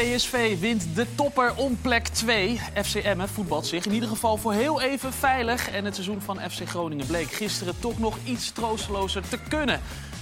[0.00, 2.60] PSV wint de topper om plek 2.
[2.84, 5.70] FC Emmen voetbalt zich in ieder geval voor heel even veilig.
[5.70, 9.80] En het seizoen van FC Groningen bleek gisteren toch nog iets troostelozer te kunnen.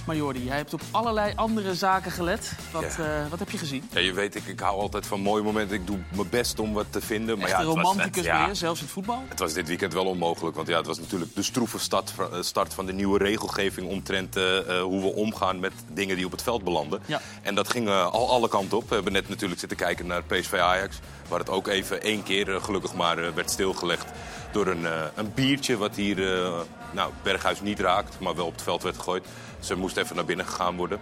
[0.09, 2.51] Maar Jordi, jij hebt op allerlei andere zaken gelet.
[2.71, 3.23] Wat, Ja.
[3.23, 3.83] eh, wat heb je gezien?
[3.91, 5.75] Ja, je weet, ik, ik hou altijd van mooie momenten.
[5.75, 7.37] Ik doe mijn best om wat te vinden.
[7.37, 9.23] Maar Echt ja, een het was romanticus ja, je, zelfs in het voetbal?
[9.27, 10.55] Het was dit weekend wel onmogelijk.
[10.55, 13.87] Want ja, het was natuurlijk de stroeve start, eh, start van de nieuwe regelgeving...
[13.87, 17.01] omtrent eh, eh, hoe we omgaan met dingen die op het veld belanden.
[17.41, 18.89] En dat ging eh, al alle kanten op.
[18.89, 20.99] We hebben net natuurlijk zitten kijken naar PSV Ajax.
[21.27, 24.05] Waar het ook even één keer eh, gelukkig maar eh, werd stilgelegd...
[24.51, 26.59] door een, eh, een biertje wat hier eh,
[26.91, 28.19] nou, Berghuis niet raakt...
[28.19, 29.25] maar wel op het veld werd gegooid.
[29.59, 30.99] Ze moest even naar binnen gegaan worden.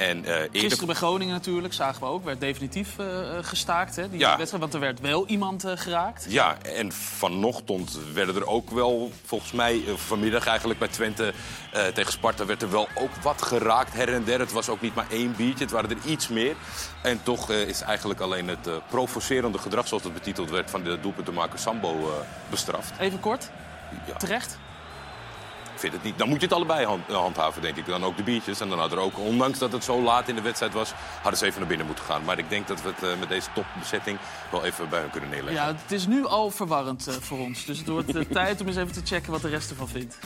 [0.00, 0.60] En, eh, eerder...
[0.60, 3.96] Gisteren bij Groningen natuurlijk, zagen we ook, werd definitief eh, eh, gestaakt.
[3.96, 4.36] Hè, die Ja.
[4.36, 6.26] wedstrijd, want er werd wel iemand geraakt.
[6.28, 11.32] Ja, en vanochtend werden er ook wel, volgens mij vanmiddag eigenlijk bij Twente
[11.94, 12.46] tegen Sparta...
[12.46, 14.38] werd er wel ook wat geraakt her en der.
[14.38, 16.54] Het was ook niet maar één biertje, het waren er iets meer.
[17.02, 20.70] En toch is eigenlijk alleen het provocerende gedrag, zoals het betiteld werd...
[20.70, 22.92] van de doelpuntenmaker Sambo bestraft.
[22.98, 23.50] Even kort,
[24.06, 24.58] Ja, terecht.
[26.02, 26.18] Niet.
[26.18, 27.86] Dan moet je het allebei hand- eh, handhaven, denk ik.
[27.86, 28.60] Dan ook de biertjes.
[28.60, 30.92] En dan had er ook, ondanks dat het zo laat in de wedstrijd was...
[31.22, 32.24] hadden ze even naar binnen moeten gaan.
[32.24, 34.18] Maar ik denk dat we het eh, met deze topbezetting
[34.50, 35.62] wel even bij hun kunnen neerleggen.
[35.62, 37.64] Ja, het is nu al verwarrend eh, voor ons.
[37.64, 40.18] Dus het wordt tijd om eens even te checken wat de rest ervan vindt.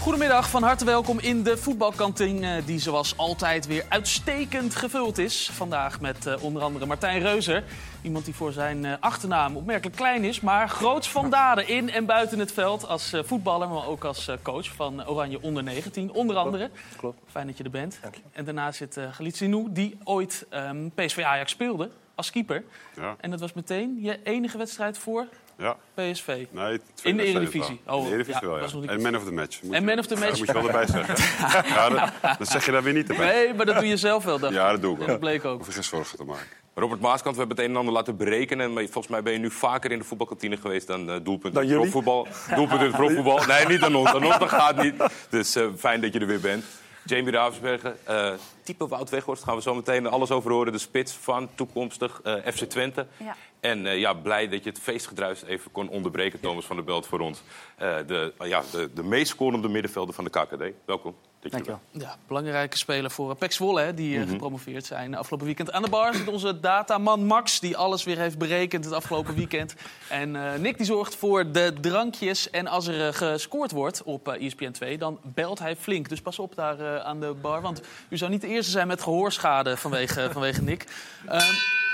[0.00, 2.64] Goedemiddag, van harte welkom in de voetbalkantine...
[2.64, 5.50] die zoals altijd weer uitstekend gevuld is.
[5.52, 7.64] Vandaag met eh, onder andere Martijn Reuzer.
[8.02, 10.40] Iemand die voor zijn eh, achternaam opmerkelijk klein is...
[10.40, 12.88] maar groots van daden in en buiten het veld.
[12.88, 16.12] Als eh, voetballer, maar ook als eh, coach van Oranje Onder 19.
[16.12, 16.70] Onder andere.
[16.96, 17.18] Klopt.
[17.30, 18.00] Fijn dat je er bent.
[18.32, 22.64] En daarna zit uh, Galit Sinou, die ooit ehm, PSV Ajax speelde als keeper.
[22.96, 25.26] Ja, En dat was meteen je enige wedstrijd voor
[25.58, 25.76] ja.
[25.94, 26.44] PSV.
[26.50, 27.80] Nee, In de Eredivisie.
[27.86, 28.88] Oh, In de Eredivisie ja, wel, dat ja.
[28.90, 29.62] En man of the match.
[29.62, 30.30] Moet En man of the match.
[30.30, 31.14] Ja, moet je wel erbij zeggen.
[31.74, 33.26] ja, dat, dat zeg je daar weer niet erbij.
[33.26, 34.36] Nee, maar dat doe je zelf wel.
[34.44, 34.50] ik.
[34.50, 35.18] Ja, dat doe ik Dat wel.
[35.18, 35.58] bleek ook.
[35.58, 36.46] Hoef je geen zorgen te maken.
[36.74, 38.72] Robert Maaskant, we hebben het een en ander laten berekenen.
[38.72, 41.66] Maar volgens mij ben je nu vaker in de voetbalkantine geweest dan uh, doelpunt Dan
[41.66, 42.26] profvoetbal.
[42.54, 43.46] Doelpunt in het profvoetbal.
[43.46, 44.08] Nee, niet aan ons.
[44.08, 44.94] Aan ons dat gaat niet.
[45.30, 46.64] Dus eh, fijn dat je er weer bent.
[47.04, 48.32] Jamie Ravensbergen, eh
[48.62, 49.42] type Wout Weghorst.
[49.44, 50.72] Gaan we zo meteen alles over horen.
[50.72, 53.06] De spits van toekomstig eh, FC Twente.
[53.16, 53.36] Ja.
[53.60, 57.06] En eh, ja, blij dat je het feestgedruis even kon onderbreken, Thomas van der Belt,
[57.06, 57.42] voor ons.
[57.76, 60.62] Eh, de, ja, de, de meest scorende middenvelder van de KKD.
[60.84, 61.14] Welkom.
[61.40, 61.80] Dankjewel.
[61.90, 64.28] Ja, belangrijke speler voor uh, Pek Zwolle, hè, die Mhm.
[64.28, 65.72] gepromoveerd zijn afgelopen weekend.
[65.72, 69.74] Aan de bar zit onze dataman Max, die alles weer heeft berekend het afgelopen weekend.
[70.08, 72.50] En uh, Nick die zorgt voor de drankjes.
[72.50, 76.08] En als er uh, gescoord wordt op uh, ESPN 2, dan belt hij flink.
[76.08, 79.02] Dus pas op daar aan de bar, want u zou niet de eerste zijn met
[79.02, 80.84] gehoorschade vanwege, vanwege Nick.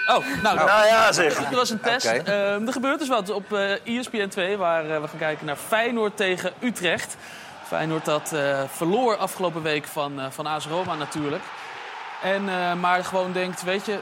[0.07, 1.35] Oh, nou, Nou ja, zeg.
[1.35, 2.07] Dat was een test.
[2.07, 5.57] Ehm, er gebeurt dus wat op eh ESPN 2, waar eh, we gaan kijken naar
[5.57, 7.17] Feyenoord tegen Utrecht.
[7.67, 11.43] Feyenoord dat eh, verloor afgelopen week van, eh, van AS Roma natuurlijk.
[12.23, 13.99] En, eh, maar gewoon denkt, weet je,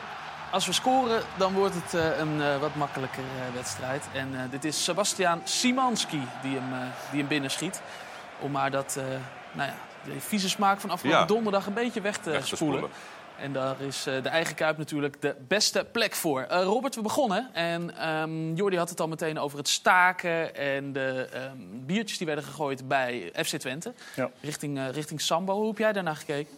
[0.51, 4.05] als we scoren, dan wordt het eh, een eh, wat makkelijker eh, wedstrijd.
[4.13, 7.81] En eh, dit is Sebastian Simanski die hem, die hem binnenschiet.
[8.41, 9.05] Om maar dat, eh,
[9.53, 9.75] nou ja,
[10.05, 11.27] de vieze smaak van afgelopen Ja.
[11.27, 12.79] donderdag een beetje weg te, Weg te spoelen.
[12.79, 12.99] spoelen.
[13.43, 16.43] En daar is eh, de eigen kuip natuurlijk de beste plek voor.
[16.43, 17.51] Eh, Robert, we begonnen.
[17.53, 22.27] En ehm Jordi had het al meteen over het staken en de ehm, biertjes die
[22.27, 23.93] werden gegooid bij FC Twente.
[24.17, 24.31] Ja.
[24.41, 25.55] Richting, eh, richting Sambo.
[25.55, 26.53] Hoe heb jij daarnaar gekeken?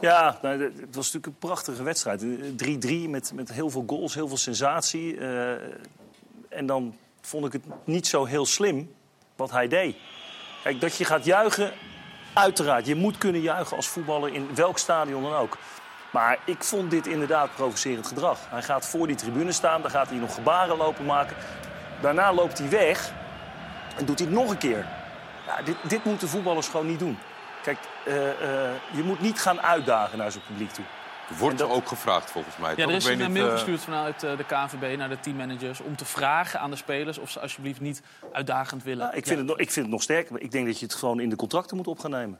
[0.00, 2.24] Ja, nou, het was natuurlijk een prachtige wedstrijd.
[2.56, 5.18] 3-3 met, met heel veel goals, heel veel sensatie.
[6.48, 8.94] En dan vond ik het niet zo heel slim
[9.36, 9.96] wat hij deed.
[10.62, 11.72] Kijk, dat je gaat juichen,
[12.32, 12.86] uiteraard.
[12.86, 15.58] Je moet kunnen juichen als voetballer in welk stadion dan ook.
[16.10, 18.38] Maar ik vond dit inderdaad provocerend gedrag.
[18.48, 21.36] Hij gaat voor die tribune staan, dan gaat hij nog gebaren lopen maken.
[22.00, 23.12] Daarna loopt hij weg
[23.96, 24.86] en doet hij het nog een keer.
[25.46, 27.18] Ja, dit, dit moeten voetballers gewoon niet doen.
[27.62, 30.84] Kijk, eh, eh, je moet niet gaan uitdagen naar zijn publiek toe.
[31.38, 32.70] Wordt dat- ook gevraagd volgens mij.
[32.70, 32.86] Ja, toch?
[32.86, 35.80] er Ik is een mail eh, gestuurd vanuit eh, de KNVB naar de teammanagers...
[35.80, 38.02] om te vragen aan de spelers of ze alsjeblieft niet
[38.32, 39.06] uitdagend willen.
[39.06, 40.40] Ja, ik, vind het, nog- ik vind het nog sterker.
[40.40, 42.38] Ik denk dat je het gewoon in de contracten moet op gaan nemen.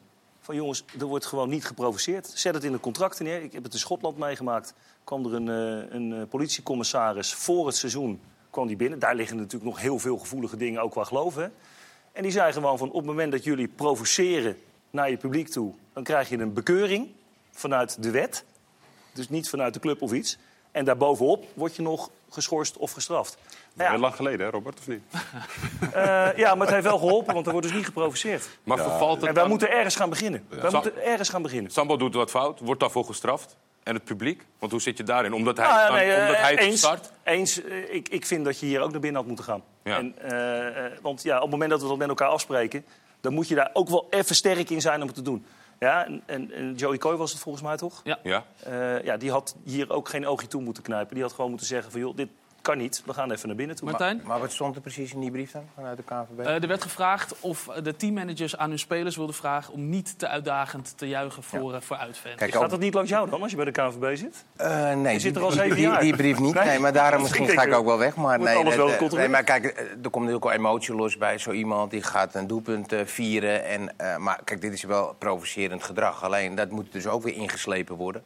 [0.55, 2.31] Jongens, er wordt gewoon niet geprovoceerd.
[2.35, 3.43] Zet het in de contracten neer.
[3.43, 4.75] Ik heb het in Schotland meegemaakt.
[5.05, 8.21] kwam er een, eh, een eh, politiecommissaris voor het seizoen
[8.51, 8.99] kwam die binnen.
[8.99, 11.53] Daar liggen natuurlijk nog heel veel gevoelige dingen, ook qua geloven.
[12.13, 14.57] En die zei gewoon van op het moment dat jullie provoceren
[14.91, 15.73] naar je publiek toe...
[15.93, 17.09] dan krijg je een bekeuring
[17.51, 18.45] vanuit de wet.
[19.13, 20.39] Dus niet vanuit de club of iets.
[20.71, 23.37] En daarbovenop word je nog geschorst of gestraft.
[23.75, 25.03] Nou ja, Heel lang geleden, hè, Robert, of niet?
[25.93, 28.49] eh, ja, maar het heeft wel geholpen, want er wordt dus niet geprovoceerd.
[28.65, 30.45] Maar vervalt het En wij dan- moeten ergens gaan beginnen.
[30.49, 31.71] Wij Sam- moeten ergens gaan beginnen.
[31.71, 33.57] Sambo doet wat fout, wordt daarvoor gestraft.
[33.83, 34.47] en het publiek?
[34.59, 35.33] Want hoe zit je daarin?
[35.33, 37.13] Omdat hij, ja, dan- nee, eh, omdat hij het eens, start?
[37.23, 39.63] Eens, eh, ik, ik vind dat je hier ook naar binnen had moeten gaan.
[39.85, 39.97] Ja.
[39.99, 42.85] En, eh, eh, want ja, op het moment dat we dat met elkaar afspreken...
[43.21, 45.47] dan moet je daar ook wel even sterk in zijn om het te doen.
[45.79, 48.01] Ja, en, en, Joey Coy was het volgens mij toch?
[48.05, 48.19] Ja.
[48.23, 48.45] Ja?
[48.63, 51.15] Eh, ja, die had hier ook geen oogje toe moeten knijpen.
[51.15, 52.29] Die had gewoon moeten zeggen van, joh, dit
[52.71, 53.03] kan niet.
[53.07, 53.89] We gaan even naar binnen toe.
[53.89, 54.21] Martijn?
[54.25, 56.47] Maar wat stond er precies in die brief dan vanuit de KNVB?
[56.47, 59.73] Eh, er werd gevraagd of de teammanagers aan hun spelers wilden vragen...
[59.73, 62.35] om niet te uitdagend te juichen voor, eh, voor uitfans.
[62.35, 64.45] Kijk, Gaat dat niet langs jou dan, als je bij de KNVB zit?
[64.57, 66.01] Eh, nee, Je zit die- er al zeven die, jaar.
[66.01, 66.55] Die brief niet.
[66.55, 66.65] Nee?
[66.65, 68.17] Nee, maar daarom misschien Ik ga ik ook wel weg.
[68.17, 71.51] Maar, nee, alles wel nee, maar kijk, er komt natuurlijk ook emotie los bij zo
[71.51, 73.65] iemand die gaat een doelpunt vieren.
[73.65, 76.25] En, eh, maar kijk, dit is wel provocerend gedrag.
[76.25, 78.23] Alleen dat moet dus ook weer ingeslepen worden.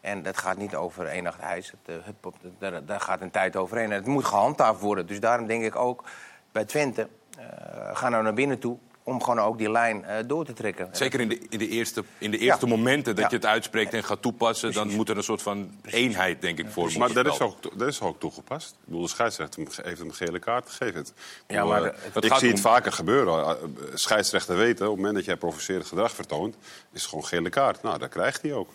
[0.00, 1.70] En dat gaat niet over één nacht ijs.
[1.70, 3.90] Het, eh, op de- daar, daar gaat een tijd overheen.
[3.90, 5.06] En het moet gehandhaafd worden.
[5.06, 6.04] Dus daarom denk ik ook
[6.52, 7.08] bij Twente,
[7.38, 10.88] eh ga nou naar binnen toe om gewoon ook die lijn eh, door te trekken.
[10.92, 12.76] Zeker in de, in de eerste, in de eerste Ja.
[12.76, 13.30] momenten dat Ja.
[13.30, 14.72] je het uitspreekt en gaat toepassen...
[14.72, 17.88] dan moet er een soort van eenheid, denk ik, voor Maar dat is, ook, dat
[17.88, 18.70] is ook toegepast.
[18.70, 21.00] Ik bedoel, de scheidsrechter hem- heeft hem een gele kaart gegeven.
[21.00, 21.06] Ik
[21.46, 23.44] Ja, maar eh, het ik gaat zie om- het vaker gebeuren.
[23.46, 23.54] Eh,
[23.94, 26.56] Scheidsrechter weten, op het moment dat jij provocerend gedrag vertoont...
[26.92, 27.82] is het gewoon gele kaart.
[27.82, 28.68] Nou, dat krijgt hij ook.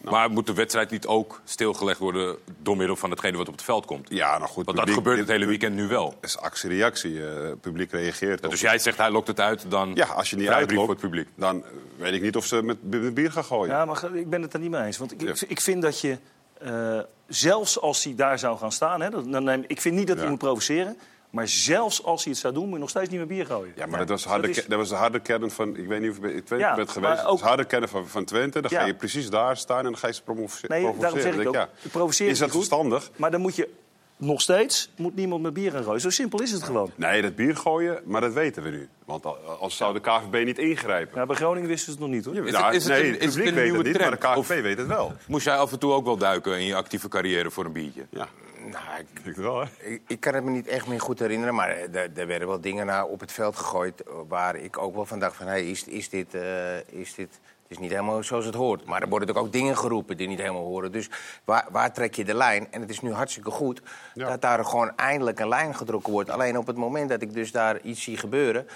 [0.00, 2.36] Maar moet de wedstrijd niet ook stilgelegd worden...
[2.62, 4.08] door middel van hetgene wat op het veld komt?
[4.10, 4.64] Ja, nou goed.
[4.64, 6.14] Want dat gebeurt het hele weekend nu wel.
[6.20, 7.26] is actie-reactie.
[7.26, 8.50] eh, Het publiek reageert.
[8.50, 10.98] Dus jij zegt hij lokt het uit, dan Ja, als je niet uitlokt, voor het
[11.00, 11.28] publiek.
[11.34, 11.64] dan
[11.96, 13.74] weet ik niet of ze met bier gaan gooien.
[13.74, 14.98] Ja, maar ik ben het er niet mee eens.
[14.98, 15.34] Want ik, Ja.
[15.48, 16.18] ik, vind dat je,
[16.58, 19.00] eh, zelfs als hij daar zou gaan staan...
[19.00, 20.30] Hè, dan, dan neem, ik vind niet dat hij Ja.
[20.30, 20.96] moet provoceren...
[21.30, 23.72] maar zelfs als hij het zou doen, moet je nog steeds niet meer bier gooien.
[23.76, 25.76] Ja, maar dat, was harde, dat is- ke- dat was de harde kern van...
[25.76, 27.16] Ik weet niet of je bij Twente Ja, bent geweest.
[27.16, 28.60] Dat is ook- de harde kern van, van Twente.
[28.60, 28.80] Dan Ja.
[28.80, 31.00] ga je precies daar staan en dan ga je ze promoce- Nee, provoceren.
[31.00, 32.56] daarom zeg ik ook, provoceren is dat goed.
[32.58, 33.10] verstandig?
[33.16, 33.68] Maar dan moet je
[34.16, 36.00] nog steeds moet niemand met bier gaan gooien.
[36.00, 36.90] Zo simpel is het gewoon.
[36.94, 38.88] Nee, dat bier gooien, maar dat weten we nu.
[39.04, 41.20] Want al- als zou de KVB niet ingrijpen...
[41.20, 42.46] Ja, bij Groningen wisten ze het nog niet, hoor.
[42.46, 43.86] Is Ja, het- is het nee, een- het is het publiek een weet nieuwe het
[44.10, 44.40] niet, maar de?
[44.40, 45.12] KVB weet het wel.
[45.26, 48.06] Moest jij af en toe ook wel duiken in je actieve carrière voor een biertje?
[48.10, 48.28] Ja,
[48.70, 49.62] Nou, ik, ik wel?
[49.78, 52.60] Ik, ik kan het me niet echt meer goed herinneren, maar er, er werden wel
[52.60, 54.02] dingen naar op het veld gegooid...
[54.02, 56.34] eh, waar ik ook wel van dacht van, hey, is, is dit...
[56.34, 58.84] eh, is dit het is niet helemaal zoals het hoort.
[58.84, 60.92] Maar er worden natuurlijk ook dingen geroepen die niet helemaal horen.
[60.92, 61.10] Dus
[61.44, 62.72] waar, waar trek je de lijn?
[62.72, 63.82] En het is nu hartstikke goed
[64.14, 64.28] Ja.
[64.28, 66.30] dat daar gewoon eindelijk een lijn getrokken wordt.
[66.30, 68.66] Alleen op het moment dat ik dus daar iets zie gebeuren...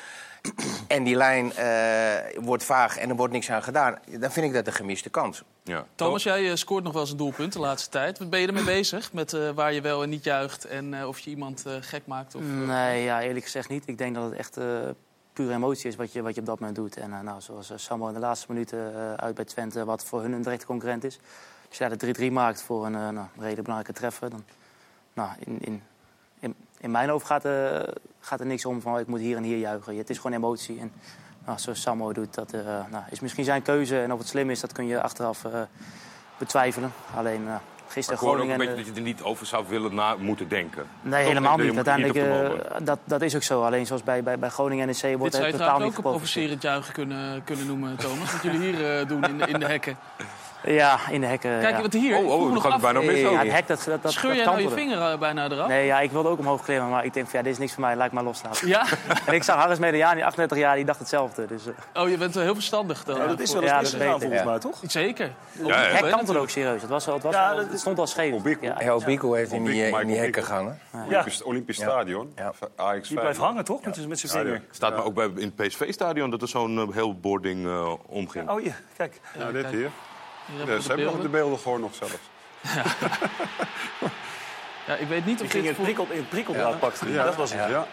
[0.89, 3.99] en die lijn eh, wordt vaag en er wordt niks aan gedaan...
[4.19, 5.43] dan vind ik dat een gemiste kans.
[5.63, 5.87] Ja.
[5.95, 8.19] Thomas, jij eh, scoort nog wel eens een doelpunt de laatste tijd.
[8.19, 9.13] Wat ben je ermee bezig?
[9.13, 12.07] Met eh, waar je wel en niet juicht en eh, of je iemand eh, gek
[12.07, 12.35] maakt?
[12.35, 12.43] Of.
[12.67, 13.83] Nee, ja, eerlijk gezegd niet.
[13.87, 14.67] Ik denk dat het echt eh
[15.33, 16.97] pure emotie is wat je, wat je op dat moment doet.
[16.97, 20.33] En nou, zoals uh, Samuel in de laatste minuten uit bij Twente, wat voor hun
[20.33, 21.19] een directe concurrent is.
[21.69, 24.45] Als je daar de 3-3 maakt voor een eh, nou, redelijk belangrijke treffer, dan...
[25.13, 25.83] Nou, in, in,
[26.83, 27.81] in, mijn hoofd gaat, eh,
[28.21, 29.97] gaat er niks om van ik moet hier en hier juichen.
[29.97, 30.79] Het is gewoon emotie.
[30.81, 30.93] En
[31.47, 34.01] nou, zoals Samuel doet, dat eh, nou, is misschien zijn keuze.
[34.01, 35.61] En of het slim is, dat kun je achteraf eh,
[36.39, 36.93] betwijfelen.
[37.17, 38.75] Alleen uh, Maar gisteren hoor ook een Groningen...
[38.75, 40.87] beetje dat je er niet over zou willen na moeten denken.
[41.03, 41.75] Nee, Toch helemaal niet.
[41.77, 43.63] Uiteindelijk, dat, dat is ook zo.
[43.63, 45.97] Alleen zoals bij, bij, bij Groningen NEC Dit wordt zou het je totaal niet ook
[45.97, 48.33] een provocerend juichen kunnen, kunnen noemen, Thomas.
[48.33, 49.97] Wat jullie hier eh, doen in in de hekken.
[50.65, 51.61] Ja, in de hekken.
[51.61, 51.81] Kijk, ja.
[51.83, 52.17] wat hier.
[52.17, 52.81] Oh, oh, dat nog gaat af.
[52.81, 53.37] bijna mis Ja, ook.
[53.39, 55.69] het hek, dat, dat, dat, Scheur dat jij nou je vinger eh, bijna eraf?
[55.69, 57.73] Nee, ja, ik wilde ook omhoog klimmen, maar ik denk van ja, dit is niks
[57.73, 58.69] voor mij, laat ik maar loslaten.
[58.69, 58.85] Ja?
[59.27, 61.47] En ik zag Harris Mediani, 38 jaar, die dacht hetzelfde.
[61.47, 63.17] Dus, eh, Oh, je bent wel heel verstandig dan.
[63.17, 64.45] Ja, dat is wel eens Ja, volgens ja.
[64.45, 64.81] mij, toch?
[64.87, 65.31] Zeker.
[65.53, 65.89] Ja, ja.
[65.89, 66.81] het hek kantelde ook serieus.
[66.81, 68.35] Het, was, wel- het, was Ja, wel- dat het stond al scheef.
[68.61, 70.79] Ja, Obico heeft in die, eh, in die Michael hekken gehangen.
[70.93, 72.35] Ja, Olympisch, Olympisch Stadion.
[73.03, 73.85] Die blijft hangen, toch?
[73.85, 74.63] Met, met zijn vinger.
[74.71, 78.49] Staat me ook bij, in het PSV-stadion dat er zo'n eh, heel boarding eh, omging.
[78.51, 79.21] Oh ja, kijk.
[79.39, 79.91] Nou, dit hier.
[80.47, 81.59] Hier Ja, hebben we ze hebben nog de beelden.
[81.59, 82.15] gewoon nog zelfs.
[84.87, 87.13] Ja, ik weet niet of ging in dit het, voor prikkel, in het prikkeldraad pakte.
[87.13, 87.25] Ja.
[87.25, 87.69] Dat was het.
[87.69, 87.87] Ja.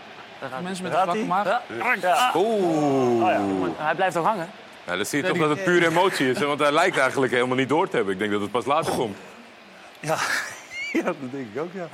[0.63, 1.61] mensen met een vlakke maag...
[2.01, 2.31] Ja.
[2.35, 3.21] Oeh.
[3.21, 3.83] Oh, ja.
[3.83, 4.49] Hij blijft nog hangen.
[4.85, 6.39] Ja, dan zie je toch dat het pure emotie is.
[6.39, 8.13] Want hij lijkt eigenlijk helemaal niet door te hebben.
[8.13, 9.17] Ik denk dat het pas later komt.
[9.99, 10.17] Ja.
[10.93, 11.87] ja, dat denk ik ook, ja.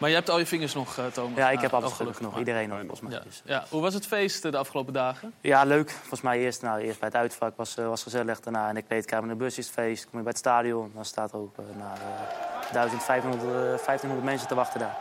[0.00, 1.36] Maar je hebt al je vingers nog, eh, Thomas.
[1.38, 2.38] Ja, ik Ah, heb alles oh, gelukkig nog.
[2.38, 3.12] Iedereen nog, volgens mij.
[3.12, 3.20] Ja.
[3.20, 3.42] Dus.
[3.44, 3.64] Ja.
[3.68, 5.32] Hoe was het feest eh, de afgelopen dagen?
[5.40, 5.90] Ja, leuk.
[5.90, 8.40] Volgens mij eerst, nou, eerst bij het uitvak was, eh, was gezellig.
[8.40, 10.02] Daarna in de kleedkamer in de bus is het feest.
[10.02, 14.24] Kom je bij het stadion, dan staat er ook uh, nou, uh, 1500, uh, 1500
[14.24, 14.96] mensen te wachten daar.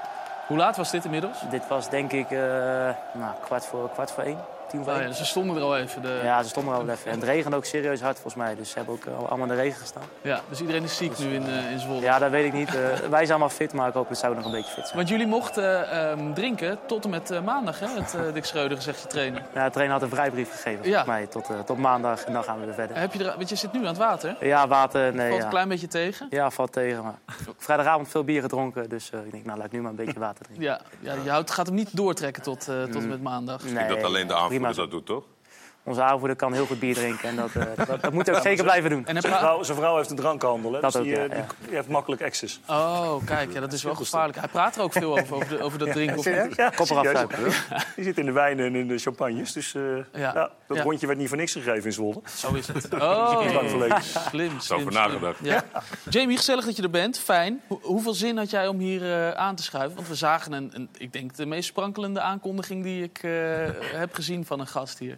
[0.47, 1.37] Hoe laat was dit inmiddels?
[1.49, 4.39] Dit was denk ik nou, kwart, voor, kwart voor één.
[4.69, 6.01] Tien voor Oh, ja, ze stonden er al even.
[6.01, 6.19] De...
[6.23, 7.11] Ja, ze stonden er al even.
[7.11, 8.55] En het regende ook serieus hard volgens mij.
[8.55, 10.03] Dus ze hebben ook uh, allemaal in de regen gestaan.
[10.21, 12.01] Ja, dus iedereen is ziek nu in, uh, in Zwolle.
[12.01, 12.67] Ja, dat weet ik niet.
[12.67, 12.73] Uh,
[13.09, 14.97] wij zijn allemaal fit, maar ik hoop dat zij nog een beetje fit zijn.
[14.97, 17.87] Want jullie mochten um, drinken tot en met uh, maandag, hè?
[17.87, 19.43] Het uh, Dick Schreuder, zegt je trainer.
[19.53, 21.03] Ja, de trainer had een vrijbrief gegeven, ja.
[21.03, 21.27] volgens mij.
[21.27, 22.97] Tot, uh, tot maandag en dan gaan we weer verder.
[22.97, 24.35] Heb je er, want je zit nu aan het water.
[24.39, 25.27] Ja, water, nee.
[25.27, 25.43] Valt ja.
[25.43, 26.27] een klein beetje tegen?
[26.29, 27.03] Ja, valt tegen.
[27.03, 27.19] Maar
[27.57, 30.45] vrijdagavond veel bier gedronken, dus ik denk, nou, laat ik nu maar een beetje water
[30.45, 30.65] drinken.
[30.65, 32.59] Ja, ja je houdt, gaat hem niet doortrekken tot,
[32.91, 33.63] tot en met maandag.
[33.63, 35.23] Ik denk dat alleen de aanvoerder dat doet, toch?
[35.89, 37.29] Onze aanvoerder kan heel goed bier drinken.
[37.29, 39.05] En dat, eh, dat, dat moet hij ook zeker blijven doen.
[39.05, 40.79] En Zijn vrouw, zijn vrouw heeft een drankhandel, hè?
[40.79, 41.65] Dat dus die, ook, ja, eh, die, ja.
[41.67, 42.59] die heeft makkelijk access.
[42.67, 44.37] Oh, kijk, ja, dat is wel gevaarlijk.
[44.39, 46.51] Hij praat er ook veel over, over, de, over dat drinken.
[46.55, 47.27] Ja, Kop eraf.
[47.95, 49.53] Die zit in de wijnen en in de champagnes.
[49.53, 49.81] Dus eh,
[50.13, 50.31] ja.
[50.67, 50.83] dat Ja.
[50.83, 52.21] rondje werd niet voor niks gegeven in Zwolle.
[52.35, 52.87] Zo is het.
[52.99, 53.49] Oh, slim,
[54.29, 54.93] slim, over slim.
[54.93, 55.39] nagedacht.
[55.43, 55.63] Ja.
[56.09, 57.19] Jamie, gezellig dat je er bent.
[57.19, 57.61] Fijn.
[57.67, 59.95] Ho- hoeveel zin had jij om hier eh, aan te schuiven?
[59.95, 63.31] Want we zagen een, een, ik denk, de meest sprankelende aankondiging die ik eh,
[63.81, 65.17] heb gezien van een gast hier.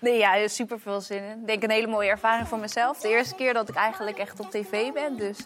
[0.00, 1.38] Nee, ja, er super veel zin in.
[1.40, 2.98] Ik denk een hele mooie ervaring voor mezelf.
[3.00, 5.16] De eerste keer dat ik eigenlijk echt op tv ben.
[5.16, 5.38] Dus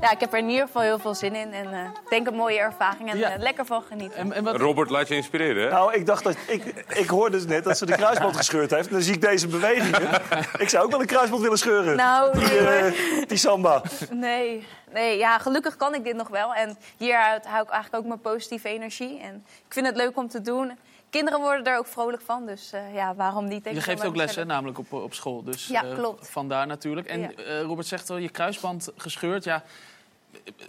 [0.00, 1.52] ja, ik heb er in ieder geval heel veel zin in.
[1.52, 3.30] En eh, ik denk een mooie ervaring en Ja.
[3.30, 4.18] eh, lekker van genieten.
[4.18, 5.70] En, en wat, Robert, laat je inspireren, hè?
[5.70, 6.36] Nou, ik dacht dat.
[6.46, 8.86] Ik, ik hoorde dus net dat ze de kruisband gescheurd heeft.
[8.86, 10.20] En dan zie ik deze bewegingen.
[10.58, 11.96] Ik zou ook wel een kruisband willen scheuren.
[11.96, 12.68] Nou, hoor.
[12.68, 12.92] Eh,
[13.26, 13.82] die samba.
[14.10, 14.66] nee.
[14.92, 16.54] Nee, ja, gelukkig kan ik dit nog wel.
[16.54, 19.20] En hieruit hou ik eigenlijk ook mijn positieve energie.
[19.20, 20.78] En ik vind het leuk om te doen.
[21.10, 22.46] Kinderen worden er ook vrolijk van.
[22.46, 23.64] Dus eh, ja, waarom niet?
[23.64, 24.46] je geeft ook bij les, hè, mezelf.
[24.46, 25.42] namelijk op, op school.
[25.42, 26.28] Dus Ja, eh, klopt.
[26.28, 27.06] vandaar natuurlijk.
[27.06, 27.30] En Ja.
[27.32, 29.44] eh, Robert zegt al, je kruisband gescheurd.
[29.44, 29.62] Ja,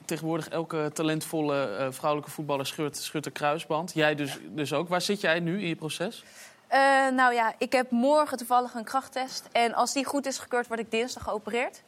[0.05, 3.91] tegenwoordig elke talentvolle vrouwelijke voetballer scheurt, scheurt een kruisband.
[3.93, 4.89] Jij dus, dus ook.
[4.89, 6.23] Waar zit jij nu in je proces?
[7.15, 9.47] Nou ja, ik heb morgen toevallig een krachttest.
[9.51, 11.81] En als die goed is gekeurd, word ik dinsdag geopereerd.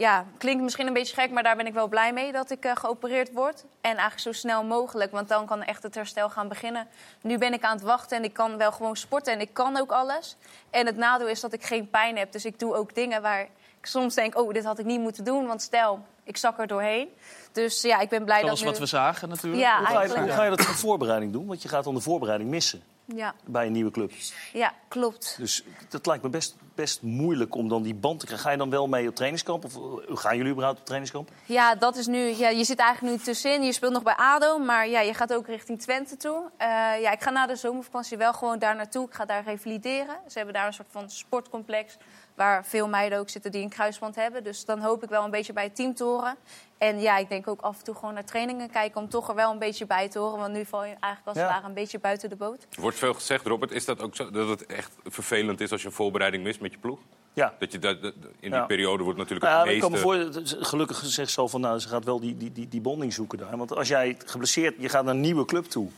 [0.00, 2.64] Ja, klinkt misschien een beetje gek, maar daar ben ik wel blij mee dat ik
[2.64, 3.64] eh, geopereerd word.
[3.80, 6.86] En eigenlijk zo snel mogelijk, want dan kan echt het herstel gaan beginnen.
[7.20, 9.76] Nu ben ik aan het wachten en ik kan wel gewoon sporten en ik kan
[9.76, 10.36] ook alles.
[10.70, 13.40] En het nadeel is dat ik geen pijn heb, dus ik doe ook dingen waar
[13.80, 14.38] ik soms denk...
[14.38, 17.08] oh, dit had ik niet moeten doen, want stel, ik zak er doorheen.
[17.52, 18.80] Dus ja, ik ben blij Zoals dat wat nu...
[18.80, 19.62] we zagen natuurlijk.
[19.62, 21.46] Ja, Hoe ga, je, eigenlijk hoe ga je dat voor voorbereiding doen?
[21.46, 22.82] Want je gaat dan de voorbereiding missen
[23.14, 24.12] Ja, bij een nieuwe club.
[24.52, 25.34] ja, klopt.
[25.38, 28.46] Dus dat lijkt me best, best moeilijk om dan die band te krijgen.
[28.46, 29.64] Ga je dan wel mee op trainingskamp?
[29.64, 31.30] Of eh, gaan jullie überhaupt op trainingskamp?
[31.44, 32.18] Ja, dat is nu.
[32.18, 33.62] Ja, je zit eigenlijk nu tussenin.
[33.62, 36.50] Je speelt nog bij ADO, maar ja, je gaat ook richting Twente toe.
[36.56, 36.66] Eh,
[37.00, 39.06] ja, ik ga na de zomervakantie wel gewoon daar naartoe.
[39.06, 40.16] Ik ga daar revalideren.
[40.26, 41.96] Ze hebben daar een soort van sportcomplex
[42.34, 44.44] waar veel meiden ook zitten die een kruisband hebben.
[44.44, 46.36] Dus dan hoop ik wel een beetje bij het team te horen.
[46.78, 49.34] En ja, ik denk ook af en toe gewoon naar trainingen kijken om toch er
[49.34, 50.38] wel een beetje bij te horen.
[50.38, 51.52] Want nu val je eigenlijk als het Ja.
[51.52, 52.66] ware een beetje buiten de boot.
[52.70, 53.70] Er wordt veel gezegd, Robert.
[53.72, 56.72] Is dat ook zo dat het echt vervelend is als je een voorbereiding mist met
[56.72, 56.98] je ploeg?
[57.32, 57.54] Ja.
[57.58, 58.66] Dat je dat, dat- in die Ja.
[58.66, 60.56] periode wordt natuurlijk het ja, ik kan me meeste...
[60.56, 63.12] voor, gelukkig zegt ze al van, nou, ze gaat wel die, die, die, die bonding
[63.12, 63.56] zoeken daar.
[63.56, 65.88] Want als jij geblesseerd, je gaat naar een nieuwe club toe.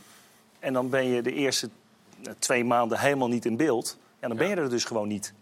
[0.58, 1.68] En dan ben je de eerste
[2.24, 3.98] eh, twee maanden helemaal niet in beeld.
[4.20, 5.32] Ja, dan ben je er dus gewoon niet.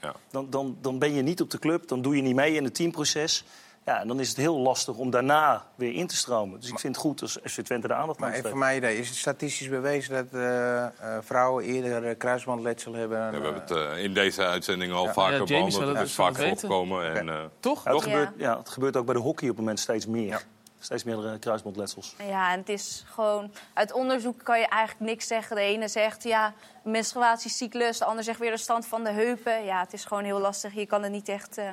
[0.00, 0.14] Ja.
[0.30, 2.64] Dan, dan, dan ben je niet op de club, dan doe je niet mee in
[2.64, 3.44] het teamproces.
[3.84, 6.60] Ja, en dan is het heel lastig om daarna weer in te stromen.
[6.60, 8.48] Dus ik vind het goed als FC Twente de aandacht Maar aan even steekt.
[8.48, 10.90] voor mij idee, is het statistisch bewezen dat eh, eh,
[11.20, 13.18] vrouwen eerder eh, kruisbandletsel hebben?
[13.18, 13.62] Ja, we hebben
[13.94, 15.12] het in deze uitzending al Ja.
[15.12, 15.86] vaker Ja, behandeld.
[15.86, 17.14] Het dus is vaak voorgekomen.
[17.14, 17.84] En, eh, Toch?
[17.84, 18.10] Ja, het, Ja.
[18.10, 20.44] gebeurt, ja, het gebeurt ook bij de hockey op het moment steeds meer.
[20.78, 22.14] Steeds meer kruisbandletsels.
[22.28, 23.52] Ja, en het is gewoon...
[23.74, 25.56] Uit onderzoek kan je eigenlijk niks zeggen.
[25.56, 26.54] De ene zegt, ja,
[26.84, 27.98] menstruatiecyclus.
[27.98, 29.64] De ander zegt weer de stand van de heupen.
[29.64, 30.74] Ja, het is gewoon heel lastig.
[30.74, 31.68] Je kan er niet echt eh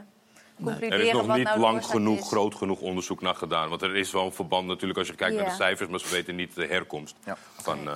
[0.64, 2.28] concluderen er is nog wat niet nou lang genoeg, is.
[2.28, 3.70] groot genoeg onderzoek naar gedaan.
[3.70, 5.90] Want er is wel een verband natuurlijk als je kijkt naar de cijfers...
[5.90, 7.38] maar ze weten niet de herkomst Ja.
[7.56, 7.88] van...
[7.88, 7.96] eh,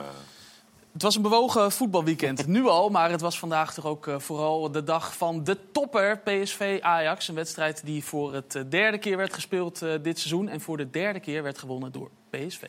[1.00, 2.90] Het was een bewogen voetbalweekend, nu al.
[2.90, 7.28] Maar het was vandaag toch ook eh, vooral de dag van de topper PSV-Ajax.
[7.28, 10.50] Een wedstrijd die voor het eh, derde keer werd gespeeld eh, dit seizoen.
[10.50, 12.62] En voor de derde keer werd gewonnen door PSV.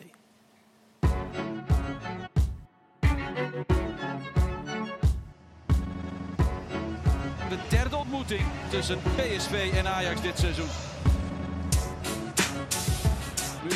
[7.49, 10.69] De derde ontmoeting tussen PSV en Ajax dit seizoen.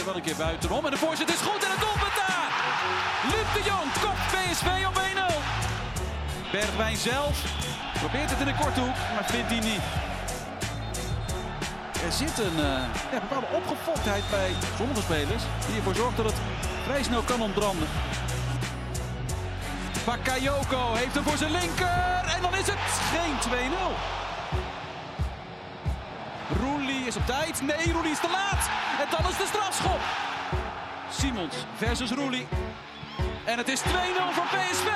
[0.02, 2.50] Wel een keer buitenom en de voorzet is goed en het doelpunt daar.
[3.32, 6.50] Luc de Jong kopt PSV op 1-0.
[6.52, 7.36] Bergwijn zelf
[8.00, 9.84] probeert het in de korte hoek, maar vindt hij niet.
[12.06, 16.40] Er zit een eh, bepaalde opgefoktheid bij sommige spelers die ervoor zorgt dat het
[16.84, 17.88] vrij snel kan ontbranden.
[20.04, 22.24] Bakayoko heeft hem voor zijn linker.
[22.34, 22.82] En dan is het
[23.12, 24.23] geen 2-0.
[26.60, 27.62] Roelie is op tijd.
[27.62, 28.68] Nee, Roelie is te laat.
[29.00, 30.00] En dan is de strafschop.
[31.10, 32.46] Simons versus Roelie.
[33.44, 33.84] En het is 2-0
[34.32, 34.88] voor PSV.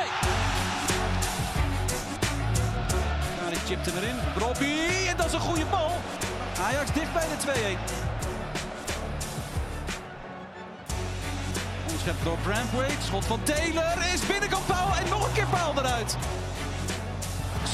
[3.41, 4.17] Nou, die erin.
[4.37, 5.09] Robbie.
[5.09, 5.91] En dat is een goede bal.
[6.63, 8.19] Ajax dicht bij de 2-1.
[11.83, 13.03] Onderschept door Brandweight.
[13.05, 16.17] Schot van Taylor is binnenkant paal en nog een keer paal eruit.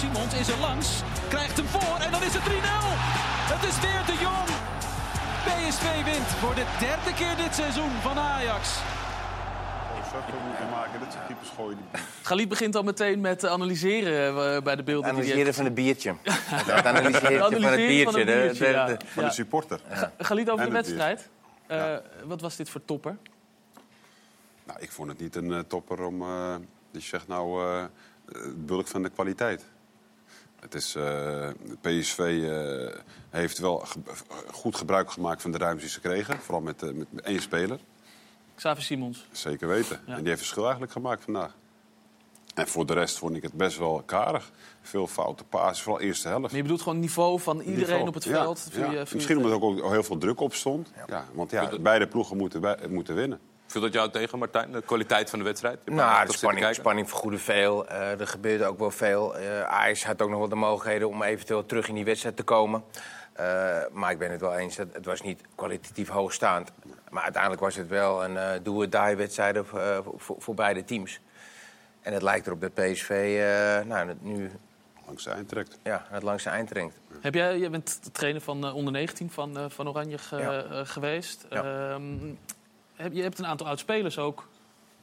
[0.05, 2.47] Simons is er langs, krijgt hem voor en dan is het 3-0.
[3.53, 4.49] Het is weer de Jong.
[5.45, 8.79] PSV wint voor de derde keer dit seizoen van Ajax.
[10.71, 11.17] Maken, dat
[11.57, 11.77] gooien.
[11.93, 12.01] Die...
[12.23, 15.11] Galit begint al meteen met analyseren eh, bij de beelden.
[15.15, 16.15] die Analyseren van het biertje.
[16.25, 18.05] Het analyseren van het biertje.
[18.05, 18.87] van de- biertje, de- ja.
[18.87, 19.29] de- Van Ja.
[19.29, 19.81] de supporter.
[20.19, 21.29] Galit over En de wedstrijd.
[21.67, 21.95] Eh,
[22.25, 23.17] Wat was dit voor topper?
[24.65, 26.23] Nou, ik vond het niet een eh, topper om...
[26.23, 26.55] eh,
[26.91, 27.85] dat je zegt, nou, eh,
[28.33, 29.65] het bulk van de kwaliteit.
[30.65, 31.49] Het is, eh,
[31.81, 33.99] PSV eh, heeft wel ge-
[34.53, 36.39] goed gebruik gemaakt van de ruimte die ze kregen.
[36.39, 37.79] Vooral met, eh, met één speler.
[38.55, 39.27] Xavi Simons.
[39.33, 40.01] Zeker weten.
[40.07, 40.13] Ja.
[40.13, 41.57] En die heeft verschil eigenlijk gemaakt vandaag.
[42.55, 44.51] En voor de rest vond ik het best wel karig.
[44.83, 46.43] Veel foute passes, vooral eerste helft.
[46.43, 48.07] Maar je bedoelt gewoon het niveau van iedereen Niveau.
[48.09, 48.69] op het veld?
[48.73, 48.91] ja.
[48.91, 50.91] Misschien het- omdat er ook heel veel druk op stond.
[51.09, 51.25] Ja.
[51.33, 53.41] want ja, beide ploegen moeten, moeten winnen.
[53.75, 54.73] Viel dat jou tegen, Martijn?
[54.73, 55.79] De kwaliteit van de wedstrijd?
[55.85, 57.87] Nou, de spanning, spanning vergoedde veel.
[57.89, 59.37] Eh, er gebeurde ook wel veel.
[59.37, 62.43] Eh Ajax had ook nog wel de mogelijkheden om eventueel terug in die wedstrijd te
[62.43, 62.85] komen.
[63.33, 63.45] Eh,
[63.93, 66.71] maar ik ben het wel eens, dat het was niet kwalitatief hoogstaand.
[67.11, 69.63] Maar uiteindelijk was het wel een eh do-or-die wedstrijd eh,
[70.17, 71.21] voor, voor beide teams.
[72.03, 74.51] En het lijkt erop dat PSV eh, nou, het nu
[75.07, 75.79] Langs de eind trekt.
[75.83, 76.95] ja, het langste eind trekt.
[77.21, 80.37] Heb jij, jij bent de trainer van eh, onder 19 van, eh, van Oranje ge-
[80.37, 80.85] Ja.
[80.85, 81.47] geweest.
[81.51, 81.63] Ja.
[81.93, 82.17] Ehm,
[83.13, 84.49] je hebt een aantal oud-spelers ook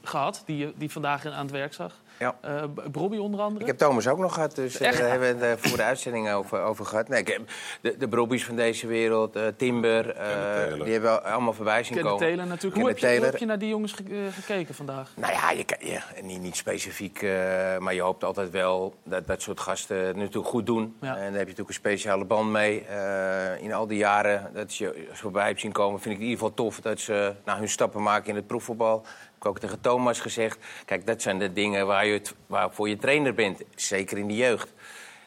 [0.03, 1.95] gehad die, je- die vandaag aan het werk zag.
[2.21, 2.35] Ja.
[2.41, 3.61] Eh, Brobby onder andere.
[3.61, 5.83] Ik heb Thomas ook nog gehad, dus eh, daar hebben we het eh, voor de
[5.83, 7.07] uitzending over, over gehad.
[7.07, 7.41] Nee, ik heb
[7.81, 10.83] de, de Brobbies van deze wereld, eh, Timber, eh, Taylor.
[10.83, 12.27] die hebben we allemaal voorbij zien Kenneth komen.
[12.27, 12.75] Taylor natuurlijk.
[12.81, 15.11] Hoe heb, je, hoe heb je naar die jongens ge- gekeken vandaag?
[15.15, 17.31] Nou ja, je, ja niet, niet specifiek, eh,
[17.77, 20.95] maar je hoopt altijd wel dat dat soort gasten het natuurlijk goed doen.
[21.01, 21.07] Ja.
[21.07, 22.81] En daar heb je natuurlijk een speciale band mee.
[22.85, 26.27] Eh, in al die jaren dat je zo voorbij hebt zien komen, vind ik in
[26.27, 29.05] ieder geval tof dat ze nou, hun stappen maken in het proefvoetbal.
[29.41, 32.97] Ik ook tegen Thomas gezegd, kijk, dat zijn de dingen waar je het, waarvoor je
[32.97, 33.61] trainer bent.
[33.75, 34.73] Zeker in de jeugd.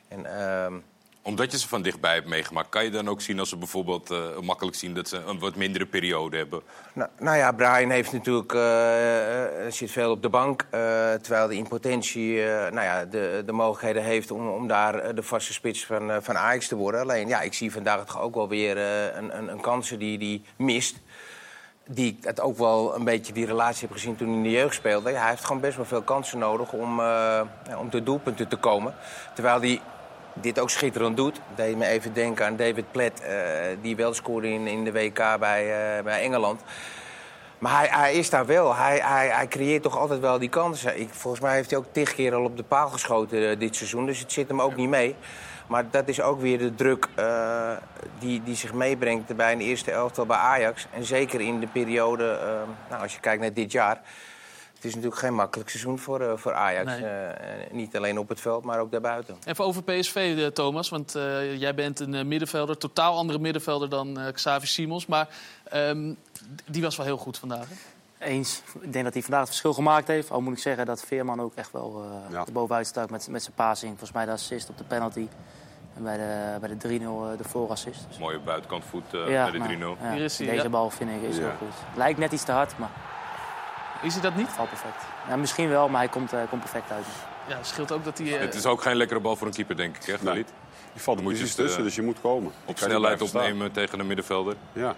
[0.08, 0.74] En, ehm,
[1.22, 4.10] Omdat je ze van dichtbij hebt meegemaakt, kan je dan ook zien als ze bijvoorbeeld
[4.10, 6.62] eh, makkelijk zien dat ze een wat mindere periode hebben?
[6.92, 10.66] Nou, nou ja, Brian heeft natuurlijk, eh, eh, zit veel op de bank.
[11.22, 15.52] terwijl hij in potentie nou ja, de, de mogelijkheden heeft om, om daar de vaste
[15.52, 17.00] spits van, van Ajax te worden.
[17.00, 20.66] Alleen ja, ik zie vandaag toch ook wel weer een, een, een kansen die hij
[20.66, 20.96] mist.
[21.86, 24.50] Die ik het ook wel een beetje die relatie heb gezien toen hij in de
[24.50, 25.10] jeugd speelde.
[25.10, 27.46] Ja, hij heeft gewoon best wel veel kansen nodig om, ja,
[27.78, 28.94] om tot doelpunten te komen.
[29.34, 29.80] Terwijl hij
[30.34, 31.40] dit ook schitterend doet.
[31.54, 33.36] Deed me even denken aan David Platt, eh,
[33.82, 36.60] die wel scoorde in, in de WK bij, eh, bij Engeland.
[37.58, 38.74] Maar hij, hij is daar wel.
[38.74, 41.00] Hij, hij, hij creëert toch altijd wel die kansen.
[41.00, 44.06] Ik, volgens mij heeft hij ook tig keer al op de paal geschoten dit seizoen.
[44.06, 45.16] Dus het zit hem ook niet mee.
[45.66, 47.72] Maar dat is ook weer de druk eh,
[48.18, 50.86] die, die zich meebrengt bij een eerste elftal bij Ajax.
[50.92, 52.48] En zeker in de periode, eh,
[52.90, 54.00] nou, als je kijkt naar dit jaar...
[54.74, 56.98] Het is natuurlijk geen makkelijk seizoen voor, eh, voor Ajax.
[56.98, 57.12] Nee.
[57.70, 59.36] Niet alleen op het veld, maar ook daarbuiten.
[59.44, 60.88] Even over PSV, Thomas.
[60.88, 61.12] Want
[61.56, 65.06] jij bent een middenvelder, totaal andere middenvelder dan Xavi Simons.
[65.06, 65.28] Maar
[65.64, 66.12] ehm,
[66.70, 67.68] die was wel heel goed vandaag.
[67.68, 67.74] Hè?
[68.24, 68.62] Eens.
[68.80, 70.30] Ik denk dat hij vandaag het verschil gemaakt heeft.
[70.30, 72.44] Al moet ik zeggen dat Veerman ook echt wel eh Ja.
[72.52, 73.90] bovenuit stak met, met zijn passing.
[73.90, 75.28] Volgens mij de assist op de penalty.
[75.96, 78.04] En bij de, bij de 3-0 eh, de voorassist.
[78.08, 79.78] Dus, Mooie buitenkant voet eh, ja, bij de 3-0.
[79.78, 80.68] nou, ja, Hier is hij, deze ja.
[80.68, 81.42] bal vind ik is Ja.
[81.42, 81.96] heel goed.
[81.96, 82.90] Lijkt net iets te hard, maar
[84.02, 84.48] Is hij dat niet?
[84.48, 85.02] valt perfect.
[85.28, 87.04] Ja, misschien wel, maar hij komt, eh, komt perfect uit.
[87.48, 88.34] Ja, het scheelt ook dat hij...
[88.34, 90.52] eh, Het is ook geen lekkere bal voor een keeper, denk ik, hè, Galit?
[90.92, 92.52] Je valt er precies eh, tussen, dus je moet komen.
[92.64, 94.54] Op snelheid opnemen tegen een middenvelder.
[94.72, 94.94] Ja.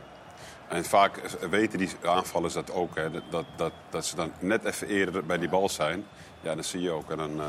[0.68, 4.64] En vaak weten die aanvallers dat ook, hè, dat, dat, dat, dat ze dan net
[4.64, 6.04] even eerder bij die bal zijn.
[6.40, 7.10] Ja, dan zie je ook.
[7.10, 7.46] En dan eh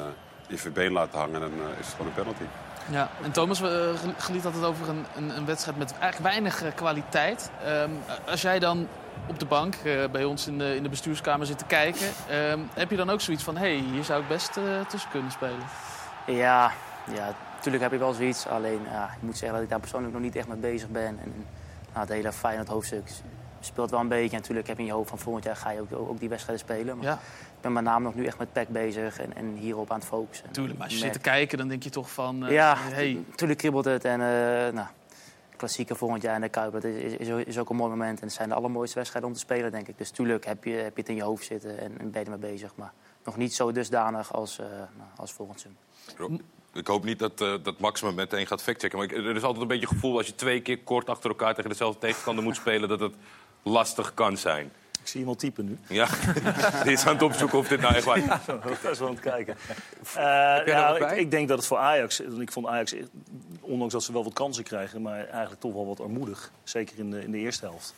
[0.47, 2.43] je je been laten hangen en dan eh, is het gewoon een penalty.
[2.89, 6.75] Ja, en Thomas, we uh, geliet het over een, een, een wedstrijd met eigenlijk weinig
[6.75, 7.51] kwaliteit.
[7.63, 7.89] Ehm,
[8.25, 8.88] als jij dan
[9.27, 12.60] op de bank eh, bij ons in de, in de bestuurskamer zit te kijken, ehm,
[12.73, 15.32] heb je dan ook zoiets van: hé, hey, hier zou ik best eh, tussen kunnen
[15.32, 15.65] spelen?
[16.25, 16.71] Ja,
[17.13, 18.47] ja, natuurlijk heb je wel zoiets.
[18.47, 21.19] Alleen, ja, ik moet zeggen dat ik daar persoonlijk nog niet echt mee bezig ben.
[21.23, 21.45] En,
[21.97, 23.10] nou, het hele Feyenoord hoofdstuk
[23.60, 24.36] speelt wel een beetje.
[24.36, 26.29] En natuurlijk heb je in je hoofd van volgend jaar ga je ook, ook die
[26.29, 26.97] wedstrijden spelen.
[26.97, 29.91] Maar Ja, ik ben met name nog nu echt met PEC bezig en, en hierop
[29.91, 30.51] aan het focussen.
[30.51, 30.77] tuurlijk.
[30.77, 33.60] Maar als je zit te kijken, dan denk je toch van: eh, ja, hey, natuurlijk
[33.60, 34.05] kribbelt het.
[34.05, 34.88] En eh nou,
[35.55, 38.19] klassieker volgend jaar in de Kuip, dat is, is, is ook een mooi moment.
[38.19, 39.97] En het zijn de allermooiste wedstrijden om te spelen, denk ik.
[39.97, 42.31] Dus tuurlijk heb je, heb je het in je hoofd zitten en, en ben je
[42.31, 42.71] ermee bezig.
[42.75, 42.91] Maar
[43.23, 46.41] nog niet zo dusdanig als, eh nou, als volgend seizoen.
[46.77, 48.97] Ik hoop niet dat, eh, dat Max me meteen gaat factchecken.
[48.97, 51.29] Maar ik- er is altijd een beetje het gevoel als je twee keer kort achter
[51.29, 53.13] elkaar tegen dezelfde tegenstander moet spelen, dat het
[53.63, 54.71] lastig kan zijn.
[55.01, 55.77] Ik zie iemand typen nu.
[55.87, 56.07] Ja,
[56.83, 58.25] dit is aan het opzoeken of dit nou echt waar is.
[58.81, 59.55] Dat is wel aan het kijken.
[60.15, 62.19] Eh, jij nou, ik, ik denk dat het voor Ajax...
[62.19, 62.93] Ik vond Ajax,
[63.61, 65.01] ondanks dat ze wel wat kansen krijgen...
[65.01, 66.51] maar eigenlijk toch wel wat armoedig.
[66.63, 67.93] Zeker in de, in de eerste helft.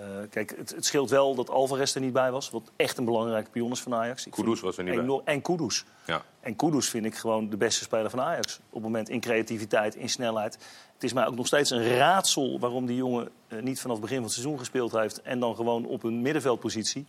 [0.00, 2.50] Eh, kijk, het, het scheelt wel dat Alvarez er niet bij was.
[2.50, 4.26] Wat echt een belangrijke pion is van Ajax.
[4.26, 5.20] Ik Kudus was er niet bij.
[5.24, 5.84] En Kudus.
[6.06, 6.22] Ja.
[6.40, 8.56] En Kudus vind ik gewoon de beste speler van Ajax.
[8.56, 10.58] Op het moment in creativiteit, in snelheid.
[10.94, 14.04] Het is mij ook nog steeds een raadsel waarom die jongen eh, niet vanaf het
[14.04, 15.22] begin van het seizoen gespeeld heeft.
[15.22, 17.06] En dan gewoon op een middenveldpositie.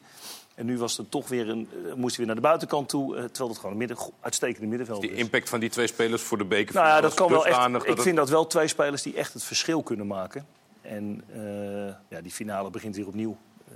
[0.56, 3.16] En nu was het toch weer een, eh, moest hij weer naar de buitenkant toe.
[3.16, 5.20] terwijl het gewoon een midden, uitstekende middenveld Die is.
[5.20, 6.76] impact van die twee spelers voor de beker.
[6.76, 7.66] Nou ja, dat kan wel echt.
[7.68, 10.46] Ik dat vind dat wel twee spelers die echt het verschil kunnen maken.
[10.84, 13.38] En eh, ja, die finale begint weer opnieuw.
[13.68, 13.74] Eh,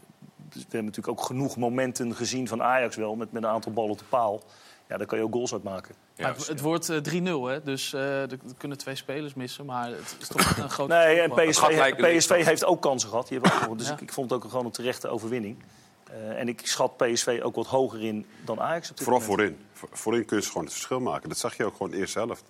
[0.51, 3.15] we hebben natuurlijk ook genoeg momenten gezien van Ajax wel...
[3.15, 4.43] met, met een aantal ballen op de paal.
[4.87, 5.95] Ja, daar kan je ook goals uit maken.
[6.15, 7.63] Het, het wordt eh, 3-0, hè?
[7.63, 9.65] dus eh, er kunnen twee spelers missen.
[9.65, 10.93] Maar het is toch een grote...
[10.93, 11.67] Nee, en verschil.
[11.67, 13.31] PSV, PSV heeft ook kansen gehad.
[13.67, 13.93] Ook, dus Ja.
[13.93, 15.63] ik, ik vond het ook gewoon een terechte overwinning.
[16.11, 18.89] Eh, en ik schat PSV ook wat hoger in dan Ajax.
[18.89, 19.39] Op dit Vooral moment.
[19.41, 19.65] voorin.
[19.73, 21.29] Voor- Voorin kun je gewoon het verschil maken.
[21.29, 22.43] Dat zag je ook gewoon de eerste helft.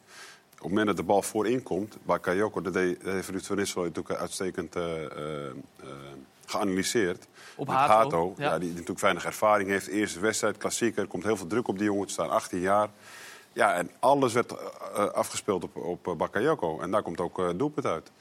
[0.57, 3.55] Op het moment dat de bal voorin komt, Bakayoko, dat deed- dat heeft Ruud van
[3.55, 5.53] Nistelrooy natuurlijk uitstekend eh, eh, eh,
[6.45, 7.27] geanalyseerd.
[7.55, 8.43] Op Hato, ja.
[8.43, 8.59] ja.
[8.59, 9.87] die natuurlijk weinig ervaring heeft.
[9.87, 12.07] Eerste wedstrijd, klassieker, er komt heel veel druk op die jongen.
[12.07, 12.89] Te staan 18 jaar.
[13.53, 14.73] Ja, en alles werd
[15.13, 16.79] afgespeeld op, op Bakayoko.
[16.79, 18.11] En daar komt ook doelpunt uit.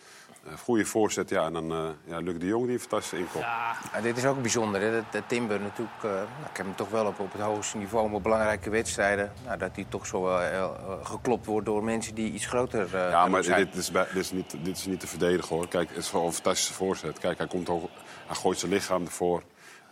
[0.63, 1.45] Goede voorzet, ja.
[1.45, 3.43] En dan eh ja, Luc de Jong die een fantastische inkoop.
[3.43, 4.81] Ja, dit is ook bijzonder.
[4.81, 4.93] Hè?
[4.93, 7.77] Dat, dat Timber natuurlijk, eh, nou, ik heb hem toch wel op, op het hoogste
[7.77, 10.71] niveau, maar belangrijke wedstrijden, nou, dat hij toch zo wel eh, eh,
[11.03, 13.65] geklopt wordt door mensen die iets groter eh, Ja, maar zijn.
[13.65, 15.69] dit is, bij- dit, is niet, dit is niet te verdedigen hoor.
[15.69, 17.19] Kijk, het is gewoon een fantastische voorzet.
[17.19, 17.91] Kijk, hij, komt ook,
[18.27, 19.43] hij gooit zijn lichaam ervoor.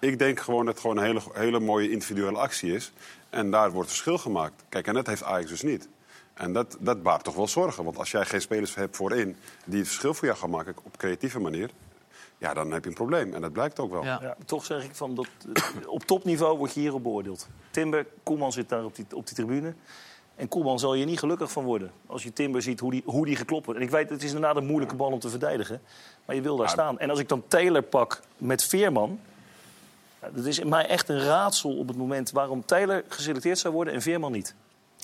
[0.00, 2.92] Ik denk gewoon dat het gewoon een hele, hele mooie individuele actie is.
[3.30, 4.64] En daar wordt verschil gemaakt.
[4.68, 5.88] Kijk, en dat heeft Ajax dus niet.
[6.34, 7.84] En dat, dat baart toch wel zorgen.
[7.84, 10.96] Want als jij geen spelers hebt voorin die het verschil voor jou gaan maken op
[10.96, 11.70] creatieve manier.
[12.38, 13.34] Ja, dan heb je een probleem.
[13.34, 14.04] En dat blijkt ook wel.
[14.04, 14.18] ja.
[14.22, 17.48] Ja, toch zeg ik van dat eh, op topniveau word je hierop beoordeeld.
[17.70, 19.74] Timber, Koeman zit daar op die, op die tribune.
[20.36, 21.90] En Koeman zal je niet gelukkig van worden.
[22.06, 23.80] Als je Timber ziet hoe die, hoe die geklopt wordt.
[23.80, 25.82] En ik weet, het is inderdaad een moeilijke bal om te verdedigen.
[26.24, 26.98] Maar je wil daar staan.
[26.98, 29.20] En als ik dan Taylor pak met Veerman.
[30.34, 33.94] Dat is in mij echt een raadsel op het moment waarom Taylor geselecteerd zou worden
[33.94, 34.54] en Veerman niet.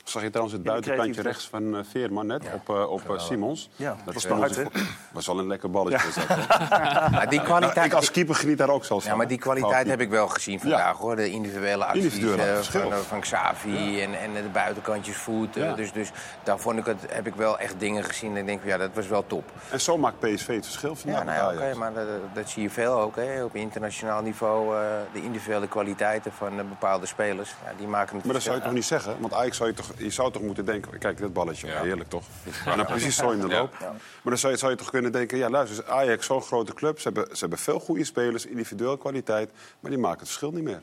[0.05, 3.71] Zag je trouwens het buitenkantje rechts van eh, Veerman net op, eh, op eh, Simons?
[3.77, 4.63] Ja, Dat was is te hard, hè?
[5.13, 6.11] was wel een lekker balletje.
[6.29, 6.39] dat?
[7.11, 9.13] Maar die Nou, kwaliteit, ik als keeper geniet daar ook zelfs van.
[9.13, 11.17] ja, maar die kwaliteit heb ik wel gezien vandaag, hoor.
[11.17, 15.57] De individuele acties Individuele eh, van, eh, van Xavi en, en de buitenkantjes voet.
[15.57, 15.73] eh, Ja.
[15.75, 16.11] Dus, dus
[16.43, 18.31] daar vond ik het, heb ik wel echt dingen gezien.
[18.31, 19.51] En ik denk, van, ja, dat was wel top.
[19.71, 21.19] En zo maakt PSV het verschil vandaag.
[21.19, 21.79] Ja, nou ja, met oké, Ajax.
[21.79, 23.17] maar dat, dat zie je veel ook.
[23.17, 23.45] Hè.
[23.45, 24.83] Op internationaal niveau, eh,
[25.13, 27.51] de individuele kwaliteiten van eh, bepaalde spelers.
[27.65, 29.17] Ja, die maken het Maar dat zou je toch niet zeggen?
[29.21, 30.99] Want Ajax zou je toch, je zou toch moeten denken...
[30.99, 31.83] Kijk, dat balletje, Ja.
[31.83, 32.25] heerlijk toch?
[32.67, 33.79] En dan precies zo in de loop.
[33.81, 33.93] Maar
[34.25, 35.39] dan zou je, zou je toch kunnen denken...
[35.39, 37.01] Ja, luister, Ajax zo'n grote club.
[37.01, 39.51] Ze hebben, ze hebben veel goede spelers, individueel kwaliteit.
[39.81, 40.83] Maar die maken het verschil niet meer.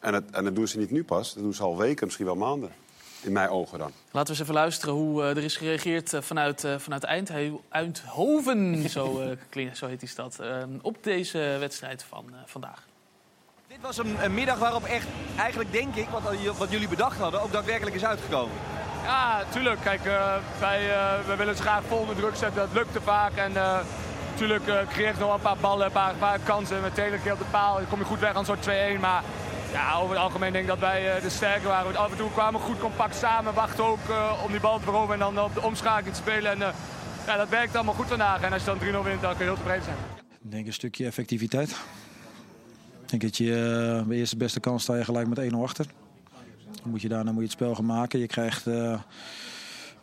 [0.00, 1.34] En, het, en dat doen ze niet nu pas.
[1.34, 2.70] Dat doen ze al weken, misschien wel maanden.
[3.22, 3.90] In mijn ogen dan.
[4.10, 7.58] Laten we eens even luisteren hoe eh, er is gereageerd eh, vanuit, eh, vanuit Eindhe-
[7.68, 10.38] Eindhoven, zo, klinkt- zo heet die stad,
[10.82, 12.86] op deze wedstrijd van vandaag.
[13.76, 16.22] Dit was een, een middag waarop echt, eigenlijk denk ik, wat,
[16.56, 18.54] wat jullie bedacht hadden, ook daadwerkelijk is uitgekomen.
[19.04, 19.80] Ja, tuurlijk.
[19.80, 22.60] Kijk, eh, wij, eh, wij willen ze graag vol onder druk zetten.
[22.60, 23.36] Dat lukte vaak.
[23.36, 23.78] En eh
[24.30, 26.80] natuurlijk eh creëer ik nog wel een paar ballen, een paar, een paar kansen.
[26.80, 27.76] Met Taylor keer op de paal.
[27.76, 29.00] Dan kom je goed weg aan zo'n 2-1.
[29.00, 29.22] Maar
[29.72, 31.84] ja, over het algemeen denk ik dat wij eh, de sterker waren.
[31.84, 33.54] Want af en toe kwamen we goed compact samen.
[33.54, 36.52] Wachten ook eh, om die bal te veroveren en dan op de omschakeling te spelen.
[36.52, 36.74] En eh,
[37.26, 38.42] ja, dat werkt allemaal goed vandaag.
[38.42, 39.96] En als je dan 3-0 wint, dan kun je heel tevreden zijn.
[40.44, 41.76] Ik denk een stukje effectiviteit.
[43.06, 43.54] Ik denk dat je
[43.98, 45.86] eh, bij eerste beste kans sta je gelijk met 1-0 achter.
[46.82, 48.18] Dan moet je daarna moet je het spel gaan maken.
[48.18, 49.00] Je krijgt eh,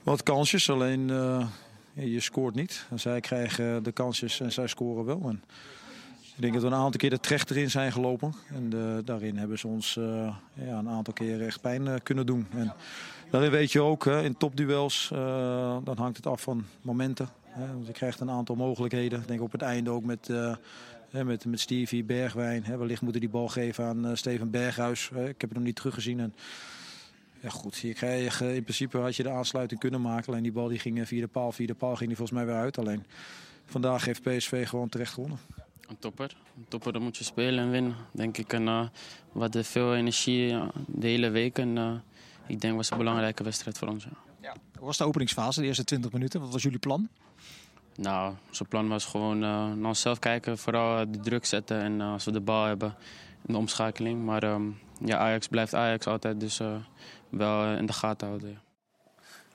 [0.04, 1.48] wat kansjes, alleen eh,
[1.94, 2.86] je scoort niet.
[2.96, 5.22] Zij krijgen de kansjes en zij scoren wel.
[5.24, 5.44] En
[6.36, 8.34] ik denk dat we een aantal keer de trecht erin zijn gelopen.
[8.54, 8.70] En
[9.06, 9.94] daarin hebben ze ons
[10.54, 12.48] ja, een aantal keer echt pijn kunnen doen.
[12.52, 12.74] En
[13.30, 17.30] daarin weet je ook, hè, in topduels, eh, dan hangt het af van momenten.
[17.44, 19.22] Hè, want je krijgt een aantal mogelijkheden.
[19.22, 20.30] Ik denk op het einde ook met,
[21.14, 22.64] met, met Stevie Bergwijn.
[22.64, 25.10] Hè, wellicht moeten die bal geven aan eh, Steven Berghuis.
[25.14, 26.20] Hè, ik heb het nog niet teruggezien.
[26.20, 26.34] En,
[27.40, 30.28] ja goed, je krijgt, eh, in principe had je de aansluiting kunnen maken.
[30.28, 32.38] Alleen die bal die ging eh, via de paal, via de paal ging die volgens
[32.38, 32.78] mij weer uit.
[32.78, 33.06] Alleen
[33.66, 35.40] vandaag heeft PSV gewoon terecht gewonnen.
[35.88, 36.36] Een topper.
[36.58, 38.54] Een topper, dan moet je spelen en winnen, denk ik.
[38.54, 38.88] En eh,
[39.32, 41.58] we hadden veel energie de hele week.
[41.58, 41.94] En eh,
[42.48, 44.08] ik denk was een belangrijke wedstrijd voor ons.
[44.42, 44.56] Ja.
[44.78, 46.40] Hoe was de openingsfase, de eerste 20 minuten?
[46.42, 47.10] Wat was jullie plan?
[47.96, 50.58] Nou, zijn plan was gewoon eh, naar onszelf kijken.
[50.58, 52.96] Vooral eh, de druk zetten en eh, als we de bal hebben
[53.48, 54.26] in de omschakeling.
[54.26, 54.64] Maar ehm,
[55.06, 56.68] ja, Ajax blijft Ajax altijd, dus eh,
[57.30, 58.50] wel in de gaten houden.
[58.50, 58.62] ja.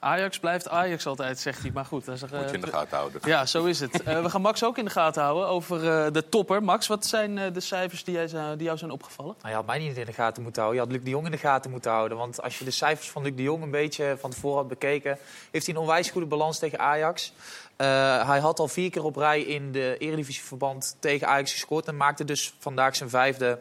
[0.01, 1.71] Ajax blijft Ajax altijd, zegt hij.
[1.71, 3.21] Maar goed, dat is, eh, Moet je in de gaten houden.
[3.25, 4.03] Ja, zo is het.
[4.03, 6.63] Eh, we gaan Max ook in de gaten houden over eh, de topper.
[6.63, 9.35] Max, wat zijn eh, de cijfers die, jij, zijn- die jou zijn opgevallen?
[9.37, 10.81] Nou, je had mij niet in de gaten moeten houden.
[10.83, 12.17] Je had Luc de Jong in de gaten moeten houden.
[12.17, 15.17] Want als je de cijfers van Luc de Jong een beetje van tevoren had bekeken...
[15.51, 17.33] heeft hij een onwijs goede balans tegen Ajax.
[17.79, 21.87] Eh, hij had al vier keer op rij in de Eredivisieverband tegen Ajax gescoord...
[21.87, 23.59] en maakte dus vandaag zijn vijfde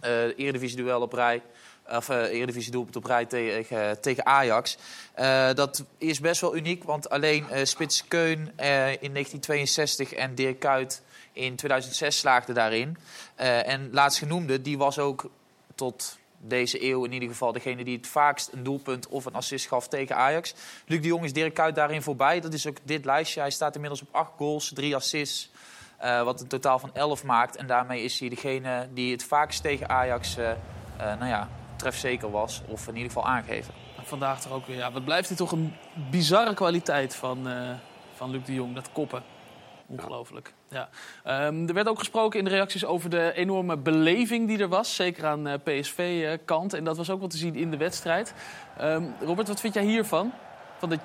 [0.00, 1.42] eh Eredivisie-duel op rij...
[1.90, 4.78] Of uh, Eredivisie-doelpunt op rij tegen, tegen Ajax.
[5.12, 10.34] Eh, dat is best wel uniek, want alleen eh, Spits Keun eh, in 1962 en
[10.34, 12.96] Dirk Kuyt in 2006 slaagden daarin.
[13.34, 15.30] Eh, en laatstgenoemde, die was ook
[15.74, 19.66] tot deze eeuw in ieder geval degene die het vaakst een doelpunt of een assist
[19.66, 20.54] gaf tegen Ajax.
[20.86, 22.40] Luc de Jong is Dirk Kuyt daarin voorbij.
[22.40, 23.40] Dat is ook dit lijstje.
[23.40, 25.50] Hij staat inmiddels op acht goals, drie assists.
[25.98, 27.56] Eh, wat een totaal van 11 maakt.
[27.56, 30.58] En daarmee is hij degene die het vaakst tegen Ajax eh, eh,
[30.96, 32.62] nou ja, trefzeker was.
[32.66, 33.74] Of in ieder geval aangeven.
[34.02, 34.76] Vandaag toch ook weer.
[34.76, 35.74] Ja, wat blijft dit toch een
[36.10, 37.48] bizarre kwaliteit van,
[38.14, 39.22] van Luc de Jong, dat koppen.
[39.90, 40.52] Ongelooflijk.
[40.68, 40.88] Ja.
[41.24, 44.94] Ehm, er werd ook gesproken in de reacties over de enorme beleving die er was.
[44.94, 46.74] Zeker aan eh, PSV-kant.
[46.74, 48.34] En dat was ook wel te zien in de wedstrijd.
[48.76, 50.32] Ehm, Robert, wat vind jij hiervan?
[50.78, 50.98] Van de,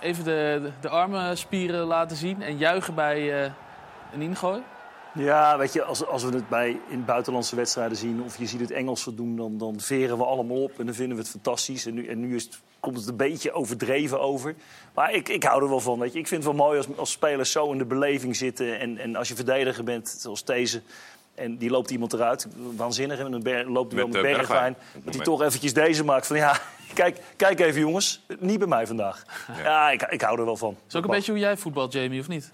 [0.00, 3.52] even de, de, de armenspieren laten zien en juichen bij eh,
[4.12, 4.62] een ingooi?
[5.18, 8.22] Ja, weet je, als, als we het bij in buitenlandse wedstrijden zien...
[8.22, 10.78] of je ziet het Engelsen doen, dan, dan veren we allemaal op...
[10.78, 11.86] en dan vinden we het fantastisch.
[11.86, 14.54] En nu, en nu is het, komt het een beetje overdreven over.
[14.94, 16.18] Maar ik, ik hou er wel van, weet je.
[16.18, 18.78] Ik vind het wel mooi als, als spelers zo in de beleving zitten...
[18.78, 20.82] en, en als je verdediger bent, zoals deze...
[21.34, 23.18] en die loopt iemand eruit, waanzinnig...
[23.18, 24.76] en dan loopt hij wel Met, eh, Bergwijn...
[25.04, 26.36] Dat hij toch eventjes deze maakt van...
[26.36, 26.60] ja,
[26.94, 29.24] kijk, kijk even jongens, niet bij mij vandaag.
[29.62, 30.70] Ja, ik, ik hou er wel van.
[30.74, 32.52] Dat is ook een beetje hoe jij voetbalt, Jamie, of niet?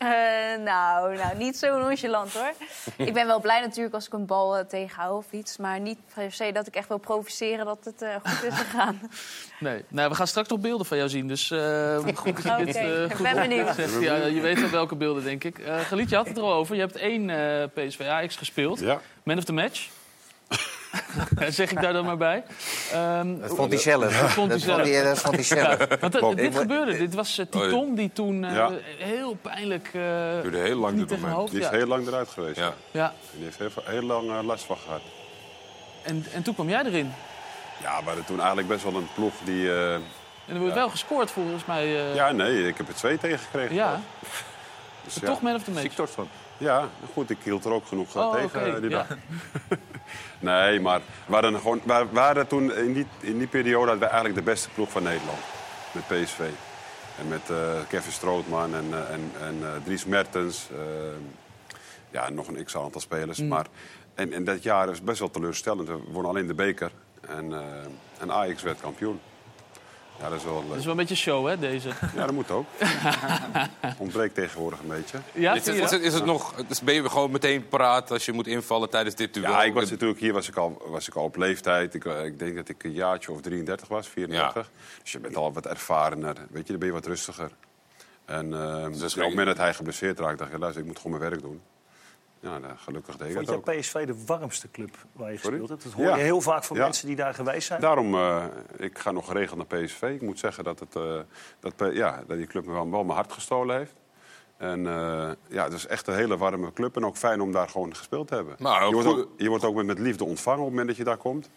[0.00, 0.08] Eh,
[0.64, 2.52] nou, nou, niet zo nonchalant hoor.
[3.06, 5.56] ik ben wel blij natuurlijk als ik een bal eh, tegenhoud of iets.
[5.56, 9.00] Maar niet per se dat ik echt wil provoceren dat het eh, goed is gegaan.
[9.60, 9.84] Nee.
[9.88, 11.28] Nou, we gaan straks nog beelden van jou zien.
[11.28, 13.76] Dus eh, goed dat je dit goed ben benieuwd.
[14.00, 15.58] Ja, je weet wel welke beelden, denk ik.
[15.58, 16.74] Eh Galiet, je had het er al over.
[16.74, 18.80] Je hebt één eh PSV Ajax gespeeld.
[18.80, 19.00] Ja.
[19.22, 19.88] Man of the match.
[21.48, 22.42] zeg ik daar dan maar bij.
[22.92, 24.20] Ehm, Dat vond hij zelf.
[24.20, 24.88] Dat vond hij Dat vond zelf.
[24.88, 25.78] hij- dat vond hij zelf.
[25.78, 26.36] Ja, want dat- Klopt.
[26.36, 26.96] dit gebeurde.
[26.96, 28.70] Dit was eh, Titon die toen eh, Ja.
[28.98, 29.86] heel pijnlijk...
[29.86, 29.92] eh
[30.42, 31.32] Duurde heel lang dit moment.
[31.34, 31.50] hoofd.
[31.50, 31.72] Die is Ja.
[31.72, 32.56] heel lang eruit geweest.
[32.58, 32.72] Ja.
[32.90, 33.04] Ja.
[33.06, 35.00] En die heeft heel, heel lang last van gehad.
[36.02, 37.12] En, en toen kwam jij erin.
[37.82, 39.68] Ja, we hadden toen eigenlijk best wel een ploeg die...
[39.70, 40.02] eh, En
[40.46, 41.84] er wordt wel gescoord volgens mij.
[41.84, 43.74] eh, ja, nee, ik heb er twee tegen gekregen.
[43.74, 44.00] ja.
[45.04, 46.08] Dus Maar toch man of the match.
[46.58, 49.06] Ja, goed, ik hield er ook genoeg Oh, tegen die ja.
[50.38, 54.04] nee, maar we waren, gewoon, we waren toen in die, in die periode hadden we
[54.04, 55.38] eigenlijk de beste ploeg van Nederland.
[55.92, 56.40] Met PSV.
[57.20, 57.56] En met eh,
[57.88, 60.68] Kevin Strootman en, eh, en, en eh, Dries Mertens.
[62.10, 63.38] ja, nog een x-aantal spelers.
[63.38, 63.48] Mm.
[63.48, 63.66] Maar,
[64.14, 65.88] en, en dat jaar is best wel teleurstellend.
[65.88, 66.90] We wonnen alleen de beker.
[67.28, 67.52] En,
[68.18, 69.20] en Ajax werd kampioen.
[70.20, 70.76] Ja, dat is wel Dat leuk.
[70.78, 71.88] is wel een beetje show, hè, deze.
[72.14, 72.66] Ja, dat moet ook.
[73.98, 75.18] Ontbreekt tegenwoordig een beetje.
[75.32, 78.24] Ja, Is het, is het, is het nog, dus ben je gewoon meteen paraat als
[78.24, 79.50] je moet invallen tijdens dit duel?
[79.50, 81.94] Ja, ik was natuurlijk hier was ik al, was ik al op leeftijd.
[81.94, 84.70] Ik, eh, ik denk dat ik een jaartje of 33 was, 34.
[85.02, 86.36] Dus je bent al wat ervarener.
[86.50, 87.50] Weet je, dan ben je wat rustiger.
[88.24, 90.96] En eh, dus op het moment dat hij geblesseerd raakte, dacht ik, luister, ik moet
[90.98, 91.60] gewoon mijn werk doen.
[92.40, 93.64] Ja, nou, gelukkig deed ik Vond dat ook.
[93.78, 95.58] PSV de warmste club waar je Sorry?
[95.58, 95.82] gespeeld hebt?
[95.82, 96.16] Dat hoor Ja.
[96.16, 96.82] je heel vaak van Ja.
[96.82, 97.80] mensen die daar geweest zijn.
[97.80, 98.44] Daarom, eh,
[98.76, 100.02] ik ga nog geregeld naar PSV.
[100.02, 101.18] Ik moet zeggen dat, het, eh,
[101.60, 103.92] dat, ja, dat die club me wel, wel mijn hart gestolen heeft.
[104.56, 106.96] En eh, ja, het is echt een hele warme club.
[106.96, 108.56] En ook fijn om daar gewoon gespeeld te hebben.
[108.58, 110.88] Maar ook je, wordt ook, je wordt ook met, met liefde ontvangen op het moment
[110.88, 111.50] dat je daar komt.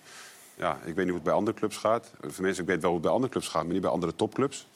[0.56, 2.12] Ja, ik weet niet hoe het bij andere clubs gaat.
[2.34, 4.67] Tenminste, ik weet wel hoe het bij andere clubs gaat, maar niet bij andere topclubs.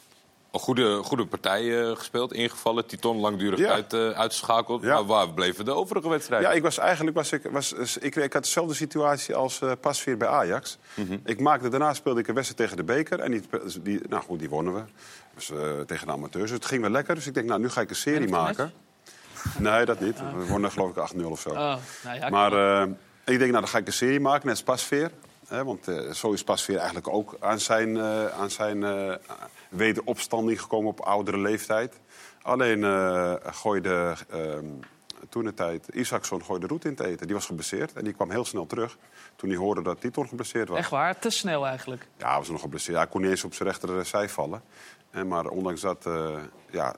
[0.58, 2.86] Een goede, goede partij eh, gespeeld, ingevallen.
[2.86, 3.72] Titon langdurig Ja.
[3.72, 4.82] uit, eh, uitgeschakeld.
[4.84, 6.50] Maar waar bleven de overige wedstrijden?
[6.50, 10.18] Ja, ik was eigenlijk was ik, was, ik, ik had dezelfde situatie als eh Pasveer
[10.18, 10.78] bij Ajax.
[10.94, 11.18] Mhm.
[11.26, 13.20] Ik maakte, daarna speelde ik een wedstrijd tegen de beker.
[13.20, 13.42] En die,
[13.82, 14.82] die, nou goed, die wonnen we.
[15.36, 16.44] Dus, eh, tegen de amateurs.
[16.44, 17.16] Dus het ging wel lekker.
[17.16, 18.72] Dus ik denk, nou, nu ga ik een serie maken.
[19.58, 20.20] Nee, dat niet.
[20.38, 21.50] We wonnen geloof ik 8-0 of zo.
[21.50, 21.56] Oh,
[22.04, 22.88] nou ja, Maar eh,
[23.26, 25.12] ik denk, nou, dan ga ik een serie maken, net als Pasveer.
[25.48, 29.14] Want eh, zo is Pasveer eigenlijk ook aan zijn, eh, aan zijn eh,
[29.70, 32.00] wederopstanding gekomen op oudere leeftijd.
[32.42, 32.84] Alleen
[33.54, 34.66] gooide ehm
[35.30, 37.26] toen de tijd Isaacson gooide roet in het eten.
[37.28, 38.98] Die was geblesseerd en die kwam heel snel terug.
[39.36, 40.78] Toen hij hoorde dat Titon geblesseerd was.
[40.78, 42.08] Echt waar, te snel eigenlijk.
[42.18, 42.98] Ja, hij was nog geblesseerd.
[42.98, 44.62] Hij kon niet eens op zijn rechterzij vallen.
[45.18, 46.30] En maar ondanks dat eh,
[46.72, 46.96] ja,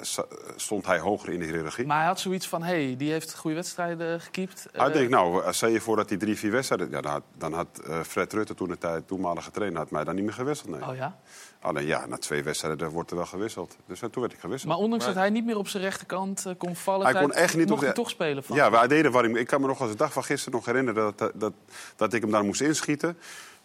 [0.56, 1.86] stond hij hoger in de hiërarchie.
[1.86, 4.66] Maar hij had zoiets van, hé, hey, die heeft goede wedstrijden gekiept.
[4.72, 6.90] Hij Eh, denkt, nou, eh, stel je voor dat hij drie, vier wedstrijden...
[6.90, 10.04] Ja, dan had, dan had eh, Fred Rutte, toen de tijd, toenmalige trainer, had mij
[10.04, 10.70] dan niet meer gewisseld.
[10.70, 10.90] Nee.
[10.90, 11.18] Oh ja?
[11.62, 13.76] Alleen ja, na twee wedstrijden wordt er wel gewisseld.
[13.86, 14.72] Dus eh, toen werd ik gewisseld.
[14.72, 17.06] Maar ondanks dat hij niet meer op zijn rechterkant eh, kon vallen...
[17.08, 18.56] Hij kon echt niet mocht op hij de- toch spelen van.
[18.56, 19.36] Ja, wij deden wat ik...
[19.36, 21.54] Ik kan me nog als de dag van gisteren nog herinneren dat, dat, dat,
[21.96, 23.18] dat ik hem daar moest inschieten.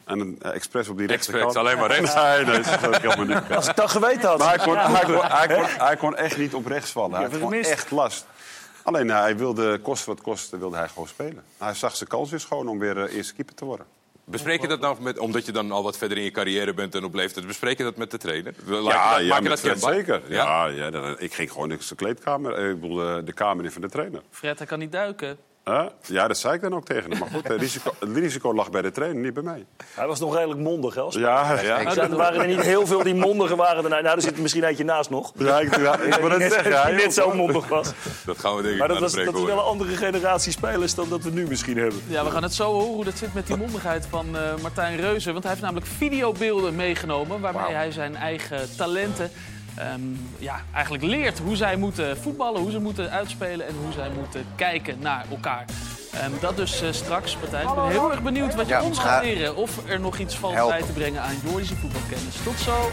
[0.04, 1.56] En een eh, expres op die rechterkant.
[1.56, 2.14] alleen maar rechts.
[2.14, 3.52] Nee, nee, dat is ook helemaal niet.
[3.56, 4.38] Als ik dat geweten had.
[4.38, 4.90] Maar hij kon, Ja.
[4.90, 7.16] hij, kon, hij, kon, hij kon echt niet op rechts vallen.
[7.30, 8.26] Hij had echt last.
[8.82, 11.42] Alleen eh, hij wilde, kost wat kost, wilde hij gewoon spelen.
[11.58, 13.86] Hij zag zijn kans dus gewoon om weer eh, eerste keeper te worden.
[14.26, 16.94] Bespreek je dat nou, met, omdat je dan al wat verder in je carrière bent
[16.94, 18.54] en op leeftijd, bespreek je dat met de trainer?
[18.66, 20.22] Ja, dat- ja, maak je dat Fred zeker.
[20.28, 20.66] Ja?
[20.66, 22.52] Ja, ja, dan- ik ging gewoon in zijn kleedkamer.
[22.54, 24.20] eh, Ik bedoel, eh, de kamer in van de trainer.
[24.30, 25.38] Fred, hij kan niet duiken.
[25.64, 25.84] Huh?
[26.02, 27.18] Ja, dat zei ik dan ook tegen hem.
[27.18, 29.64] Maar goed, het risico, het risico lag bij de trainer, niet bij mij.
[29.94, 31.00] Hij was nog redelijk mondig, hè?
[31.00, 31.90] als- Ja, ja.
[31.90, 33.82] Zei, er waren er niet heel veel die mondiger waren.
[33.82, 35.32] Dan, nou, er zit er misschien eentje naast nog.
[35.36, 36.70] Ja, ik, ja, ik wil het net, zeggen.
[36.70, 37.92] ja, die net zo mondig was.
[38.24, 40.94] Dat gaan we denk ik Maar dat, was, dat is wel een andere generatie spelers
[40.94, 42.00] dan dat we nu misschien hebben.
[42.06, 44.96] Ja, we gaan het zo horen hoe dat zit met die mondigheid van eh, Martijn
[44.96, 45.32] Reuzen.
[45.32, 47.40] Want hij heeft namelijk videobeelden meegenomen...
[47.40, 49.30] waarmee hij zijn eigen talenten
[49.76, 50.00] ehm,
[50.38, 54.46] ja, eigenlijk leert hoe zij moeten voetballen, hoe ze moeten uitspelen en hoe zij moeten
[54.56, 55.64] kijken naar elkaar.
[56.12, 57.62] Ehm, dat dus eh, straks, Partij.
[57.62, 59.56] Ik ben heel erg benieuwd wat je Ja, ons gaat leren.
[59.56, 62.36] Of er nog iets valt bij te brengen aan Jordische voetbalkennis.
[62.44, 62.90] Tot zo.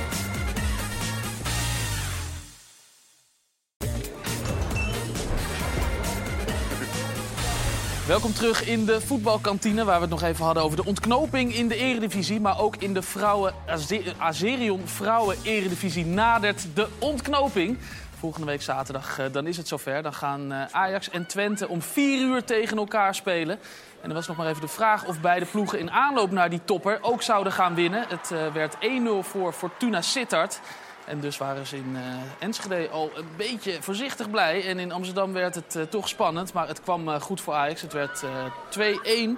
[8.12, 11.68] Welkom terug in de voetbalkantine, waar we het nog even hadden over de ontknoping in
[11.68, 12.40] de eredivisie.
[12.40, 17.78] Maar ook in de vrouwen, Aze- Azerion Vrouwen Eredivisie nadert de ontknoping.
[18.20, 20.04] Volgende week zaterdag, eh, dan is het zover.
[20.04, 23.60] Dan gaan eh, Ajax en Twente om vier uur tegen elkaar spelen.
[24.02, 26.62] En er was nog maar even de vraag of beide ploegen in aanloop naar die
[26.66, 28.06] topper ook zouden gaan winnen.
[28.08, 30.60] Het eh, werd 1-0 voor Fortuna Sittard.
[31.06, 32.02] En dus waren ze in eh,
[32.40, 34.68] Enschede al een beetje voorzichtig blij.
[34.68, 36.54] En in Amsterdam werd het eh, toch spannend.
[36.54, 37.82] Maar het kwam eh, goed voor Ajax.
[37.82, 39.38] Het werd eh 2-1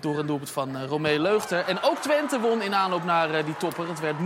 [0.00, 1.64] door een doelpunt van Romee Leugter.
[1.64, 3.88] En ook Twente won in aanloop naar die topper.
[3.88, 4.16] Het werd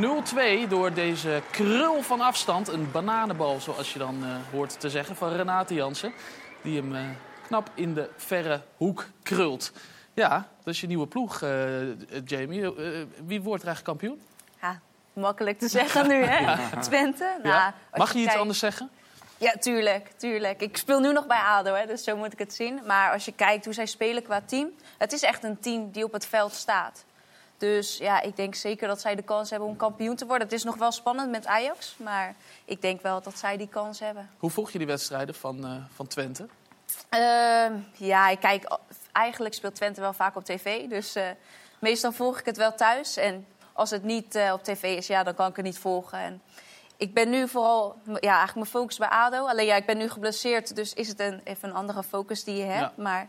[0.64, 2.68] 0-2 door deze krul van afstand.
[2.68, 6.12] Een bananenbal, zoals je dan hoort te zeggen, van Renate Jansen.
[6.62, 9.72] Die hem knap in de verre hoek krult.
[10.14, 11.40] Ja, dat is je nieuwe ploeg,
[12.25, 12.72] Jamie.
[13.25, 14.20] Wie wordt er eigenlijk kampioen?
[15.20, 16.81] Makkelijk te zeggen nu, hè?
[16.81, 17.38] Twente.
[17.42, 17.74] Nou, Ja?
[17.94, 18.90] Mag je iets kijkt- anders zeggen?
[19.38, 20.61] Ja, tuurlijk, tuurlijk.
[20.61, 22.81] Ik speel nu nog bij ADO, hè, dus zo moet ik het zien.
[22.87, 24.70] Maar als je kijkt hoe zij spelen qua team...
[24.98, 27.05] het is echt een team die op het veld staat.
[27.59, 30.46] Dus ja, ik denk zeker dat zij de kans hebben om kampioen te worden.
[30.46, 34.00] Het is nog wel spannend met Ajax, maar ik denk wel dat zij die kans
[34.00, 34.31] hebben.
[34.38, 36.46] Hoe volg je die wedstrijden van, eh, van Twente?
[37.09, 38.79] Ehm, ja, ik kijk,
[39.12, 40.88] eigenlijk speelt Twente wel vaak op tv.
[40.88, 41.24] Dus eh,
[41.79, 43.16] meestal volg ik het wel thuis.
[43.16, 43.46] En
[43.77, 46.19] als het niet eh, op tv is, ja, dan kan ik het niet volgen.
[46.19, 46.43] En
[46.97, 49.47] ik ben nu vooral, ja, eigenlijk mijn focus bij ADO.
[49.47, 52.57] Alleen ja, ik ben nu geblesseerd, dus is het een, even een andere focus die
[52.57, 52.93] je hebt.
[52.97, 53.03] Ja.
[53.03, 53.29] Maar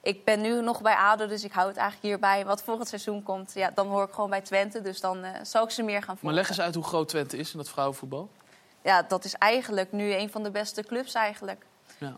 [0.00, 2.44] ik ben nu nog bij ADO, dus ik hou het eigenlijk hierbij.
[2.44, 4.80] Wat volgend seizoen komt, ja, dan hoor ik gewoon bij Twente.
[4.80, 6.26] Dus dan eh, zal ik ze meer gaan volgen.
[6.26, 8.30] Maar leg eens uit hoe groot Twente is in dat vrouwenvoetbal.
[8.82, 11.66] Ja, dat is eigenlijk nu een van de beste clubs eigenlijk.
[11.98, 12.16] Ja.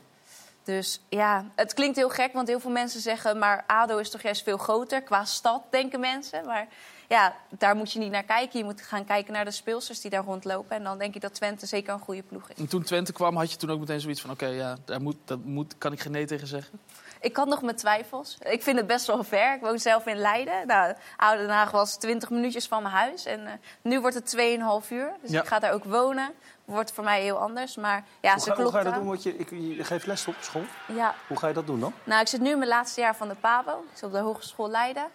[0.62, 3.38] Dus ja, het klinkt heel gek, want heel veel mensen zeggen...
[3.38, 6.46] maar ADO is toch juist veel groter qua stad, denken mensen.
[6.46, 6.68] Maar
[7.08, 8.58] ja, daar moet je niet naar kijken.
[8.58, 10.76] Je moet gaan kijken naar de speelsters die daar rondlopen.
[10.76, 12.56] En dan denk ik dat Twente zeker een goede ploeg is.
[12.56, 14.30] En toen Twente kwam, had je toen ook meteen zoiets van...
[14.30, 16.80] oké, ja, daar moet, dat moet, kan ik geen nee tegen zeggen?
[17.20, 18.38] Ik had nog mijn twijfels.
[18.42, 19.54] Ik vind het best wel ver.
[19.54, 20.66] Ik woon zelf in Leiden.
[20.66, 23.24] Nou, Oude Den Haag was 20 minuutjes van mijn huis.
[23.24, 25.12] En eh, nu wordt het 2,5 uur.
[25.22, 25.40] Dus Ja.
[25.40, 26.30] ik ga daar ook wonen.
[26.64, 27.76] Wordt voor mij heel anders.
[27.76, 28.98] Maar ja, hoe, ze ga, hoe ga je dat aan.
[28.98, 29.08] doen?
[29.08, 30.62] Want je, ik, je geeft les op school.
[30.94, 31.92] Ja, Hoe ga je dat doen dan?
[32.04, 33.70] Nou, ik zit nu in mijn laatste jaar van de PABO.
[33.70, 35.06] Ik zit op de Hogeschool Leiden.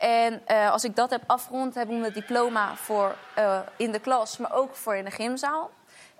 [0.00, 3.98] En eh, als ik dat heb afgerond, heb ik mijn diploma voor eh, in de
[3.98, 5.70] klas, maar ook voor in de gymzaal.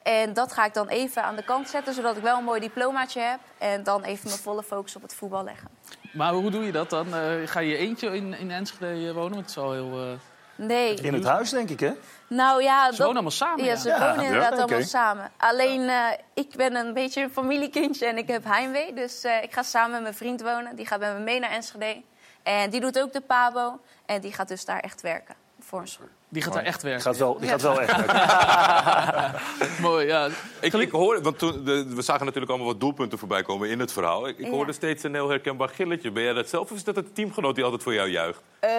[0.02, 2.60] En dat ga ik dan even aan de kant zetten, zodat ik wel een mooi
[2.60, 3.38] diplomaatje heb.
[3.58, 5.68] En dan even mijn volle focus op het voetbal leggen.
[6.12, 7.14] Maar hoe doe je dat dan?
[7.14, 9.30] Eh, ga je eentje in, in Enschede wonen?
[9.30, 9.92] Want het is wel heel...
[10.02, 10.18] eh,
[10.66, 10.94] Nee.
[10.94, 11.92] In het huis, denk ik, hè?
[12.26, 13.76] Nou ja, Ze wonen allemaal samen, Ja, ja.
[13.76, 13.98] ze Ja.
[14.10, 15.30] wonen inderdaad Ja, allemaal samen.
[15.36, 18.92] Alleen eh, ik ben een beetje een familiekindje en ik heb heimwee.
[18.94, 20.76] Dus eh, ik ga samen met mijn vriend wonen.
[20.76, 22.02] Die gaat met me mee naar Enschede.
[22.42, 23.80] En die doet ook de PABO.
[24.06, 25.34] En die gaat dus daar echt werken.
[25.58, 26.08] Voor een school.
[26.32, 27.02] Die gaat daar echt werken.
[27.02, 27.50] Gaat wel, die Ja.
[27.50, 29.40] gaat wel echt werken.
[29.88, 30.28] Mooi, ja.
[30.60, 33.78] Ik, ik hoor, want toen, de, we zagen natuurlijk allemaal wat doelpunten voorbij komen in
[33.80, 34.28] het verhaal.
[34.28, 34.50] Ik, ik Ja.
[34.50, 36.10] hoorde steeds een heel herkenbaar gilletje.
[36.10, 38.40] Ben jij dat zelf of is dat een teamgenoot die altijd voor jou juicht?
[38.60, 38.70] Eh,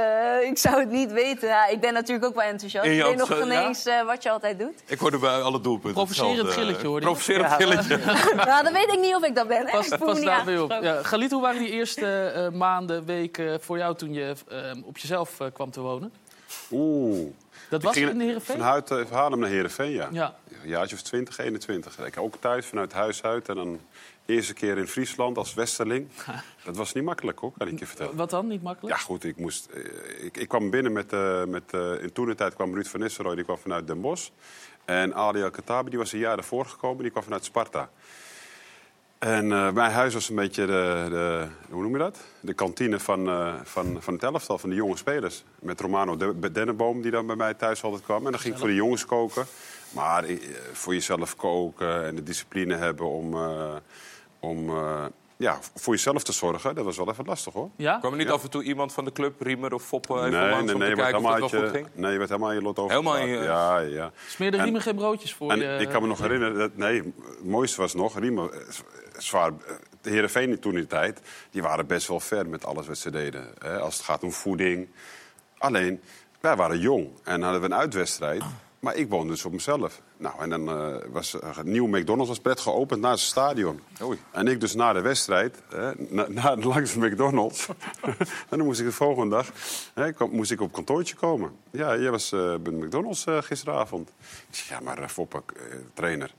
[0.49, 1.47] ik zou het niet weten.
[1.47, 2.85] Ja, ik ben natuurlijk ook wel enthousiast.
[2.85, 4.83] En Ik weet nog enthousiast, geen eens eh, wat je altijd doet.
[4.87, 6.61] Ik hoorde bij alle doelpunten Provocerend hetzelfde.
[6.61, 7.11] gilletje, hoorde je?
[7.11, 7.55] Provocerend Ja.
[7.55, 7.97] gilletje.
[8.45, 9.65] nou, dan weet ik niet of ik dat ben.
[9.65, 9.71] Hè?
[9.71, 10.77] Pas, ik pas niet daarbij op.
[10.81, 14.97] Ja, Galit, hoe waren die eerste eh, maanden, weken voor jou toen je eh, op
[14.97, 16.13] jezelf eh, kwam te wonen?
[16.71, 17.29] Oeh.
[17.69, 18.57] Dat was in de Heerenveen?
[18.57, 20.09] Vanuit uh, Haarlem naar Heerenveen, ja.
[20.11, 20.35] Ja.
[20.63, 21.99] Een jaartje of 20, 21.
[21.99, 23.49] Ik ook thuis vanuit huis uit.
[23.49, 23.79] En dan
[24.25, 26.07] de eerste keer in Friesland als westerling.
[26.63, 28.15] Dat was niet makkelijk hoor, kan ik je vertellen.
[28.15, 28.47] Wat dan?
[28.47, 28.95] Niet makkelijk?
[28.95, 31.13] Ja goed, ik, moest, eh, ik, ik kwam binnen met...
[31.13, 34.01] eh, met eh, in toen de tijd kwam Ruud van Nistelrooy, die kwam vanuit Den
[34.01, 34.29] Bosch.
[34.85, 37.89] En Ali El-Khattabi, die was een jaar daarvoor gekomen, die kwam vanuit Sparta.
[39.21, 42.17] En eh, mijn huis was een beetje de, de, hoe noem je dat?
[42.39, 45.43] De kantine van, eh, van, van het elftal, van de jonge spelers.
[45.59, 48.25] Met Romano De- Dennenboom, die dan bij mij thuis altijd kwam.
[48.25, 49.45] En dan ging ik voor de jongens koken.
[49.91, 50.37] Maar eh,
[50.73, 53.75] voor jezelf koken en de discipline hebben om, eh,
[54.39, 55.05] om eh,
[55.37, 57.69] ja, voor jezelf te zorgen, dat was wel even lastig hoor.
[57.75, 57.97] Ja?
[57.99, 60.49] Kwam er niet af en toe iemand van de club, Riemer of Foppe, even nee,
[60.49, 61.87] langs nee, om nee, te kijken of het wel goed ging?
[61.93, 62.91] nee, je werd helemaal in je lot over.
[62.91, 64.11] Helemaal in je- Ja, ja.
[64.27, 65.77] Smeerde Riemen geen broodjes voor en je?
[65.79, 68.59] ik kan me nog herinneren, dat, nee, het mooiste was nog, Riemen, eh,
[69.23, 71.19] zwaar, eh, de Heerenveen toen in die tijd,
[71.51, 73.53] die waren best wel ver met alles wat ze deden.
[73.59, 74.87] Hè, als het gaat om voeding.
[75.57, 76.01] Alleen,
[76.39, 78.43] wij waren jong en hadden we een uitwedstrijd.
[78.81, 80.01] Maar ik woonde dus op mezelf.
[80.17, 83.81] Nou, en dan eh, was uh, een nieuw McDonald's was pret geopend naast het stadion.
[84.31, 87.67] En ik dus na de wedstrijd, hè, na, na, langs de McDonald's.
[88.49, 89.51] en dan moest ik de volgende dag
[89.93, 91.51] hè, kwam, moest ik op kantoortje komen.
[91.71, 94.09] Ja, jij was uh, bij de McDonald's gisteravond.
[94.49, 95.43] Ik zeg, ja, maar Foppe,
[95.93, 96.33] trainer.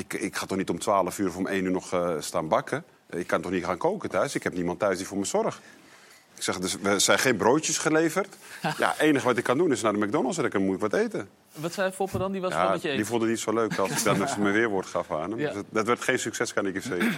[0.00, 2.84] Ik, ik ga toch niet om 12 uur of om 1 uur nog staan bakken?
[3.10, 4.34] Ik kan toch niet gaan koken thuis?
[4.34, 5.60] Ik heb niemand thuis die voor me zorgt.
[6.40, 8.36] Ik zeg, dus we zijn geen broodjes geleverd.
[8.78, 10.80] Ja, het enige wat ik kan doen is naar de McDonald's en dan moet ik
[10.80, 11.28] wat eten.
[11.54, 12.32] Wat zei Foppe dan?
[12.32, 14.18] Die was ja, wel met je Die vond het niet zo leuk als ik dan
[14.24, 15.38] dus mijn weerwoord gaf aan hem.
[15.38, 15.46] Ja.
[15.46, 17.08] Dus dat, dat, werd geen succes, kan ik je zeggen.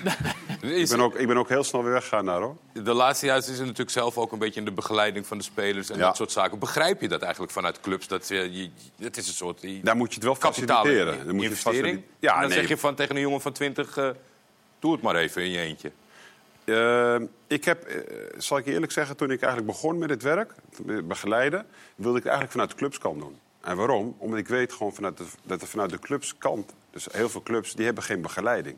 [0.81, 2.57] ik, ben ook, ik ben ook heel snel weer weggegaan daar, hoor.
[2.73, 5.45] De laatste jaren is er natuurlijk zelf ook een beetje in de begeleiding van de
[5.45, 6.07] spelers en ja.
[6.07, 6.59] dat soort zaken.
[6.59, 8.09] Begrijp je dat eigenlijk vanuit clubs?
[8.09, 9.66] Dat, je, het is een soort...
[9.83, 11.27] Daar moet je het wel faciliteren.
[11.27, 11.97] Dan moet investering.
[11.97, 12.59] Je ja, en dan nee.
[12.59, 14.09] zeg je van, tegen een jongen van 20, uh,
[14.79, 15.93] doe het maar even in je eentje.
[16.65, 17.97] Uh, ik heb, uh,
[18.39, 20.53] zal ik je eerlijk zeggen, toen ik eigenlijk begon met het werk,
[21.05, 23.39] begeleiden, wilde ik eigenlijk vanuit de clubskant doen.
[23.61, 24.15] En waarom?
[24.19, 27.85] Omdat ik weet gewoon vanuit dat er vanuit de clubskant, dus heel veel clubs, die
[27.85, 28.77] hebben geen begeleiding.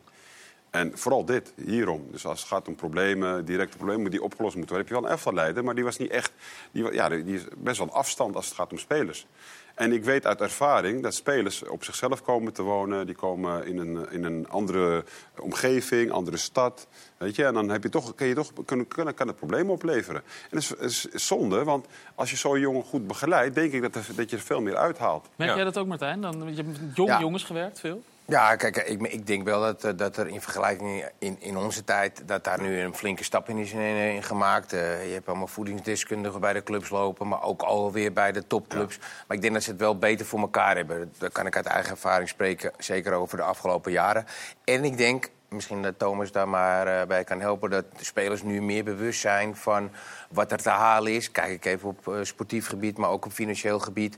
[0.70, 2.06] En vooral dit, hierom.
[2.10, 5.04] Dus als het gaat om problemen, directe problemen die opgelost moeten worden, heb je wel
[5.04, 6.32] een elftal leider, maar die was niet echt,
[6.70, 9.26] die, ja, die is best wel afstand als het gaat om spelers.
[9.74, 13.06] En ik weet uit ervaring dat spelers op zichzelf komen te wonen.
[13.06, 15.04] Die komen in een, in een andere
[15.38, 16.86] omgeving, andere stad.
[17.16, 17.44] Weet je?
[17.44, 20.22] En dan heb je toch, kan, je toch, kan, kan het problemen opleveren.
[20.50, 23.54] En dat is, is, zonde, want als je zo'n jongen goed begeleidt...
[23.54, 25.28] denk ik dat, er, dat je er veel meer uithaalt.
[25.36, 25.56] Merk ja.
[25.56, 26.20] jij dat ook, Martijn?
[26.20, 27.20] Dan, je hebt met jonge ja.
[27.20, 28.02] jongens gewerkt, veel?
[28.26, 32.22] Ja, kijk, ik, ik, denk wel dat, dat er in vergelijking in, in onze tijd...
[32.26, 34.72] dat daar nu een flinke stap in is in, in gemaakt.
[34.72, 37.28] Uh, je hebt allemaal voedingsdeskundigen bij de clubs lopen...
[37.28, 38.94] maar ook alweer bij de topclubs.
[38.94, 39.00] Ja.
[39.26, 41.12] Maar ik denk dat ze het wel beter voor elkaar hebben.
[41.18, 44.26] Daar kan ik uit eigen ervaring spreken, zeker over de afgelopen jaren.
[44.64, 47.70] En ik denk, misschien dat Thomas daar maar uh, bij kan helpen...
[47.70, 49.90] dat de spelers nu meer bewust zijn van
[50.30, 51.30] wat er te halen is.
[51.30, 54.16] Kijk ik even op uh, sportief gebied, maar ook op financieel gebied.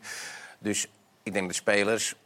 [0.58, 0.90] Dus
[1.22, 2.16] ik denk dat spelers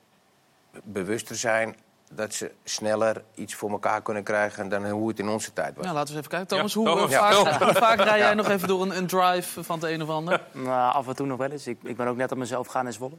[0.84, 1.76] bewuster zijn
[2.12, 5.84] dat ze sneller iets voor elkaar kunnen krijgen dan hoe het in onze tijd was.
[5.84, 6.56] Nou, laten we eens even kijken.
[6.56, 7.14] Thomas, ja, hoe, Thomas.
[7.14, 7.64] Vaak, ja.
[7.66, 10.42] hoe, vaak, rij jij nog even door een, een, drive van het een of ander?
[10.52, 11.66] Nou, af en toe nog wel eens.
[11.66, 13.16] Ik, ik ben ook net op mezelf gaan in Zwolle.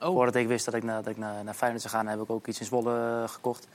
[0.00, 0.08] Oh.
[0.08, 2.46] Voordat ik wist dat ik, dat ik naar, naar Feyenoord zou gaan, heb ik ook
[2.46, 3.66] iets in Zwolle uh, gekocht.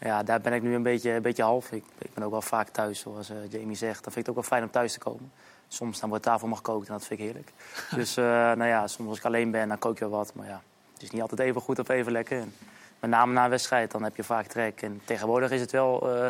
[0.00, 1.72] Ja, daar ben ik nu een beetje, een beetje half.
[1.72, 4.04] Ik, ik ben ook wel vaak thuis, zoals uh, Jamie zegt.
[4.04, 5.32] Dan vind ik het ook wel fijn om thuis te komen.
[5.68, 7.52] Soms dan wordt tafel mag gekookt en dat vind ik heerlijk.
[8.00, 10.34] dus uh, nou ja, soms als ik alleen ben, dan kook je wel wat.
[10.34, 10.62] Maar ja,
[11.04, 12.38] is niet altijd even goed of even lekker.
[12.38, 12.52] En
[13.00, 14.82] met name na een wedstrijd, dan heb je vaak trek.
[14.82, 16.26] En tegenwoordig is het wel uh,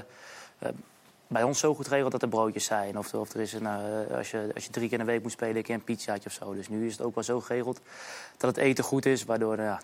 [0.62, 0.68] uh,
[1.26, 2.98] bij ons zo goed geregeld dat er broodjes zijn.
[2.98, 5.22] Of, of er is een, uh, als, je, als je drie keer in de week
[5.22, 6.54] moet spelen, een keer een pizzaatje of zo.
[6.54, 7.80] Dus nu is het ook wel zo geregeld
[8.36, 9.76] dat het eten goed is, waardoor de,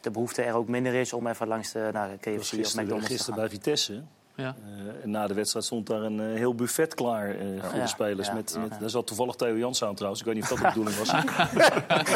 [0.00, 3.16] de behoefte er ook minder is om even langs de nou, KFC of McDonald's gisteren
[3.16, 3.34] te gaan.
[3.34, 4.02] bij Vitesse.
[4.34, 4.54] Ja.
[4.84, 7.82] Uh, en na de wedstrijd stond daar een uh, heel buffet klaar uh, voor ja,
[7.82, 8.26] de spelers.
[8.26, 10.20] Ja, met, met, daar zat toevallig Theo Jans aan trouwens.
[10.20, 11.12] Ik weet niet of dat de bedoeling was.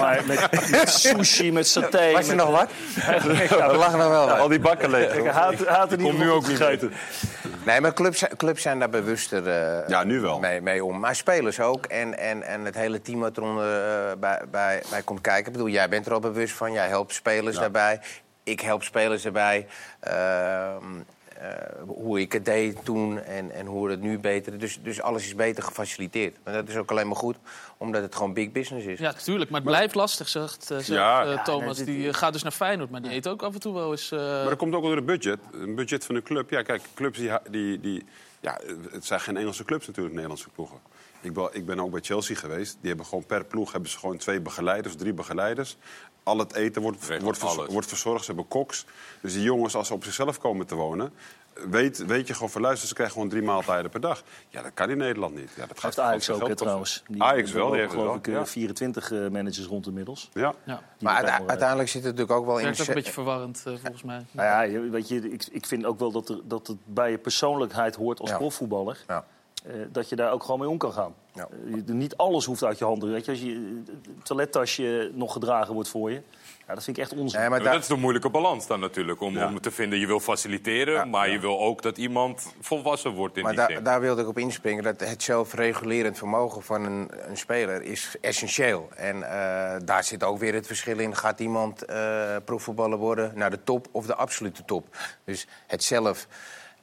[0.01, 2.13] maar met, met, sushi, met saté.
[2.13, 2.71] Was je met, nog wat?
[3.71, 4.31] We lachen nog wel.
[4.31, 5.15] Al die bakken leeg.
[5.15, 6.93] Ik had, had er niet nu ook niet gegeten.
[7.65, 9.49] Nee, maar clubs, clubs zijn daar bewuster
[9.89, 10.39] ja, nu wel.
[10.39, 10.99] Mee, mee, om.
[10.99, 11.87] Maar spelers ook.
[11.87, 13.69] En, en, en het hele team wat eronder
[14.19, 15.47] bij, bij, bij komt kijken.
[15.47, 16.73] Ik bedoel, jij bent er al bewust van.
[16.73, 18.01] Jij helpt spelers daarbij.
[18.43, 19.67] Ik help spelers erbij.
[21.45, 25.01] Uh, uh, hoe ik het deed toen en, en hoe het nu beter dus, dus
[25.01, 26.37] alles is beter gefaciliteerd.
[26.45, 27.37] Maar dat is ook alleen maar goed,
[27.77, 28.99] omdat het gewoon big business is.
[28.99, 29.51] Ja, natuurlijk.
[29.51, 31.27] Maar het blijft lastig, zegt, zegt ja.
[31.27, 31.79] uh, Thomas.
[31.79, 33.91] Ja, nee, die gaat dus naar Feyenoord, maar die eet ook af en toe wel
[33.91, 34.13] eens...
[34.13, 34.19] Uh...
[34.19, 35.39] Maar dat komt ook door het budget.
[35.53, 36.51] Een budget van een club.
[36.51, 37.31] Ja, kijk, clubs die...
[37.51, 38.05] die, die
[38.41, 40.79] ja, het zijn geen Engelse clubs natuurlijk, Nederlandse ploegen.
[41.21, 42.77] Ik ben, ik ben ook bij Chelsea geweest.
[42.81, 45.77] Die hebben gewoon per ploeg hebben ze gewoon twee begeleiders, drie begeleiders.
[46.25, 48.25] Al het eten wordt, wordt, vers, wordt verzorgd.
[48.25, 48.87] Ze hebben koks.
[49.21, 51.13] Dus die jongens, als ze op zichzelf komen te wonen...
[51.71, 54.23] Weet, weet je gewoon van luister, ze krijgen gewoon drie maaltijden per dag.
[54.49, 55.51] Ja, dat kan in Nederland niet.
[55.57, 57.03] Ja, dat gaat Ajax ook, hè, trouwens.
[57.09, 58.47] Die, Ajax wel, die heeft geloof ik ja.
[58.47, 60.31] 24 uh, managers rond inmiddels.
[60.33, 60.55] Ja.
[60.65, 60.83] ja.
[61.01, 62.65] Maar uite uiteindelijk zit het natuurlijk ook wel in...
[62.65, 64.27] Dat is een beetje verwarrend, uh, volgens mij.
[64.31, 67.19] Nou ja, weet je, ik, ik vind ook wel dat, er, dat het bij je
[67.19, 69.05] persoonlijkheid hoort als profvoetballer.
[69.07, 69.25] Ja.
[69.67, 71.15] Uh, dat je daar ook gewoon mee om kan gaan.
[71.33, 71.49] Ja.
[71.65, 73.11] Uh, niet alles hoeft uit je handen.
[73.11, 76.23] Weet je, als je het toilettasje nog gedragen wordt voor je.
[76.67, 77.41] Ja, dat vind ik echt onzin.
[77.41, 77.63] Nee, maar.
[77.63, 79.21] Dat is de moeilijke balans dan natuurlijk.
[79.21, 79.47] Om, ja.
[79.47, 83.37] om te vinden, je wil faciliteren, ja, maar je wil ook dat iemand volwassen wordt
[83.37, 83.85] in maar die da zin.
[83.85, 84.83] daar wilde ik op inspringen.
[84.83, 88.89] Dat het zelfregulerend vermogen van een, een speler is essentieel.
[88.97, 89.27] En uh,
[89.85, 91.17] daar zit ook weer het verschil in.
[91.17, 94.97] Gaat iemand uh, profvoetballer worden naar de top of de absolute top?
[95.25, 96.27] Dus het zelf,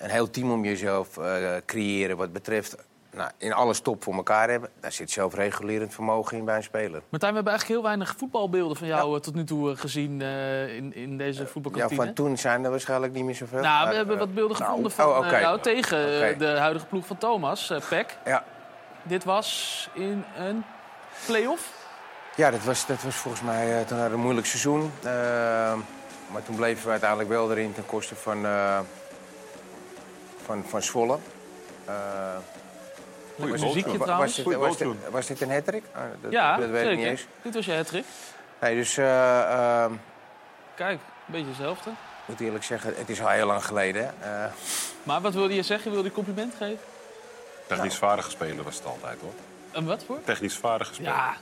[0.01, 2.75] een heel team om jezelf uh, creëren wat betreft
[3.11, 4.69] nou, in alles top voor elkaar hebben.
[4.79, 7.01] Daar zit zelfregulerend vermogen in bij een speler.
[7.09, 9.19] Martijn, we hebben eigenlijk heel weinig voetbalbeelden van jou ja.
[9.19, 11.99] tot nu toe gezien uh, in, in deze voetbalkantine.
[11.99, 13.61] Ja, van toen zijn er waarschijnlijk niet meer zoveel.
[13.61, 15.41] Nou, we hebben wat beelden gevonden nou, van oh, okay.
[15.41, 16.37] jou tegen okay.
[16.37, 18.17] de huidige ploeg van Thomas, Peck.
[18.25, 18.43] Ja.
[19.03, 20.63] Dit was in een
[21.25, 21.79] play-off.
[22.35, 24.91] Ja, dat was, dat was volgens mij eh, toen een moeilijk seizoen.
[25.03, 25.11] Eh,
[26.31, 28.79] maar toen bleven we uiteindelijk wel erin ten koste van, eh,
[30.45, 31.17] van, van Zwolle.
[31.85, 31.93] Eh,
[33.35, 34.19] Lekker was- muziekje trouwens.
[34.25, 34.99] Was, dit- Goeie was, dit, toen.
[35.09, 35.83] was dit een hattrick?
[35.93, 37.25] Ah, dat, ja, dat weet ik niet eens.
[37.41, 38.05] Dit was je hattrick.
[38.59, 39.91] Nee, dus eh, ehm,
[40.75, 41.89] Kijk, een beetje hetzelfde.
[41.89, 44.13] ik moet eerlijk zeggen, het is al heel lang geleden.
[44.19, 44.43] hè.
[44.45, 44.51] Eh,
[45.03, 45.91] Maar wat wilde je zeggen?
[45.91, 46.79] Wilde je compliment geven?
[47.67, 49.33] Technisch vaardige speler was het altijd, hoor.
[49.71, 50.17] En wat voor?
[50.23, 51.11] Technisch vaardige speler.
[51.13, 51.33] Ja.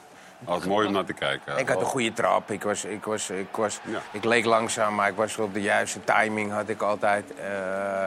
[0.46, 1.58] Altijd mooi om naar te kijken.
[1.58, 2.52] Ik had een goede trap.
[2.52, 3.80] Ik, was, ik, was, ik, was,
[4.12, 7.26] ik leek langzaam, maar ik was op de juiste timing had ik altijd.
[7.38, 8.06] Eh,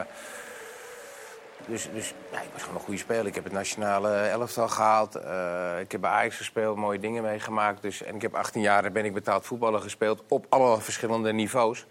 [1.67, 3.25] dus dus ja, ik was gewoon een goede speler.
[3.25, 5.15] Ik heb het nationale elftal gehaald.
[5.15, 7.81] Eh, ik heb bij Ajax gespeeld, mooie dingen meegemaakt.
[7.81, 11.85] Dus, en ik heb 18 jaar ben ik betaald voetballer gespeeld op alle verschillende niveaus.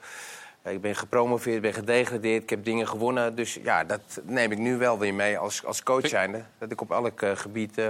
[0.62, 3.34] Eh, Ik ben gepromoveerd, ben gedegradeerd, ik heb dingen gewonnen.
[3.34, 6.42] Dus ja, dat neem ik nu wel weer mee als, als coach zijnde.
[6.58, 7.80] Dat ik op elk eh, gebied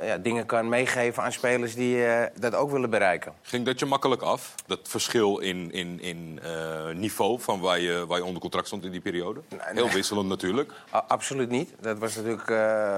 [0.00, 3.32] ja, dingen kan meegeven aan spelers die eh, dat ook willen bereiken.
[3.42, 4.54] Ging dat je makkelijk af?
[4.66, 8.84] Dat verschil in, in, in eh, niveau van waar je, waar je onder contract stond
[8.84, 9.40] in die periode?
[9.56, 9.94] Heel nee.
[9.94, 10.72] wisselend natuurlijk.
[10.94, 11.72] A- absoluut niet.
[11.80, 12.46] Dat was natuurlijk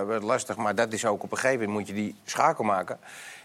[0.07, 0.57] wel lastig.
[0.57, 2.99] Maar dat is ook op een gegeven moment moet je die schakel maken.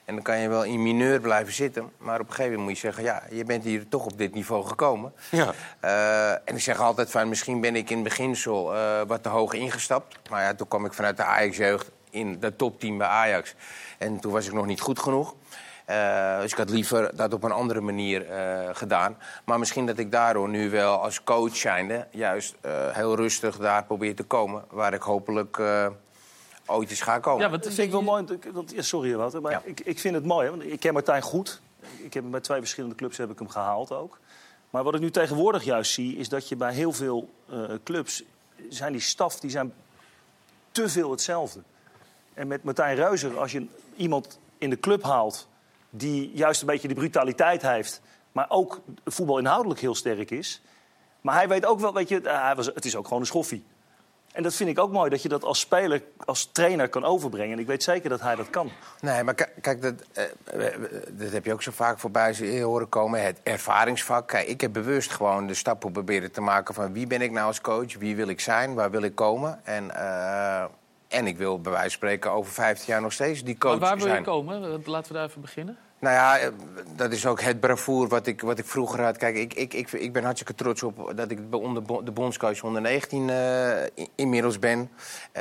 [0.06, 1.92] En dan kan je wel in mineur blijven zitten.
[1.98, 3.04] Maar op een gegeven moment moet je zeggen...
[3.04, 5.14] ja, je bent hier toch op dit niveau gekomen.
[5.32, 5.54] Ja.
[6.46, 7.30] En ik zeg altijd van...
[7.30, 8.74] misschien ben ik in het beginsel
[9.08, 10.30] wat te hoog ingestapt.
[10.30, 13.56] Maar ja, toen kwam ik vanuit de Ajax-jeugd in de topteam bij Ajax.
[13.98, 15.36] En toen was ik nog niet goed genoeg.
[15.86, 19.18] Eh, dus ik had liever dat op een andere manier eh, gedaan.
[19.46, 22.08] Maar misschien dat ik daardoor nu wel als coach zijnde...
[22.12, 24.64] juist eh, heel rustig daar probeer te komen.
[24.70, 25.88] Waar ik hopelijk eh,
[26.66, 27.42] ooit eens ga komen.
[27.42, 28.26] Ja, dat vind ik wel mooi.
[28.52, 30.46] Want, ja, sorry, Wouter, maar ik, ik vind het mooi.
[30.46, 31.62] Hè, want ik ken Martijn goed.
[31.98, 34.20] Ik heb hem bij twee verschillende clubs heb ik hem gehaald ook.
[34.70, 38.24] Maar wat ik nu tegenwoordig juist zie, is dat je bij heel veel eh, clubs...
[38.70, 39.74] zijn die staf die zijn
[40.72, 41.60] te veel hetzelfde.
[42.34, 43.66] En met Martijn Reuzer, als je
[43.96, 45.48] iemand in de club haalt...
[45.90, 48.02] die juist een beetje die brutaliteit heeft...
[48.32, 50.62] maar ook voetbal inhoudelijk heel sterk is...
[51.22, 53.26] maar hij weet ook wel, weet je, eh, hij was, het is ook gewoon een
[53.28, 53.66] schoffie.
[54.34, 57.54] En dat vind ik ook mooi, dat je dat als speler, als trainer kan overbrengen.
[57.54, 58.70] En ik weet zeker dat hij dat kan.
[59.02, 60.24] Nee, maar ki- kijk, dat, eh,
[61.12, 63.24] dat heb je ook zo vaak voorbij horen komen.
[63.24, 64.28] Het ervaringsvak.
[64.28, 67.48] Kijk, ik heb bewust gewoon de stappen proberen te maken van wie ben ik nou
[67.48, 69.60] als coach, wie wil ik zijn, waar wil ik komen.
[69.64, 70.66] En, eh,
[71.14, 73.90] en ik wil bij wijze van spreken over 15 jaar nog steeds die coach Maar
[73.90, 74.18] waar wil zijn.
[74.18, 74.64] je komen?
[74.64, 75.78] Eh, Laten we daar even beginnen.
[76.00, 76.48] Nou ja, eh,
[76.96, 79.18] dat is ook het bravoer wat ik, wat ik vroeger had.
[79.18, 82.82] Kijk, ik, ik, ik, ik ben hartstikke trots op dat ik onder de bondscoach onder
[82.82, 84.92] 19 eh, inmiddels ben.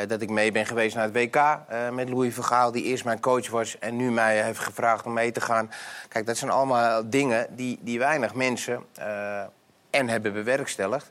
[0.09, 1.59] Dat ik mee ben geweest naar het WK
[1.93, 5.33] met Louis Vergaal, die eerst mijn coach was en nu mij heeft gevraagd om mee
[5.33, 5.71] te gaan.
[6.09, 8.83] Kijk, dat zijn allemaal dingen die, die weinig mensen
[9.91, 11.11] en hebben bewerkstelligd.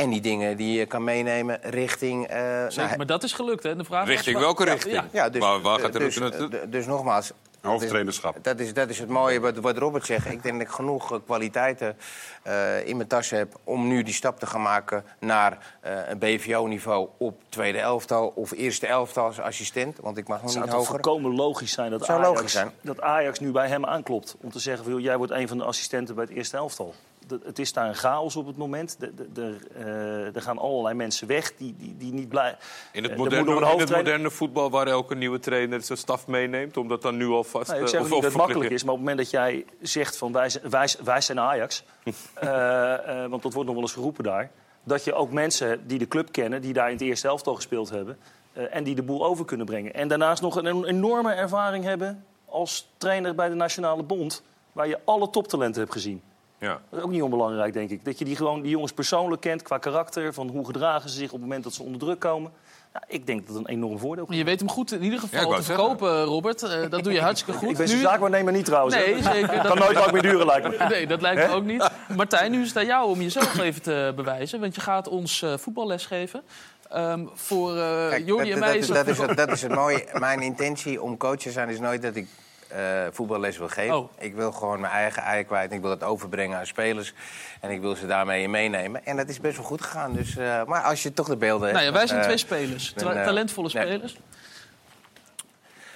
[0.00, 2.26] En die dingen die je kan meenemen richting...
[2.26, 2.38] eh,
[2.68, 3.76] Zeker, nou, maar dat is gelukt, hè?
[3.76, 4.94] De vraag Richting was- welke richting?
[4.94, 6.48] Ja, ja, dus, Waar- waar gaat de dus, naartoe?
[6.58, 7.32] eh, dus nogmaals...
[7.60, 8.36] Hoofdtrainerschap.
[8.42, 10.26] Dat is, dat is het mooie wat, wat Robert zegt.
[10.26, 11.96] Ik denk dat ik genoeg eh, kwaliteiten
[12.42, 13.54] eh, in mijn tas heb...
[13.64, 18.32] om nu die stap te gaan maken naar eh, een BVO-niveau op tweede elftal...
[18.34, 20.90] of eerste elftal als assistent, want ik mag nog Het zou niet hoger.
[20.90, 22.70] volkomen logisch zijn dat, Het zou Ajax, logisch zijn.
[22.80, 24.36] dat Ajax nu bij hem aanklopt.
[24.40, 26.94] Om te zeggen, van, joh, jij wordt een van de assistenten bij het eerste elftal.
[27.30, 28.96] De- het is daar een chaos op het moment.
[29.00, 32.56] De, de, de, eh, er gaan allerlei mensen weg die, die, die niet blij...
[32.92, 36.26] In het, Eh, er moderne, in het moderne voetbal waar elke nieuwe trainer zijn staf
[36.26, 36.76] meeneemt...
[36.76, 37.70] om dat dan nu alvast...
[37.70, 39.40] Nee, ik eh, zeg of- niet dat het makkelijk is, maar op het moment dat
[39.40, 41.84] jij zegt van wij, zijn- wij, wij zijn Ajax,
[43.30, 44.50] want dat wordt nog wel eens geroepen daar,
[44.84, 47.90] dat je ook mensen die de club kennen, die daar in het eerste elftal gespeeld
[47.90, 48.18] hebben,
[48.52, 49.94] en die de boel over kunnen brengen.
[49.94, 54.98] En daarnaast nog een enorme ervaring hebben als trainer bij de Nationale Bond, waar je
[55.04, 56.22] alle toptalenten hebt gezien.
[56.60, 56.80] Ja.
[56.90, 58.04] Dat is ook niet onbelangrijk, denk ik.
[58.04, 61.26] Dat je die, gewoon, die jongens persoonlijk kent qua karakter, van hoe gedragen ze zich
[61.26, 62.52] op het moment dat ze onder druk komen.
[62.92, 64.36] Nou, ik denk dat dat een enorm voordeel is.
[64.36, 65.84] Je weet hem goed in ieder Ja, geval wou te zeggen.
[65.84, 66.62] verkopen, Robert.
[66.62, 67.70] Eh, dat doe je hartstikke goed.
[67.70, 68.94] Ik ben zijn Nu- zaakwaarnemer niet trouwens.
[68.94, 69.60] Nee, zeker.
[69.66, 70.86] kan nooit lang meer duren, lijkt me.
[70.88, 71.90] Nee, dat lijkt me ook niet.
[72.16, 74.60] Martijn, nu is het aan jou om jezelf even te bewijzen.
[74.60, 76.42] Want je gaat ons eh, voetballes geven.
[76.88, 79.62] Ehm, voor eh Kijk, Jordi dat, en mij dat, is dat, is het, dat is
[79.62, 80.06] het mooie.
[80.12, 82.28] Mijn intentie om coach te zijn is nooit dat ik
[82.70, 83.96] eh, voetballes wil geven.
[83.96, 84.10] Oh.
[84.18, 85.72] Ik wil gewoon mijn eigen ei kwijt.
[85.72, 87.14] Ik wil het overbrengen aan spelers.
[87.60, 89.04] En ik wil ze daarmee meenemen.
[89.04, 90.12] En dat is best wel goed gegaan.
[90.12, 91.80] Dus, eh, maar als je toch de beelden hebt...
[91.80, 92.94] Nou ja, wij zijn twee spelers.
[92.94, 93.82] dan, eh, talentvolle nee.
[93.82, 94.16] spelers.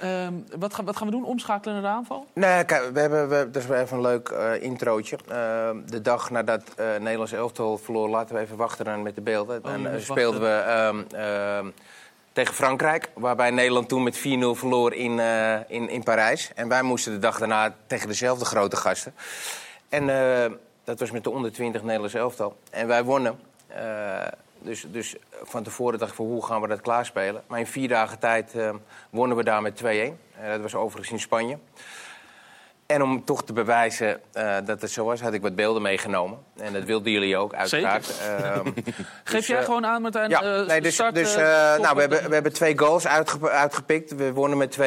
[0.05, 1.25] Ehm, wat, gaan, wat gaan we doen?
[1.25, 2.27] Omschakelen naar de aanval?
[2.33, 5.17] Nee, kijk, we hebben, we, dat is wel even een leuk eh, introotje.
[5.29, 9.21] Eh, de dag nadat eh Nederlands elftal verloor, laten we even wachten dan met de
[9.21, 9.65] beelden.
[9.65, 11.71] Oh, en eh, moet speelden we ehm, ehm,
[12.35, 14.21] tegen Frankrijk, waarbij Nederland toen met 4-0
[14.55, 16.51] verloor in, eh, in, in Parijs.
[16.55, 19.15] En wij moesten de dag daarna tegen dezelfde grote gasten.
[19.89, 20.53] En eh,
[20.85, 22.57] dat was met de onder 20 Nederlands elftal.
[22.71, 23.39] En wij wonnen.
[23.67, 24.27] Eh,
[24.59, 27.43] dus, dus van tevoren dacht ik van hoe gaan we dat klaarspelen.
[27.47, 28.55] Maar in vier dagen tijd
[29.11, 30.19] wonnen we daar met 2-1.
[30.41, 31.59] Eh, dat was overigens in Spanje.
[32.87, 36.39] En om toch te bewijzen eh, dat het zo was, had ik wat beelden meegenomen.
[36.57, 38.13] En dat wilden jullie ook, uiteraard.
[38.21, 38.67] Ehm,
[39.25, 40.31] Geef dus, jij eh, gewoon aan, Martijn?
[40.31, 43.51] ja, eh, nee, dus, start, dus nou, we, met- hebben, we hebben twee goals uitge-
[43.51, 44.15] uitgepikt.
[44.15, 44.81] We wonnen met 2-1.
[44.81, 44.85] Eh,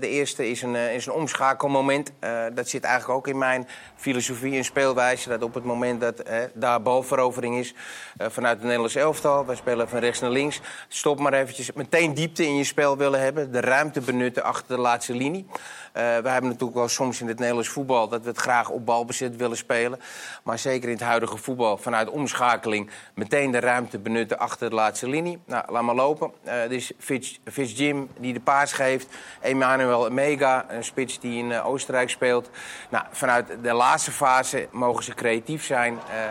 [0.00, 2.12] de eerste is een, is een omschakelmoment.
[2.54, 3.68] Dat zit eigenlijk ook in mijn
[4.00, 5.28] filosofie en speelwijze.
[5.28, 6.22] Dat op het moment dat
[6.54, 7.74] daar balverovering is
[8.16, 9.46] eh, vanuit het Nederlands elftal...
[9.46, 10.60] wij spelen van rechts naar links.
[10.88, 11.72] Stop maar eventjes.
[11.72, 13.52] Meteen diepte in je spel willen hebben.
[13.52, 15.46] De ruimte benutten achter de laatste linie.
[15.92, 18.08] Eh, we hebben natuurlijk wel soms in het Nederlands voetbal...
[18.08, 20.00] dat we het graag op balbezit willen spelen.
[20.42, 22.90] Maar zeker in het huidige voetbal vanuit omschakeling...
[23.14, 25.38] meteen de ruimte benutten achter de laatste linie.
[25.44, 26.32] Nou, laat maar lopen.
[26.44, 27.38] Eh dus Fitz,
[27.78, 29.08] Jim die de paas geeft.
[29.40, 32.50] Emmanuel Mega, een spits die in Oostenrijk speelt.
[32.90, 35.98] Nou, vanuit de laatste fase mogen ze creatief zijn...
[36.10, 36.24] eh,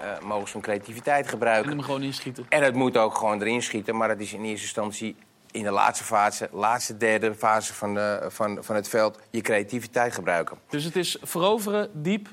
[0.00, 1.70] eh, mogen ze hun creativiteit gebruiken.
[1.70, 2.46] En hem gewoon inschieten.
[2.48, 3.96] En het moet ook gewoon erin schieten.
[3.96, 5.16] Maar dat is in eerste instantie
[5.50, 10.14] in de laatste fase, laatste derde fase van, de, van, van het veld, je creativiteit
[10.14, 10.58] gebruiken.
[10.68, 12.28] Dus het is veroveren, diep.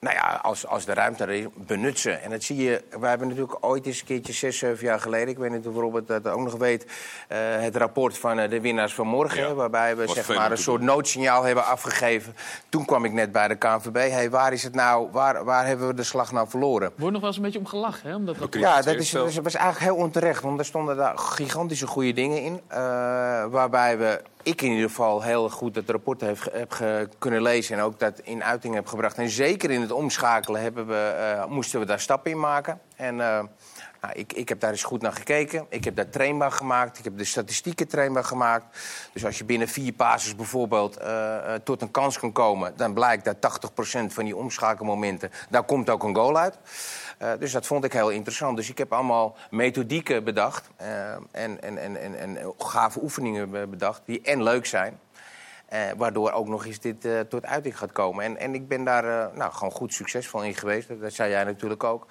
[0.00, 2.10] Nou ja, als, als de ruimte er is, benut ze.
[2.10, 5.28] En dat zie je, wij hebben natuurlijk ooit eens een keertje, zes, zeven jaar geleden...
[5.28, 6.86] ik weet niet of Robert dat ook nog weet...
[7.28, 9.40] eh, het rapport van eh, de winnaars van morgen...
[9.48, 9.54] Ja.
[9.54, 12.34] waarbij we Was zeg maar, een soort noodsignaal hebben afgegeven.
[12.68, 13.94] Toen kwam ik net bij de KNVB.
[14.10, 16.90] Hey, waar is het nou, waar, waar hebben we de slag nou verloren?
[16.96, 18.14] Wordt nog wel eens een beetje om gelachen, hè?
[18.16, 20.42] Omdat dat Ja, dat, is, dat is- was eigenlijk heel onterecht.
[20.42, 22.60] Want er stonden daar gigantische goede dingen in.
[22.68, 22.78] eh,
[23.46, 27.76] waarbij we, ik in ieder geval, heel goed het rapport heb, heb kunnen lezen.
[27.76, 29.16] En ook dat in uiting heb gebracht.
[29.16, 32.80] En zeker in het omschakelen hebben we, eh, moesten we daar stappen in maken.
[32.96, 33.40] En eh,
[34.00, 35.66] nou, ik, ik heb daar eens goed naar gekeken.
[35.68, 36.98] Ik heb daar trainbaar gemaakt.
[36.98, 38.78] Ik heb de statistieken trainbaar gemaakt.
[39.12, 42.72] Dus als je binnen vier passes bijvoorbeeld eh, tot een kans kan komen...
[42.76, 45.30] dan blijkt dat 80% van die omschakelmomenten...
[45.50, 46.58] daar komt ook een goal uit.
[47.18, 48.56] Eh, dus dat vond ik heel interessant.
[48.56, 50.70] Dus ik heb allemaal methodieken bedacht.
[50.76, 54.98] eh, en, en, en, en, en gave oefeningen be- bedacht die en leuk zijn.
[55.68, 58.24] eh, waardoor ook nog eens dit eh, tot uiting gaat komen.
[58.24, 60.88] En, en ik ben daar eh, nou, gewoon goed succesvol in geweest.
[61.00, 62.06] Dat zei jij natuurlijk ook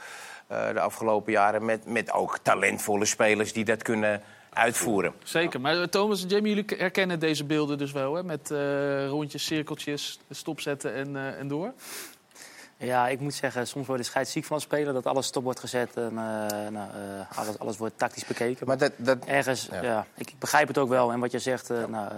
[0.48, 1.66] eh, de afgelopen jaren.
[1.66, 4.22] Met, met ook talentvolle spelers die dat kunnen
[4.54, 5.14] uitvoeren.
[5.24, 5.62] Zeker.
[5.62, 8.24] Maar eh, Thomas en Jamie, jullie herkennen deze beelden dus wel, hè?
[8.24, 11.74] Met eh, rondjes, cirkeltjes, stopzetten en, eh, en door.
[12.80, 15.60] Ja, ik moet zeggen, soms word je scheidsziek van als speler dat alles stop wordt
[15.60, 16.14] gezet en eh,
[16.70, 18.68] nou, eh, alles, alles wordt tactisch bekeken.
[18.68, 19.82] Maar dat, dat, Ergens, Ja.
[19.82, 20.06] ja.
[20.16, 21.12] ik, ik begrijp het ook wel.
[21.12, 22.12] En wat je zegt, eh, nou,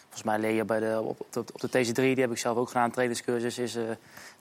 [0.00, 2.38] volgens mij leer je bij de, op, op, de, op de TC3, die heb ik
[2.38, 3.76] zelf ook gedaan, trainingscursus, is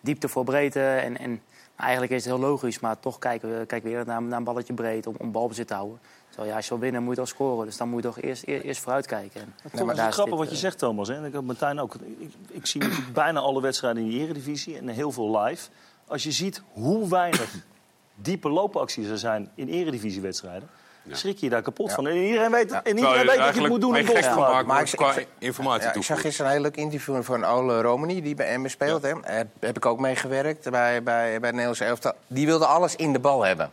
[0.01, 0.81] diepte voor breedte.
[0.81, 1.41] En, en
[1.75, 4.43] eigenlijk is het heel logisch, maar toch kijken we kijken we eerder naar, naar een
[4.43, 5.99] balletje breed om, om balbezit te houden.
[6.39, 7.65] Terwijl ja, als je wil winnen, moet je al scoren.
[7.65, 9.41] Dus dan moet je toch eerst, eerst, eerst vooruit kijken.
[9.41, 11.07] En, Toch is het grappig dit, wat je eh, zegt, Thomas.
[11.07, 11.15] Hè?
[11.15, 11.95] En ik heb Martijn ook.
[11.95, 15.69] Ik, ik zie natuurlijk bijna alle wedstrijden in de Eredivisie en heel veel live.
[16.07, 17.53] Als je ziet hoe weinig
[18.15, 20.69] diepe loopacties er zijn in Eredivisiewedstrijden,
[21.11, 22.07] schrik je je daar kapot van.
[22.07, 24.67] En iedereen weet, en iedereen weet dat je het moet doen om goals te maken.
[24.67, 28.21] Maar ik, qua informatie ja, ik zag gisteren een heel leuk interview van Ole Romani,
[28.21, 29.01] die bij Emmen speelt.
[29.01, 29.13] Hè.
[29.21, 32.13] Heb, heb ik ook meegewerkt bij, bij, bij het Nederlandse elftal.
[32.27, 33.71] Die wilde alles in de bal hebben.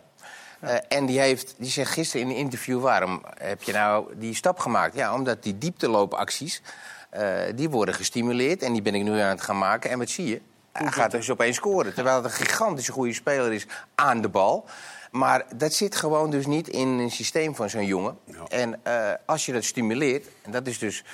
[0.60, 2.80] Eh, en die, heeft, die zegt gisteren in een interview...
[2.80, 4.94] waarom heb je nou die stap gemaakt?
[4.94, 6.62] Ja, omdat die diepteloopacties...
[7.10, 7.22] eh,
[7.54, 9.90] die worden gestimuleerd en die ben ik nu aan het gaan maken.
[9.90, 10.40] En wat zie je?
[10.72, 11.94] Hij gaat dus opeens scoren.
[11.94, 14.64] Terwijl het een gigantische goede speler is aan de bal.
[15.10, 18.18] Maar dat zit gewoon dus niet in een systeem van zo'n jongen.
[18.48, 21.04] En eh, als je dat stimuleert, en dat is dus...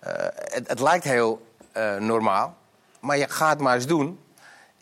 [0.00, 1.46] het, het lijkt heel
[1.98, 2.56] normaal,
[3.00, 4.18] maar je gaat maar eens doen.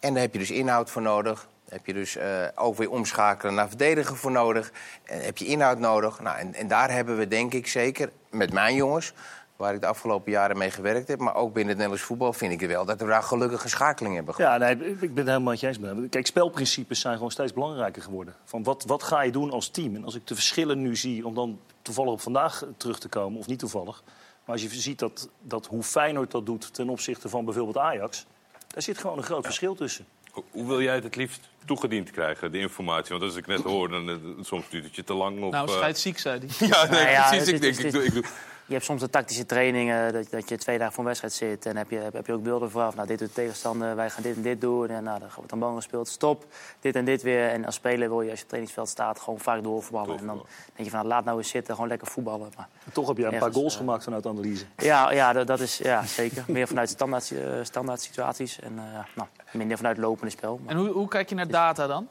[0.00, 1.48] En daar heb je dus inhoud voor nodig.
[1.68, 4.72] Heb je dus eh, ook weer omschakelen naar verdedigen voor nodig.
[5.04, 6.20] En heb je inhoud nodig.
[6.20, 9.12] Nou, en, en daar hebben we denk ik zeker met mijn jongens...
[9.56, 11.18] waar ik de afgelopen jaren mee gewerkt heb...
[11.18, 12.84] maar ook binnen het Nederlands voetbal vind ik wel...
[12.84, 14.60] dat we daar gelukkige schakeling hebben gehad.
[14.60, 16.08] Ja, nee, ik ben het helemaal met je eens.
[16.10, 18.34] Kijk, spelprincipes zijn gewoon steeds belangrijker geworden.
[18.44, 19.94] Van wat, wat ga je doen als team?
[19.94, 23.38] En als ik de verschillen nu zie, om dan toevallig op vandaag terug te komen,
[23.38, 24.02] of niet toevallig.
[24.44, 28.26] Maar als je ziet dat, dat hoe Feyenoord dat doet ten opzichte van bijvoorbeeld Ajax,
[28.66, 30.06] daar zit gewoon een groot verschil tussen.
[30.51, 33.11] Hoe- wil jij het het liefst toegediend krijgen, de informatie?
[33.11, 35.43] Want als ik net hoor, dan eh, soms duurt het je te lang.
[35.43, 36.68] Of, Nou, eh, scheidsziek, zei hij.
[36.68, 37.49] Ja, nee, Nou ja, precies.
[37.49, 38.24] Ik denk, het ik doe, ik doe.
[38.68, 41.66] Je hebt soms de tactische trainingen, dat, dat je twee dagen voor een wedstrijd zit.
[41.66, 42.94] En heb je, heb je ook beelden vooraf.
[42.94, 44.88] Nou, dit doet de tegenstander, wij gaan dit en dit doen.
[44.88, 46.46] En nou, dan wordt een bal gespeeld, stop,
[46.80, 47.48] dit en dit weer.
[47.48, 50.18] En als speler wil je, als je op het trainingsveld staat, gewoon vaak doorvoetballen.
[50.18, 50.36] En dan
[50.74, 52.52] denk je van, nou, laat nou eens zitten, gewoon lekker voetballen.
[52.56, 54.64] Maar, En toch heb jij een paar goals eh, gemaakt vanuit analyse.
[54.76, 56.44] ja, ja, dat, dat is ja, zeker.
[56.46, 58.60] Meer vanuit standaard, eh, standaard situaties.
[58.60, 60.60] En eh, nou, minder vanuit lopende spel.
[60.64, 62.08] Maar En hoe, hoe kijk je naar data dan?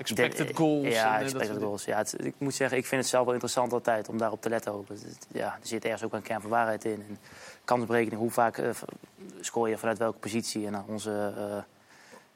[0.00, 0.86] Expected goals.
[0.86, 1.84] Ja, eh, expected goals.
[1.84, 4.48] Ja, het- ik moet zeggen, ik vind het zelf wel interessant altijd om daarop te
[4.48, 4.72] letten.
[4.72, 4.88] Ook.
[4.88, 7.04] Het- ja, er zit ergens ook een kern van waarheid in.
[7.08, 7.18] En
[7.64, 8.70] kansberekening, hoe vaak eh,
[9.40, 10.66] scoor je vanuit welke positie.
[10.66, 11.32] En nou, onze,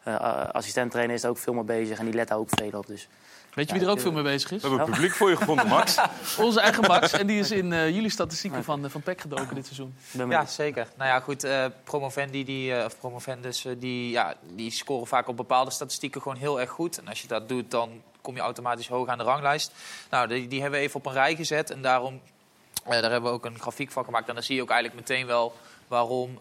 [0.04, 2.78] eh, uh, assistent-trainer is er ook veel mee bezig en die let daar ook veel
[2.78, 2.86] op.
[2.86, 3.08] Dus,
[3.54, 4.62] Weet je wie er ook veel mee bezig is?
[4.62, 5.98] We hebben publiek voor je gevonden, Max.
[6.38, 7.12] Onze eigen Max.
[7.12, 9.94] En die is in uh, jullie statistieken van, van PEC gedoken dit seizoen.
[10.28, 10.88] Ja, zeker.
[10.96, 11.44] Nou ja, goed.
[11.44, 16.36] Uh, promovendi, die, uh, of promovendus, die, ja, die scoren vaak op bepaalde statistieken gewoon
[16.36, 16.98] heel erg goed.
[16.98, 19.72] En als je dat doet, dan kom je automatisch hoog aan de ranglijst.
[20.10, 21.70] Nou, die, die hebben we even op een rij gezet.
[21.70, 22.20] En daarom,
[22.84, 24.28] daar hebben we ook een grafiek van gemaakt.
[24.28, 25.54] En dan zie je ook eigenlijk meteen wel
[25.88, 26.38] waarom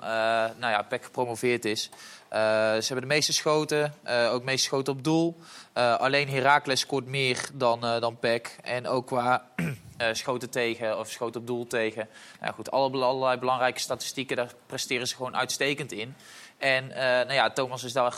[0.58, 1.90] nou ja, PEC gepromoveerd is.
[2.34, 5.38] Uh, ze hebben de meeste schoten, uh, ook de meeste schoten op doel.
[5.78, 8.58] Uh, alleen Heracles scoort meer dan, dan PEC.
[8.62, 9.46] En ook qua
[10.12, 12.08] schoten tegen of schoten op doel tegen.
[12.42, 16.16] Nou goed, alle, allerlei belangrijke statistieken, daar presteren ze gewoon uitstekend in.
[16.58, 18.18] En nou ja, Thomas is daar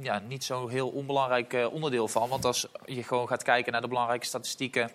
[0.00, 2.28] ja, niet zo heel onbelangrijk onderdeel van.
[2.28, 4.90] Want als je gewoon gaat kijken naar de belangrijke statistieken...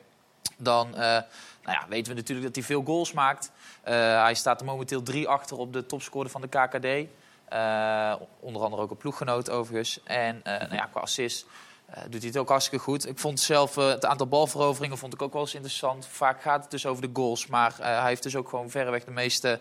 [0.57, 1.23] dan nou
[1.63, 3.51] ja, weten we natuurlijk dat hij veel goals maakt.
[3.83, 7.09] hij staat er momenteel drie achter op de topscorer van de KKD.
[7.53, 10.03] Uh, onder andere ook een ploeggenoot overigens.
[10.03, 11.45] En uh, nou ja, qua assist
[11.89, 13.07] uh, doet hij het ook hartstikke goed.
[13.07, 16.07] Ik vond zelf het aantal balveroveringen vond ik ook wel eens interessant.
[16.07, 17.47] Vaak gaat het dus over de goals.
[17.47, 19.59] Maar hij heeft dus ook gewoon verreweg de meeste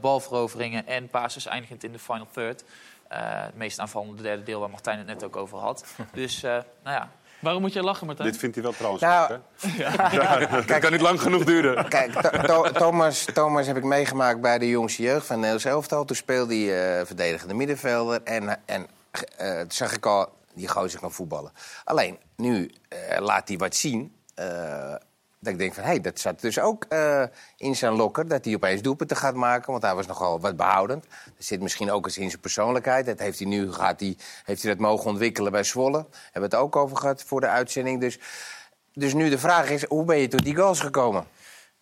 [0.00, 2.64] balveroveringen en passes eindigend in de final third.
[3.08, 5.84] het meest aanvallende derde deel waar Martijn het net ook over had.
[6.12, 7.10] Dus nou ja,
[7.44, 8.28] Waarom moet je lachen, Martijn?
[8.30, 9.02] Dit vindt hij wel trouwens.
[9.02, 10.12] Nou, goed, ja.
[10.12, 10.46] ja.
[10.66, 11.88] Kijk, kan niet lang genoeg duren.
[11.88, 12.12] Kijk,
[12.46, 16.04] to Thomas, Thomas heb ik meegemaakt bij de jongste jeugd van Nederlands elftal.
[16.04, 18.22] Toen speelde hij uh, verdedigende middenvelder.
[18.22, 18.86] En, en
[19.40, 21.52] uh, toen zag ik al, die gozer kan voetballen.
[21.84, 24.14] Alleen, nu uh, laat hij wat zien.
[25.44, 27.22] Dat ik denk van, hé, hey, dat zat dus ook uh,
[27.56, 28.28] in zijn lokker.
[28.28, 31.06] Dat hij opeens doelpunten gaat maken, want hij was nogal wat behoudend.
[31.24, 33.06] Dat zit misschien ook eens in zijn persoonlijkheid.
[33.06, 36.06] Dat heeft hij nu gaat hij, heeft hij dat mogen ontwikkelen bij Zwolle.
[36.32, 38.00] Hebben we het ook over gehad voor de uitzending.
[38.00, 38.18] Dus,
[38.92, 41.24] dus nu de vraag is, hoe ben je tot die goals gekomen?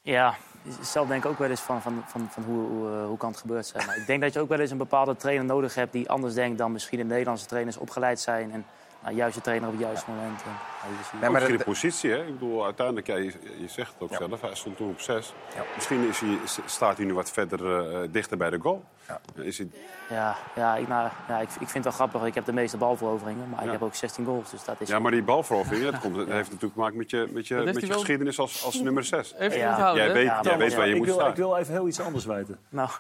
[0.00, 0.34] Ja,
[0.80, 3.40] zelf denk ik ook wel eens van, van, van, van hoe, hoe, hoe kan het
[3.40, 3.86] gebeurd zijn.
[3.86, 5.92] Maar ik denk dat je ook wel eens een bepaalde trainer nodig hebt...
[5.92, 8.52] die anders denkt dan misschien de Nederlandse trainers opgeleid zijn...
[8.52, 8.66] En,
[9.02, 10.42] nou, juiste trainer op het juiste moment.
[10.42, 12.26] En, ja, maar de positie, hè?
[12.26, 14.16] Ik bedoel, uiteindelijk, ja, je, je zegt het ook ja.
[14.16, 15.34] zelf, hij stond toen op zes.
[15.54, 15.62] Ja.
[15.74, 18.84] Misschien is hij, staat hij nu wat verder uh, dichter bij de goal.
[19.08, 19.68] Ja, is hij...
[20.08, 22.24] ja, ja, ik, nou, ja ik, ik vind het wel grappig.
[22.24, 24.50] Ik heb de meeste balveroveringen, maar ik heb ook 16 goals.
[24.50, 27.10] Dus dat is ja, maar die balveroveringen, dat, komt, dat heeft natuurlijk te maken met
[27.10, 27.98] je, met je, met je wel...
[27.98, 29.34] geschiedenis als, als nummer 6.
[29.36, 29.68] Heeft ja.
[29.68, 31.30] onthouden, jij weet, jij weet waar je ik moet wil, staan.
[31.30, 32.58] Ik wil even heel iets anders weten.
[32.68, 32.90] Nou.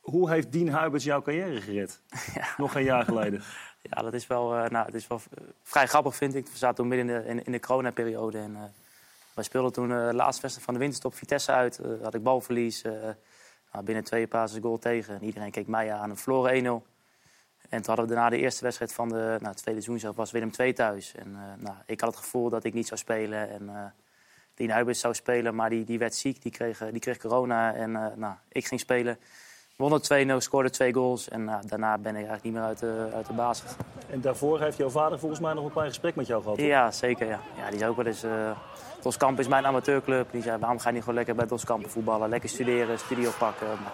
[0.00, 2.02] Hoe heeft Dien Huiberts jouw carrière gered?
[2.56, 3.42] Nog een jaar geleden.
[3.82, 5.20] Ja, dat is wel, uh, nou, het is wel
[5.62, 6.46] vrij grappig, vind ik.
[6.46, 8.38] We zaten toen midden in de, in, in de coronaperiode.
[8.38, 8.62] En, uh,
[9.34, 11.80] wij speelden toen de laatste wedstrijd van de winterstop Vitesse uit.
[12.02, 12.82] had ik balverlies.
[13.72, 15.14] Nou, binnen twee passes goal tegen.
[15.14, 16.10] En iedereen keek mij aan.
[16.10, 16.86] Een verloren 1-0.
[17.68, 20.50] En toen hadden we daarna de eerste wedstrijd van de nou, tweede seizoen was Willem
[20.58, 21.14] II thuis.
[21.14, 23.50] En nou, ik had het gevoel dat ik niet zou spelen.
[23.50, 23.94] En
[24.54, 26.42] Dien Huibers zou spelen, maar die, die werd ziek.
[26.42, 27.74] Die kreeg, die kreeg corona.
[27.74, 29.18] En nou, ik ging spelen.
[29.80, 30.00] Wonnen
[30.32, 31.28] 2-0, scoorde twee goals.
[31.28, 33.70] En uh, daarna ben ik eigenlijk niet meer uit de, uit de basis.
[34.10, 36.58] En daarvoor heeft jouw vader volgens mij nog een klein gesprek met jou gehad?
[36.58, 37.26] Ja, zeker.
[37.26, 37.40] Ja.
[37.56, 38.24] Ja, die zei ook wel eens...
[38.24, 38.30] Uh,
[39.02, 40.32] Doskamp is mijn amateurclub.
[40.32, 42.28] Die zei, waarom ga je niet gewoon lekker bij Doskamp voetballen?
[42.28, 43.66] Lekker studeren, studie oppakken.
[43.66, 43.92] Maar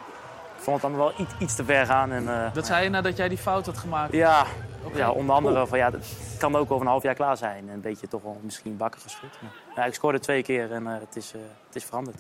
[0.57, 2.13] ik vond het dan wel iets, iets te ver gaan.
[2.13, 4.13] En, uh, dat zei je nadat jij die fout had gemaakt?
[4.13, 4.47] Ja,
[4.85, 4.99] okay.
[4.99, 7.69] ja onder andere van ja, het kan ook over een half jaar klaar zijn.
[7.69, 9.39] Een beetje toch wel misschien bakken geschud.
[9.41, 11.33] Maar, ja, ik scoorde twee keer en het, is,
[11.67, 12.19] het is veranderd.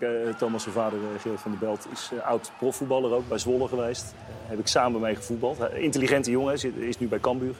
[0.00, 3.38] Uh, Thomas' zijn vader, uh, Gerard van der Belt, is uh, oud profvoetballer ook, bij
[3.38, 4.14] Zwolle geweest.
[4.46, 5.58] heb ik samen mee gevoetbald.
[5.74, 7.54] intelligente jongen, is, nu bij Cambuur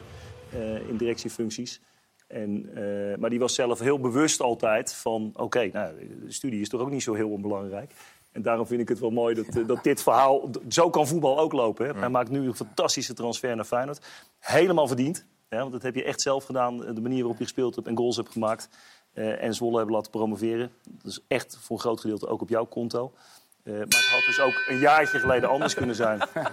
[0.88, 1.80] in directiefuncties.
[2.26, 2.70] En,
[3.18, 5.30] maar die was zelf heel bewust altijd van...
[5.32, 5.94] oké, okay, nou,
[6.24, 7.92] de studie is toch ook niet zo heel onbelangrijk.
[8.32, 10.50] En daarom vind ik het wel mooi dat, dat dit verhaal...
[10.68, 11.86] Zo kan voetbal ook lopen.
[11.86, 11.98] Hè.
[11.98, 14.06] Hij maakt nu een fantastische transfer naar Feyenoord.
[14.38, 15.26] Helemaal verdiend.
[15.48, 16.78] Hè, want dat heb je echt zelf gedaan.
[16.78, 18.68] De manier waarop je gespeeld hebt en goals hebt gemaakt.
[19.14, 20.72] Uh, en Zwolle hebben laten promoveren.
[20.84, 23.12] Dat is echt voor een groot gedeelte ook op jouw konto.
[23.64, 26.22] Uh, maar het had dus ook een jaartje geleden anders kunnen zijn.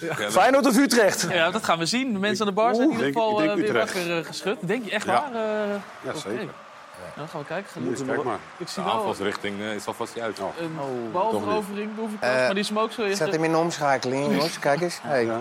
[0.00, 0.30] Ja.
[0.30, 1.26] Feyenoord of Utrecht?
[1.30, 2.12] Ja, dat gaan we zien.
[2.12, 4.56] De mensen aan de bar zijn in ieder geval denk, denk weer wakker uh, geschud.
[4.60, 5.12] Denk je echt ja.
[5.12, 5.30] waar?
[5.30, 6.20] Uh, ja, okay.
[6.20, 6.36] zeker.
[6.36, 7.82] Nou, dan gaan we kijken.
[7.82, 8.38] Moet kijk maar.
[8.56, 10.38] Ik zie de aanvalsrichting uh, is alvast uit.
[10.38, 10.58] Oh.
[10.58, 13.50] Een oh, balverovering, hoef ik uh, maar die is hem ook zo Zet hem in
[13.50, 14.58] de omschakeling, jongens.
[14.58, 14.98] Kijk eens.
[15.02, 15.24] Hey.
[15.24, 15.40] Ja.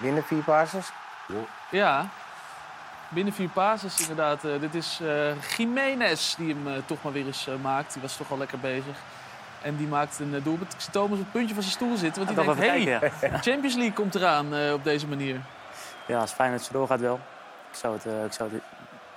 [0.00, 0.90] Binnen vier passes.
[1.70, 2.10] Ja.
[3.08, 4.44] Binnen vier passes, inderdaad.
[4.44, 7.92] Uh, dit is uh, Jiménez die hem uh, toch maar weer eens maakt.
[7.92, 8.96] Die was toch al lekker bezig.
[9.62, 10.72] En die maakt een doelpunt.
[10.72, 12.24] Ik zie Thomas op het puntje van zijn stoel zitten.
[12.24, 13.38] Want die denkt, hé, hey, ja.
[13.38, 15.40] Champions League komt eraan op deze manier.
[16.06, 17.20] Ja, als Feyenoord zo doorgaat wel.
[17.70, 18.62] Ik zou het, ik zou het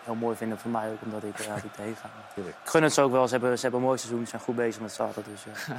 [0.04, 2.10] heel mooi vinden voor mij ook, omdat ik er uh, heen ga.
[2.36, 3.28] Ik gun het ze ook wel.
[3.28, 4.24] Ze hebben, ze hebben een mooi seizoen.
[4.24, 5.14] Ze zijn goed bezig met allen.
[5.14, 5.46] Dus,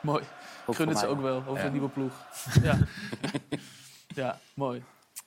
[0.00, 0.22] mooi.
[0.66, 2.12] Ik gun het ze ook wel, over een nieuwe ploeg.
[2.62, 2.78] ja.
[4.06, 4.84] ja, mooi.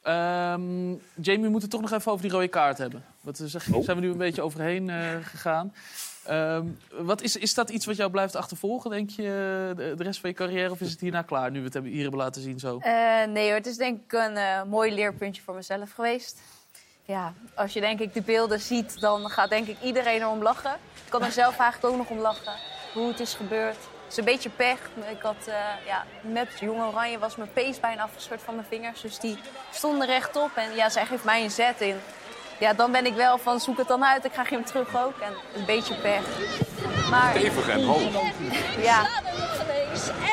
[0.07, 3.05] Um, Jamie, we moeten het toch nog even over die rode kaart hebben.
[3.21, 3.83] Wat zeg je, oh.
[3.83, 5.73] zijn we nu een beetje overheen uh, gegaan.
[6.25, 9.23] Ehm, wat is, is dat iets wat jou blijft achtervolgen, denk je,
[9.75, 10.71] de, de rest van je carrière?
[10.71, 12.77] Of is het hierna klaar, nu we het hebben, hier hebben laten zien zo?
[12.81, 16.39] Eh, nee hoor, het is denk ik een eh, mooi leerpuntje voor mezelf geweest.
[17.05, 20.73] Ja, als je denk ik de beelden ziet, dan gaat denk ik iedereen erom lachen.
[21.05, 22.53] Ik kan er zelf eigenlijk ook nog om lachen,
[22.93, 23.77] hoe het is gebeurd.
[24.15, 24.79] Het is een beetje pech.
[25.11, 29.01] Ik had, eh, ja, met Jong Oranje was mijn pees bijna afgescheurd van mijn vingers.
[29.01, 29.37] Dus die
[29.71, 31.95] stonden rechtop en ja, zij geeft mij een zet in.
[32.59, 35.03] Ja, dan ben ik wel van zoek het dan uit, ik krijg je hem terug
[35.03, 35.19] ook.
[35.19, 36.23] En een beetje pech.
[37.09, 38.01] Maar, Stevig en hoog.
[38.81, 39.07] ja,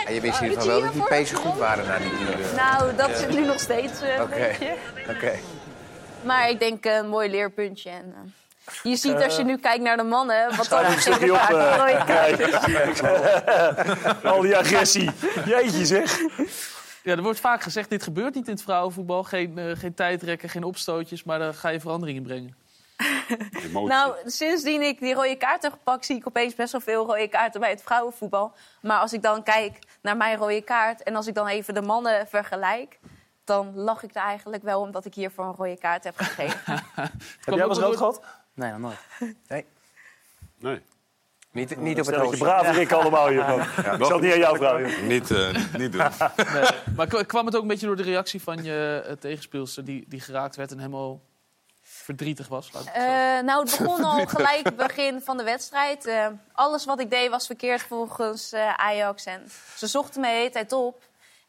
[0.07, 2.55] En je wist in ieder geval wel dat die pezen goed waren na die duur.
[2.57, 4.23] nou, dat zit nu nog steeds eh,
[5.09, 5.39] Oké.
[6.23, 7.91] Maar ik denk een mooi leerpuntje.
[7.91, 8.31] En, eh,
[8.83, 10.65] je ziet als je nu kijkt naar de mannen, wat
[10.99, 11.39] stukje op.
[11.39, 12.37] eh, rode kaart
[12.67, 14.25] kijk.
[14.25, 15.11] Al die agressie.
[15.45, 16.19] Jeetje zeg.
[17.03, 19.23] Ja, er wordt vaak gezegd, dit gebeurt niet in het vrouwenvoetbal.
[19.25, 22.57] Geen, eh, geen tijdrekken, geen opstootjes, maar daar ga je verandering in brengen.
[23.73, 27.29] Nou, sindsdien ik die rode kaart heb gepakt, zie ik opeens best wel veel rode
[27.29, 28.53] kaarten bij het vrouwenvoetbal.
[28.81, 31.83] Maar als ik dan kijk naar mijn rode kaart en als ik dan even de
[31.83, 32.99] mannen vergelijk,
[33.45, 36.61] dan lach ik er eigenlijk wel omdat ik hiervoor een rode kaart heb gegeven.
[36.95, 37.11] Heb
[37.45, 38.21] jij wel eens rood gehad?
[38.55, 38.99] Nee, nog nooit.
[39.49, 39.67] Nee.
[40.59, 40.83] Nee.
[41.51, 42.63] Niet, niet op het Stel dat je hoogste.
[42.63, 43.61] braaf Rick allemaal hiervan.
[43.61, 45.07] Ik zal het niet aan jou vragen.
[45.07, 46.03] Niet, eh, niet doen.
[46.53, 46.71] Nee.
[46.97, 49.85] Maar kwam het ook een beetje door de reactie van je eh, tegenspeelster...
[49.85, 51.21] Die, die geraakt werd en helemaal
[51.83, 52.73] verdrietig was?
[52.73, 53.39] Laat ik het zo zeggen.
[53.39, 56.07] Eh, nou, het begon al gelijk begin van de wedstrijd.
[56.07, 59.25] Eh, alles wat ik deed was verkeerd volgens eh, Ajax.
[59.25, 61.03] En ze zochten me de hele tijd op.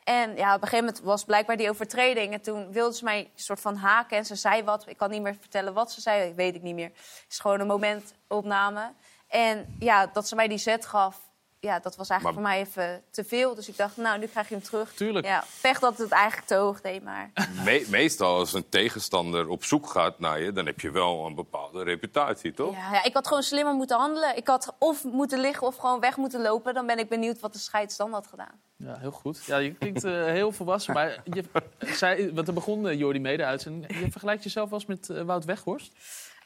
[0.04, 2.34] En ja, op een gegeven moment was blijkbaar die overtreding.
[2.34, 4.88] En toen wilde ze mij soort van haken en ze zei wat.
[4.88, 6.92] Ik kan niet meer vertellen wat ze zei, weet ik niet meer.
[6.94, 8.94] Het is gewoon een momentopname.
[9.28, 11.32] En ja, dat ze mij die zet gaf,
[11.64, 13.56] ja, dat was eigenlijk Maar- voor mij even te veel.
[13.56, 14.94] Dus ik dacht, nou, nu krijg je hem terug.
[14.94, 15.26] Tuurlijk.
[15.26, 17.32] Ja, pech dat het eigenlijk te hoog deed, maar...
[17.66, 21.36] Me- meestal als een tegenstander op zoek gaat naar je, dan heb je wel een
[21.36, 22.76] bepaalde reputatie, toch?
[22.76, 24.38] Ja, ja, ik had gewoon slimmer moeten handelen.
[24.38, 26.74] Ik had of moeten liggen of gewoon weg moeten lopen.
[26.74, 28.62] Dan ben ik benieuwd wat de scheids dan had gedaan.
[28.78, 29.44] Ja, heel goed.
[29.46, 30.94] Ja, je klinkt eh, heel volwassen.
[30.94, 31.44] Maar je,
[31.96, 34.00] zei, want er begon uh, Jordi mee de uitzending.
[34.00, 35.94] Je vergelijkt jezelf wel eens met eh, Wout Weghorst?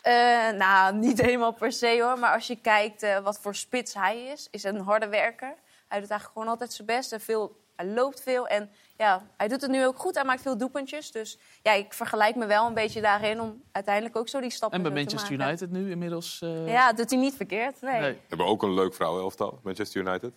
[0.07, 2.19] Eh, nou, niet helemaal per se hoor.
[2.19, 5.53] Maar als je kijkt eh, wat voor spits hij is, is een harde werker.
[5.87, 7.11] Hij doet eigenlijk gewoon altijd zijn best.
[7.11, 8.47] En veel, hij loopt veel.
[8.47, 10.15] En ja, hij doet het nu ook goed.
[10.15, 11.11] Hij maakt veel doelpuntjes.
[11.11, 14.77] Dus ja, ik vergelijk me wel een beetje daarin om uiteindelijk ook zo die stappen
[14.77, 15.47] En bij te Manchester maken.
[15.51, 16.41] United nu inmiddels...
[16.41, 17.81] eh, Ja, doet hij niet verkeerd.
[17.81, 17.99] Nee.
[18.01, 20.33] We hebben ook een leuk vrouwenelftal, Manchester United.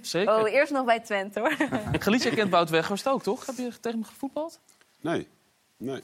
[0.00, 0.34] Zeker.
[0.40, 1.56] Oh, eerst nog bij Twente hoor.
[1.98, 3.46] Galicia kent Wout Weghorst ook, toch?
[3.46, 4.60] Heb je tegen hem gevoetbald?
[5.00, 5.28] Nee.
[5.76, 6.02] Nee.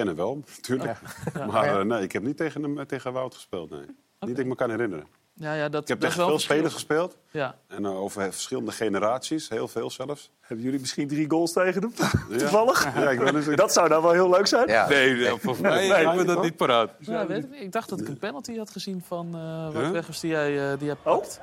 [0.00, 0.98] Ik ken hem wel, natuurlijk.
[1.34, 1.46] Ja.
[1.52, 3.70] Maar eh, nee, ik heb niet tegen, hem, tegen Wout gespeeld.
[3.70, 3.80] Nee.
[3.80, 3.96] Niet
[4.30, 5.06] dat ik me kan herinneren.
[5.40, 7.16] Ja, ja, dat, Ik heb dat is tegen wel veel spelers gespeeld.
[7.30, 7.56] Ja.
[7.66, 10.30] En eh, over verschillende generaties, heel veel zelfs.
[10.40, 11.92] Hebben jullie misschien drie goals tegen hem?
[12.38, 12.94] Toevallig?
[12.94, 13.46] Ja, ik ben eens...
[13.46, 14.66] Dat zou dan wel heel leuk zijn.
[14.66, 16.90] Nee, eh, volgens mij Nee, hebben we dat niet paraat.
[16.98, 17.60] Ja, weet ik, niet.
[17.60, 20.86] ik dacht dat ik een penalty had gezien van eh Wout die jij, eh, die
[20.86, 21.40] jij pakt.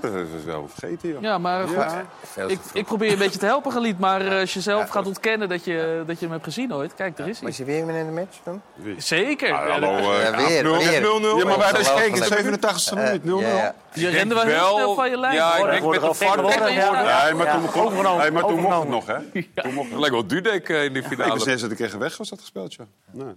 [0.00, 1.20] Dat is wel vergeten, joh.
[1.22, 1.74] Ja, maar goed.
[1.76, 2.04] Ja.
[2.46, 3.98] Ik, ik probeer je een beetje te helpen, Galiet.
[3.98, 6.94] Maar eh, als je zelf gaat ontkennen dat je, dat je hem hebt gezien ooit.
[6.94, 7.48] Kijk, daar is hij.
[7.48, 8.62] Was je weer in de match dan?
[8.98, 9.52] Zeker.
[9.52, 11.00] Ah, Ja, hallo, dat- eh, Ja, weer, 8-0, weer.
[11.02, 11.38] 0-0.
[11.38, 13.40] Ja, maar wij bespreken de 87e Eh, minuut, 0-0.
[13.40, 13.74] ja, ja.
[13.92, 15.34] Je rende wel heel wel- snel van je lijn.
[15.34, 16.72] Ja, ik denk worden met al de worden.
[16.72, 17.26] Ja.
[17.28, 18.20] Ja, maar toen, mocht- overgenomen.
[18.20, 19.18] hey, maar toen mocht het nog, hè?
[19.54, 21.34] Toen mocht Het lijkt wel Dudek eh, in die Ik finale.
[21.34, 22.84] besef dat ik tegen weg was dat gespeeld, ja.
[23.12, 23.34] Nee.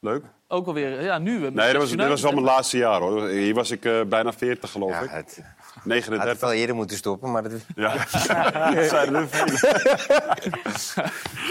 [0.00, 0.22] Leuk.
[0.48, 1.36] Ook alweer, ja, nu.
[1.36, 3.26] eh, met Nee, dat was, dat was wel mijn laatste jaar, hoor.
[3.28, 5.10] Hier was ik eh, bijna 40, geloof Ja, ik.
[5.10, 5.40] het
[5.74, 6.40] had 39.
[6.40, 7.52] wel eerder moeten stoppen, maar dat...
[7.76, 7.94] Ja.
[8.74, 9.46] Dat zijn er veel.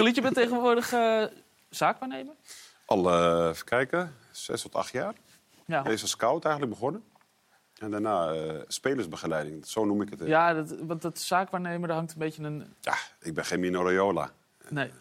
[0.13, 1.23] Je bent tegenwoordig eh,
[1.69, 2.33] zaakwaarnemer?
[2.85, 5.13] Al, eh, even kijken, zes tot acht jaar.
[5.65, 5.85] Ja.
[5.85, 7.03] Eerst als scout eigenlijk begonnen.
[7.79, 10.19] En daarna eh, spelersbegeleiding, zo noem ik het.
[10.27, 12.75] Ja, dat, want dat zaakwaarnemer, daar hangt een beetje een...
[12.81, 14.31] Ja, ik ben geen Mino Raiola.
[14.69, 14.91] Nee.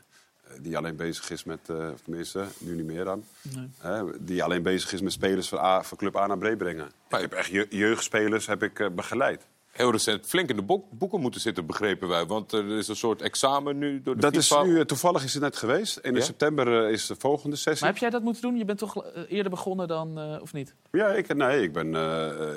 [0.61, 3.25] Die alleen bezig is met, eh, of tenminste, nu niet meer dan.
[3.55, 3.69] Nee.
[3.79, 6.87] Hè, die alleen bezig is met spelers van, A, van club A naar B brengen.
[6.87, 9.47] Ik heb echt je- jeugdspelers heb ik eh, begeleid.
[9.73, 12.27] Heel recent flink in de boek- boeken moeten zitten, begrepen wij.
[12.27, 15.33] Want er is een soort examen nu door de Dat is nu, eh, toevallig is
[15.35, 15.97] het net geweest.
[15.97, 16.25] En in Ja?
[16.25, 17.81] september eh, is de volgende sessie.
[17.81, 18.57] Maar heb jij dat moeten doen?
[18.57, 20.75] Je bent toch eh, eerder begonnen dan, eh, of niet?
[20.91, 21.87] Ja, ik, nee, ik ben,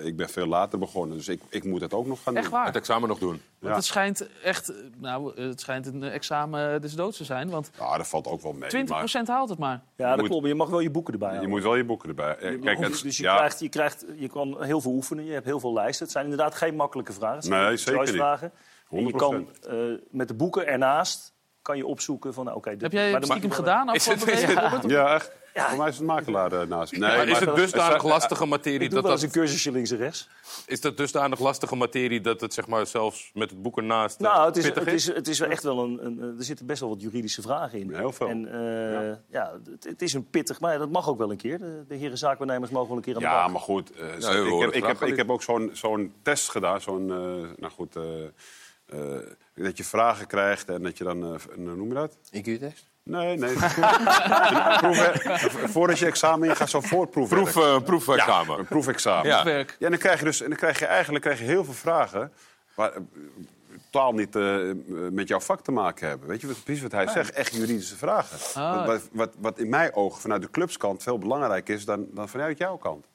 [0.05, 1.17] ik ben veel later begonnen.
[1.17, 2.53] Dus ik, ik moet het ook nog gaan Echt doen.
[2.53, 2.65] waar?
[2.65, 3.29] Het examen nog doen.
[3.59, 3.75] Want Ja.
[3.75, 7.49] het schijnt echt, nou, het schijnt een examen des doods te zijn.
[7.49, 8.83] Want 20% Ja, dat valt ook wel mee.
[8.87, 9.83] maar haalt het maar.
[9.95, 10.47] Ja, dat moet- klopt.
[10.47, 12.35] Je mag wel je boeken erbij je moet wel je boeken erbij.
[12.61, 15.45] Kijk, het, dus je, ja, krijgt, je, krijgt, je kan heel veel oefenen, je hebt
[15.45, 16.03] heel veel lijsten.
[16.03, 17.35] Het zijn inderdaad geen makkelijke vragen.
[17.35, 18.01] Het zijn Nee, zeker niet.
[18.09, 18.51] choice-vragen.
[18.89, 19.15] En Je 100%.
[19.15, 19.75] kan eh,
[20.09, 22.75] met de boeken ernaast kan je opzoeken van, nou, oké.
[22.77, 24.59] Heb jij maar stiekem gedaan Is het- afgelopen is week?
[24.63, 24.91] het- Robert?
[24.91, 25.31] ja, echt.
[25.63, 26.99] Voor mij is het makelaar eh, naast me.
[26.99, 29.21] maar is het dusdanig lastige materie Ik doe dat dat...
[29.21, 30.29] een cursusje links en rechts.
[30.65, 34.27] Is dat dusdanig lastige materie dat het zeg maar, zelfs met het boek ernaast eh,
[34.27, 36.65] Nou, het is, pittig het is, het is wel echt wel een, een, Er zitten
[36.65, 37.93] best wel wat juridische vragen in.
[37.95, 38.27] Heel veel.
[38.27, 40.59] En eh, ja, het, het is een pittig...
[40.59, 41.59] Maar ja, dat mag ook wel een keer.
[41.59, 43.51] De, de heren zaakwaarnemers mogen wel een keer aan de Ja, bak.
[43.51, 43.91] maar goed.
[43.99, 46.81] Nou, zo- ik, heb, ik, heb, ik heb ook zo'n zo'n test gedaan.
[46.81, 48.23] Zo'n, eh, nou goed, eh,
[48.85, 49.21] eh,
[49.53, 51.39] dat je vragen krijgt en dat je dan...
[51.55, 52.17] noem je dat?
[52.31, 52.93] IQ-test?
[53.05, 53.53] Nee, nee.
[54.81, 57.43] Proef- voordat je examen in gaat, zo'n voorproefwerk.
[57.43, 58.53] Proef, eh, proefexamen.
[58.53, 59.27] Ja, een proefexamen.
[59.27, 59.45] Ja.
[59.45, 62.31] En dan krijg je dus en dan krijg je eigenlijk krijg je heel veel vragen.
[62.75, 63.01] Waar, eh,
[63.95, 64.57] totaal niet eh,
[65.11, 66.27] met jouw vak te maken hebben.
[66.27, 67.31] Weet je wat, precies wat hij zegt?
[67.31, 68.61] Echt juridische vragen.
[68.61, 68.85] Ah.
[68.85, 72.57] Wat, wat, wat in mijn ogen vanuit de clubskant veel belangrijker is dan, dan vanuit
[72.57, 73.05] jouw kant.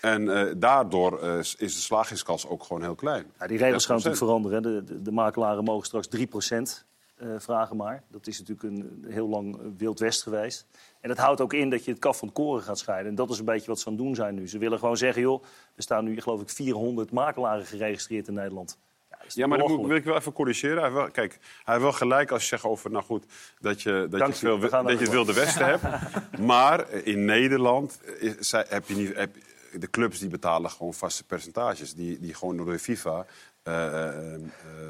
[0.00, 3.24] En eh, daardoor eh, is de slagingskans ook gewoon heel klein.
[3.38, 4.02] Ja, die regels gaan 6%.
[4.02, 4.62] natuurlijk veranderen.
[4.62, 6.84] De, de, de makelaren mogen straks 3%
[7.22, 8.02] eh vragen maar.
[8.08, 10.66] Dat is natuurlijk een heel lang eh, Wild West geweest.
[11.00, 13.08] En dat houdt ook in dat je het kaf van het koren gaat scheiden.
[13.08, 14.48] En dat is een beetje wat ze aan het doen zijn nu.
[14.48, 15.42] Ze willen gewoon zeggen, joh,
[15.74, 18.78] er staan nu geloof ik 400 makelaren geregistreerd in Nederland.
[19.10, 20.82] Ja, dat maar dan moet, wil ik wel even corrigeren.
[20.82, 23.24] Hij wel, kijk, hij heeft wel gelijk als je zegt over, nou goed,
[23.60, 25.82] dat je, dat Dank je, veel, we dat je het de Wilde Westen hebt.
[26.40, 29.34] Maar in Nederland eh, heb je niet, heb,
[29.78, 31.94] de clubs die betalen gewoon vaste percentages.
[31.94, 33.26] Die, die gewoon door de FIFA eh, eh, eh,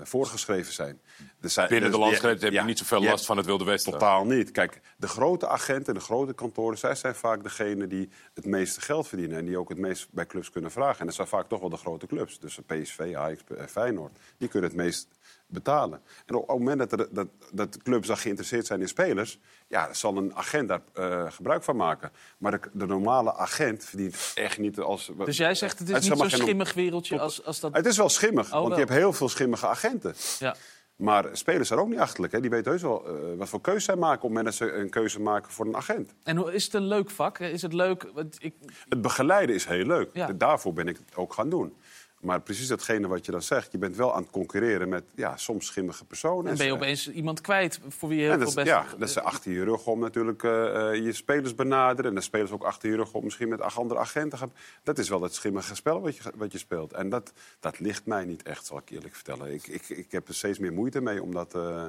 [0.02, 1.00] voorgeschreven zijn.
[1.40, 3.64] Dus zij- Binnen de dus- landsgrenzen heb je ja, niet zoveel last van het Wilde
[3.64, 3.92] Westen.
[3.92, 4.50] Totaal niet.
[4.50, 9.08] Kijk, de grote agenten, de grote kantoren, zij zijn vaak degene die het meeste geld
[9.08, 9.38] verdienen.
[9.38, 11.00] En die ook het meest bij clubs kunnen vragen.
[11.00, 12.38] En dat zijn vaak toch wel de grote clubs.
[12.38, 14.18] Dus PSV, Ajax, eh, Feyenoord.
[14.38, 15.08] Die kunnen het meest
[15.52, 16.00] betalen.
[16.26, 19.38] En op, het moment dat, er, dat, dat clubs geïnteresseerd zijn in spelers...
[19.66, 22.10] ja, dan zal een agent daar eh, gebruik van maken.
[22.38, 25.10] Maar de, de normale agent verdient echt niet als...
[25.24, 27.74] Dus jij zegt het is niet zo'n schimmig wereldje als, als dat...
[27.74, 28.78] Het is wel schimmig, want wel.
[28.78, 30.14] je hebt heel veel schimmige agenten.
[30.38, 30.56] Ja.
[30.96, 32.32] Maar spelers zijn ook niet achterlijk.
[32.32, 32.40] Hè?
[32.40, 34.16] Die weten heus wel eh, wat voor keuze zij maken...
[34.16, 36.14] op het moment dat ze een keuze maken voor een agent.
[36.22, 37.38] En hoe- is het een leuk vak?
[37.38, 38.10] Is het leuk...
[38.14, 38.54] want Ik,
[38.88, 40.10] Het begeleiden is heel leuk.
[40.12, 40.32] Ja.
[40.32, 41.74] Daarvoor ben ik het ook gaan doen.
[42.22, 45.36] Maar precies datgene wat je dan zegt, je bent wel aan het concurreren met ja,
[45.36, 46.44] soms schimmige personen.
[46.44, 48.58] dan ben je En- opeens iemand kwijt voor wie je heel en veel best...
[48.66, 52.10] is- ja, dat ze achter je rug om natuurlijk eh, eh, je spelers benaderen.
[52.10, 54.52] En de spelers ook achter je rug om misschien met andere agenten gaan.
[54.82, 56.92] Dat is wel het schimmige spel wat je, wat je speelt.
[56.92, 59.52] En dat, dat ligt mij niet echt, zal ik eerlijk vertellen.
[59.52, 61.84] Ik, ik, ik heb er steeds meer moeite mee om dat, eh,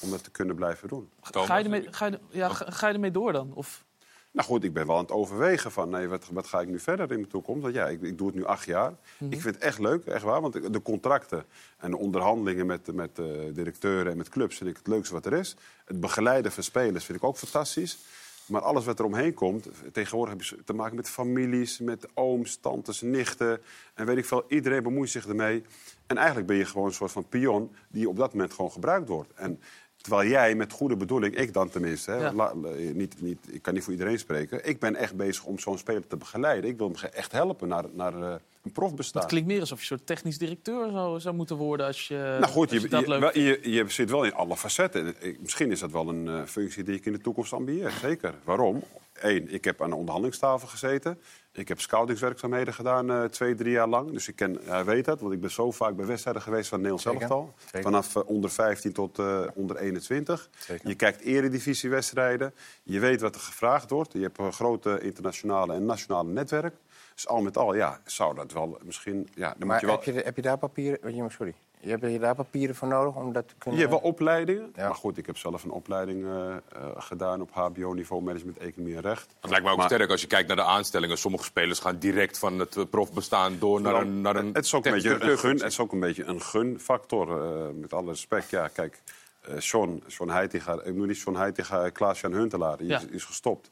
[0.00, 1.10] om dat te kunnen blijven doen.
[1.20, 3.50] Ga je, ermee, ga, je, ja, ga, ga je ermee door dan?
[3.54, 3.84] Of,
[4.30, 6.78] Nou goed, ik ben wel aan het overwegen van nee, wat, wat ga ik nu
[6.78, 7.62] verder in mijn toekomst?
[7.62, 8.92] Want ja, ik, ik doe het nu acht jaar.
[9.18, 9.32] Mhm.
[9.32, 10.40] Ik vind het echt leuk, echt waar.
[10.40, 11.44] Want de- de contracten
[11.78, 15.26] en de onderhandelingen met, met eh, directeuren en met clubs vind ik het leukste wat
[15.26, 15.56] er is.
[15.84, 17.98] Het begeleiden van spelers vind ik ook fantastisch.
[18.46, 22.56] Maar alles wat er omheen komt, tegenwoordig heb je te maken met families, met ooms,
[22.56, 23.60] tantes, nichten.
[23.94, 25.62] En weet ik veel, iedereen bemoeit zich ermee.
[26.06, 29.08] En eigenlijk ben je gewoon een soort van pion die op dat moment gewoon gebruikt
[29.08, 29.32] wordt.
[29.34, 29.60] En
[30.00, 32.32] terwijl jij met goede bedoeling, ik dan tenminste, hè, Ja.
[32.32, 34.68] la- la- niet, niet, ik kan niet voor iedereen spreken.
[34.68, 36.70] Ik ben echt bezig om zo'n speler te begeleiden.
[36.70, 38.34] Ik wil hem echt helpen naar, naar eh,
[38.68, 39.22] een profbestaan.
[39.22, 42.36] het klinkt meer alsof je een soort technisch directeur zou, zou moeten worden als je,
[42.40, 45.14] Nou goed, je je, dat je, leuk je, je zit wel in alle facetten.
[45.40, 47.90] Misschien is dat wel een eh, functie die ik in de toekomst ambieer.
[47.90, 48.34] Zeker.
[48.44, 48.82] Waarom?
[49.20, 51.18] Eén, ik heb aan de onderhandelingstafel gezeten.
[51.52, 54.12] Ik heb scoutingswerkzaamheden gedaan eh, twee, drie jaar lang.
[54.12, 56.80] Dus ik ken, hij weet dat, want ik ben zo vaak bij wedstrijden geweest van
[56.80, 57.20] Nederlands Zeker.
[57.20, 57.54] elftal.
[57.64, 57.82] Zeker.
[57.82, 60.48] Vanaf eh, onder 15 tot eh, onder 21.
[60.58, 60.88] Zeker.
[60.88, 62.54] Je kijkt eredivisiewedstrijden.
[62.82, 64.12] Je weet wat er gevraagd wordt.
[64.12, 66.74] Je hebt een grote internationale en nationale netwerk.
[67.18, 69.28] Dus al met al, ja, zou dat wel misschien...
[69.34, 69.94] Ja, dan moet Maar je wel...
[69.94, 71.30] heb, je, heb je daar papieren...
[71.30, 71.54] Sorry.
[71.80, 73.80] Je hebt je daar papieren voor nodig om dat te Je kunnen...
[73.80, 74.72] hebt wel opleidingen.
[74.74, 74.86] Ja.
[74.86, 76.58] Maar goed, ik heb zelf een opleiding eh, eh,
[76.96, 79.34] gedaan op HBO-niveau management, economie en recht.
[79.40, 81.18] Het lijkt me ook Maar- sterk als je kijkt naar de aanstellingen.
[81.18, 84.74] Sommige spelers gaan direct van het eh, profbestaan door naar een, naar een het, is
[84.74, 88.08] ook een beetje een gun, het is ook een beetje een gunfactor, eh, met alle
[88.10, 88.50] respect.
[88.50, 89.02] Ja, kijk,
[89.40, 92.98] eh Sean, Sean Heitinga, ik bedoel niet Sean Heitinga, Klaas-Jan Huntelaar, die Ja.
[92.98, 93.70] is, is gestopt.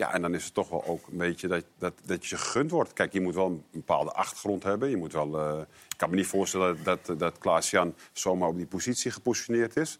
[0.00, 2.70] Ja, en dan is het toch wel ook een beetje dat, dat, dat je gegund
[2.70, 2.92] wordt.
[2.92, 4.90] Kijk, je moet wel een bepaalde achtergrond hebben.
[4.90, 8.66] Je moet wel, eh, ik kan me niet voorstellen dat, dat, Klaas-Jan zomaar op die
[8.66, 9.98] positie gepositioneerd is.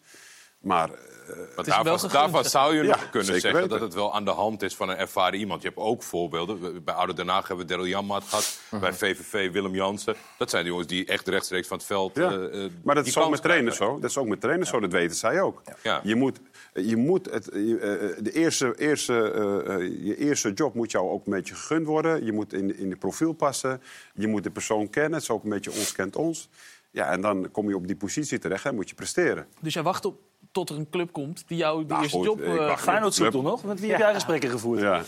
[0.61, 3.69] Maar eh, wel daarvan, zou je Ja, nog kunnen zeggen weten.
[3.69, 5.63] dat het wel aan de hand is van een ervaren iemand.
[5.63, 6.85] Je hebt ook voorbeelden.
[6.85, 8.59] Bij Oude Den Haag hebben we Daryl Janmaat gehad.
[8.71, 8.81] Mhm.
[8.81, 10.15] Bij VVV Willem Jansen.
[10.39, 12.17] Dat zijn de jongens die echt rechtstreeks van het veld...
[12.17, 12.31] Ja.
[12.31, 13.99] eh, eh, maar dat is ook met trainers zo.
[14.01, 15.63] Dat is ook met trainers zo, dat weten zij ook.
[15.83, 16.01] Ja.
[16.03, 16.41] Je moet,
[16.75, 21.27] je moet het, je, de eerste, eerste, eh, eh, je eerste job moet jou ook
[21.27, 22.25] een beetje gegund worden.
[22.25, 23.83] Je moet in, in de profiel passen.
[24.15, 25.13] Je moet de persoon kennen.
[25.13, 26.49] Het is ook een beetje ons kent ons.
[26.91, 29.47] Ja, en dan kom je op die positie terecht en moet je presteren.
[29.61, 30.19] Dus jij wacht op
[30.53, 32.41] tot er een club komt die jou de Nou, eerste goed, job...
[32.41, 33.65] eh, wacht Feyenoord zoekt toch nog?
[33.65, 34.81] Met wie heb jij gesprekken gevoerd?
[34.81, 35.03] Ja.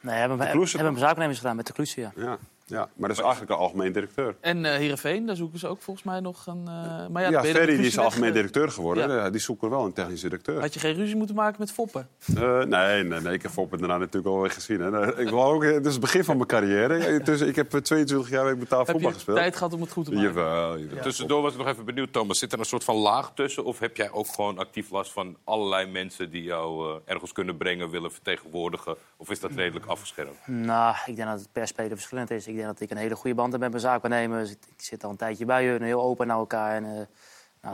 [0.00, 2.38] Nee, hebben we hebben hebben zaaknemers gedaan met de Kloeze, ja.
[2.68, 2.76] Ja.
[2.76, 4.36] Ja, maar dat is eigenlijk een algemeen directeur.
[4.40, 6.62] En eh Heerenveen, daar zoeken ze ook volgens mij nog een...
[6.66, 8.34] eh, maar ja, Ja, je Ferry die is algemeen eh.
[8.34, 9.08] directeur geworden.
[9.08, 9.14] Ja.
[9.16, 10.60] Ja, die zoeken wel een technisch directeur.
[10.60, 12.08] Had je geen ruzie moeten maken met Foppen?
[12.36, 14.80] Eh, nee, nee, nee, ik heb Foppen daarna natuurlijk al weer gezien.
[14.80, 15.20] Hè.
[15.20, 17.20] Ik wil ook, het is het begin van mijn carrière.
[17.22, 19.36] Dus ik heb eh, 22 jaar week betaald Heb voetbal je gespeeld.
[19.38, 20.28] tijd gehad om het goed te maken?
[20.28, 21.02] Jawel, jawel.
[21.02, 22.38] Tussendoor was ik nog even benieuwd, Thomas.
[22.38, 23.64] Zit er een soort van laag tussen?
[23.64, 27.56] Of heb jij ook gewoon actief last van allerlei mensen die jou eh, ergens kunnen
[27.56, 28.96] brengen, willen vertegenwoordigen?
[29.16, 30.46] Of is dat redelijk afgeschermd?
[30.46, 32.46] Nou, ik denk dat het per speler verschillend is.
[32.46, 34.50] Ik denk dat ik een hele goede band heb met mijn zaakwaarnemers.
[34.50, 36.74] Ik, ik zit al een tijdje bij hun, heel open naar elkaar.
[36.74, 37.06] En, eh, nou,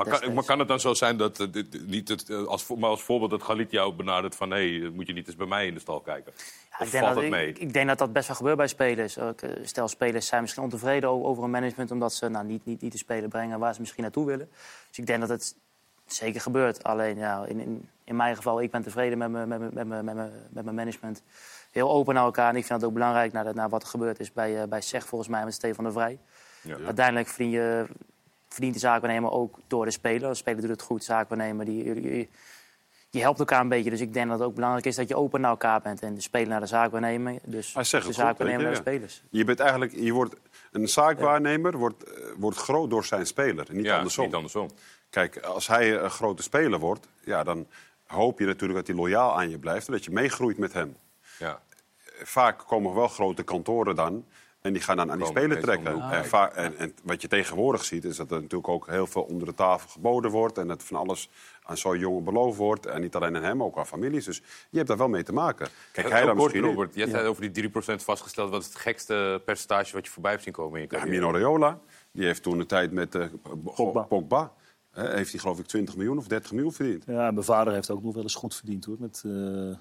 [0.08, 2.66] Maar kan, maar kan het dan zo zijn dat, eh, dit- niet het, eh, als,
[2.68, 4.50] maar als voorbeeld dat Galit jou benadert van...
[4.50, 6.32] hé, hey, moet je niet eens bij mij in de stal kijken?
[6.70, 7.48] Ja, of ik, denk valt dat, het mee?
[7.48, 9.18] ik, ik denk dat dat best wel gebeurt bij spelers.
[9.62, 11.90] Stel, spelers zijn misschien ontevreden over een management...
[11.90, 14.48] omdat ze nou, niet, niet, niet de speler brengen waar ze misschien naartoe willen.
[14.88, 15.54] Dus ik denk dat het
[16.06, 16.82] zeker gebeurt.
[16.82, 20.04] Alleen ja, in, in, in mijn geval, ik ben tevreden met mijn, met met mijn,
[20.04, 21.22] met mijn, met mijn management.
[21.72, 22.48] Heel open naar elkaar.
[22.48, 24.80] En ik vind het ook belangrijk naar, naar wat er gebeurd is bij, eh bij
[24.80, 26.18] SEG volgens mij met Stefan de Vrij.
[26.62, 26.76] Ja.
[26.84, 27.86] Uiteindelijk verdien je,
[28.48, 30.28] verdient de zaakwaarnemer ook door de speler.
[30.28, 31.64] De speler doet het goed, zaakwaarnemer.
[31.64, 32.30] Die, die- die-
[33.10, 33.90] je helpt elkaar een beetje.
[33.90, 36.02] Dus ik denk dat het ook belangrijk is dat je open naar elkaar bent.
[36.02, 37.38] En de speler naar de zaakwaarnemer.
[37.44, 39.22] Dus Hij zegt de zaakwaarnemer naar de je, spelers.
[39.30, 40.34] Je bent eigenlijk, je wordt,
[40.72, 44.24] een zaakwaarnemer wordt, eh, wordt groot door zijn speler, en niet Ja, andersom.
[44.24, 44.70] niet andersom.
[45.10, 47.66] Kijk, als hij een grote speler wordt, ja, dan
[48.06, 49.86] hoop je natuurlijk dat hij loyaal aan je blijft...
[49.86, 50.96] en dat je meegroeit met hem.
[51.42, 51.62] Ja.
[52.22, 54.24] Vaak komen wel grote kantoren dan...
[54.60, 55.98] en die gaan dan aan die meestal trekken.
[55.98, 56.10] wel.
[56.10, 59.22] En, va- en, en wat je tegenwoordig ziet, is dat er natuurlijk ook heel veel
[59.22, 60.58] onder de tafel geboden wordt...
[60.58, 61.30] en dat van alles
[61.62, 62.86] aan zo'n jongen beloofd wordt.
[62.86, 64.24] En niet alleen aan hem, ook aan families.
[64.24, 65.68] Dus je hebt daar wel mee te maken.
[65.92, 66.88] Kijk, hij Heel dan kort, misschien.
[66.92, 68.50] Jij zei over die 3% vastgesteld.
[68.50, 71.20] Wat is het gekste percentage wat je voorbij hebt zien komen in je Ja, carrière?
[71.26, 71.78] Mino Raiola,
[72.12, 73.26] die heeft toen de tijd met eh,
[73.74, 74.02] Pogba.
[74.02, 74.52] Pogba
[74.90, 77.04] hè, heeft hij geloof ik 20 miljoen of 30 miljoen verdiend.
[77.06, 78.96] Ja, mijn vader heeft ook nog wel eens goed verdiend hoor.
[78.98, 79.76] Met eh, eh,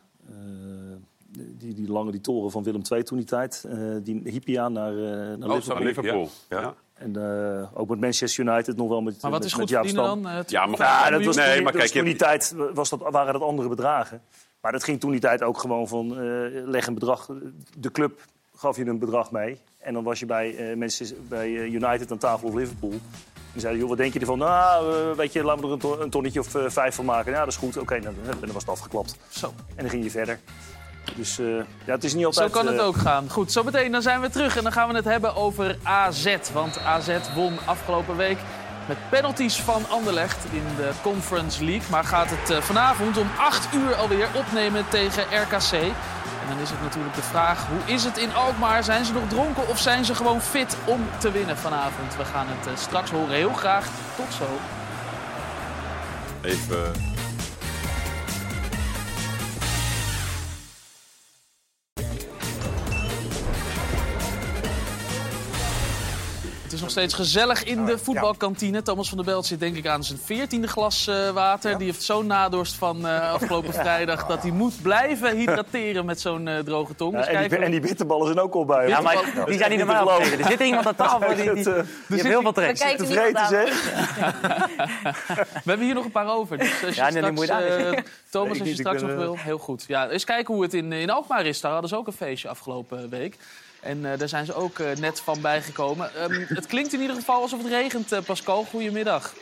[1.31, 3.65] die, die lange die toren van Willem II toen die tijd.
[3.69, 5.75] Eh, die Hippia naar, eh, naar Liverpool.
[5.75, 6.29] Aan Liverpool.
[6.49, 6.59] Ja.
[6.59, 6.73] Ja.
[6.93, 10.19] En eh, ook met Manchester United nog wel met Maar wat met, is goed dan?
[10.47, 13.33] Ja, maar- Ja, dat was Nee, toen, maar kijk, toen die tijd was dat, waren
[13.33, 14.21] dat andere bedragen.
[14.61, 16.17] Maar dat ging toen die tijd ook gewoon van eh,
[16.65, 17.29] leg een bedrag.
[17.77, 18.21] De club
[18.55, 19.57] gaf je een bedrag mee.
[19.77, 22.93] En dan was je bij, eh, Manchester, bij eh, United aan tafel of Liverpool.
[23.53, 24.37] En zeiden, joh, wat denk je ervan?
[24.37, 27.31] Nou, weet je, laten we er een, ton- een tonnetje of vijf van maken.
[27.31, 27.77] Ja, dat is goed.
[27.77, 29.17] Oké, dan, dan was het afgeklapt.
[29.29, 29.47] Zo.
[29.47, 30.39] En dan ging je verder.
[31.15, 31.45] Dus eh,
[31.85, 32.51] ja, het is niet altijd...
[32.51, 33.29] Zo kan het eh, ook gaan.
[33.29, 36.35] Goed, zometeen dan zijn we terug en dan gaan we het hebben over AZ.
[36.53, 38.37] Want AZ won afgelopen week
[38.87, 41.89] met penalties van Anderlecht in de Conference League.
[41.89, 45.71] Maar gaat het eh, vanavond om 8 uur alweer opnemen tegen RKC.
[45.71, 48.83] En dan is het natuurlijk de vraag, hoe is het in Alkmaar?
[48.83, 52.17] Zijn ze nog dronken of zijn ze gewoon fit om te winnen vanavond?
[52.17, 53.35] We gaan het straks horen.
[53.35, 53.87] Heel graag.
[54.15, 54.47] Tot zo.
[56.41, 57.10] Even
[66.71, 68.81] Het is nog steeds gezellig in de voetbalkantine.
[68.81, 71.77] Thomas van der Belt zit denk ik aan zijn veertiende glas eh, water.
[71.77, 74.25] Die heeft zo'n nadorst van eh, afgelopen vrijdag...
[74.25, 77.13] dat hij moet blijven hydrateren met zo'n eh, droge tong.
[77.13, 78.87] ja, Dus en, die, en die bitterballen zijn ook al bij.
[78.87, 80.21] Ja, maar die zijn niet normaal.
[80.21, 81.63] Er zit iemand aan tafel die, die,
[82.07, 82.75] die, heel veel We trek.
[82.75, 83.83] kijken niet Tevreden wat zeg.
[85.63, 86.57] We hebben hier nog een paar over.
[86.57, 89.13] Dus als je Ja, nee, die straks, moet je eh, Thomas, als je straks nog
[89.13, 89.37] wil.
[89.37, 89.83] Heel goed.
[89.87, 91.61] Ja, eens kijken hoe het in, in Alkmaar is.
[91.61, 93.37] Daar hadden ze ook een feestje afgelopen week.
[93.81, 96.15] En eh, daar zijn ze ook eh, net van bijgekomen.
[96.15, 98.63] Ehm, het klinkt in ieder geval alsof het regent, eh, Pascal.
[98.63, 99.33] Goedemiddag.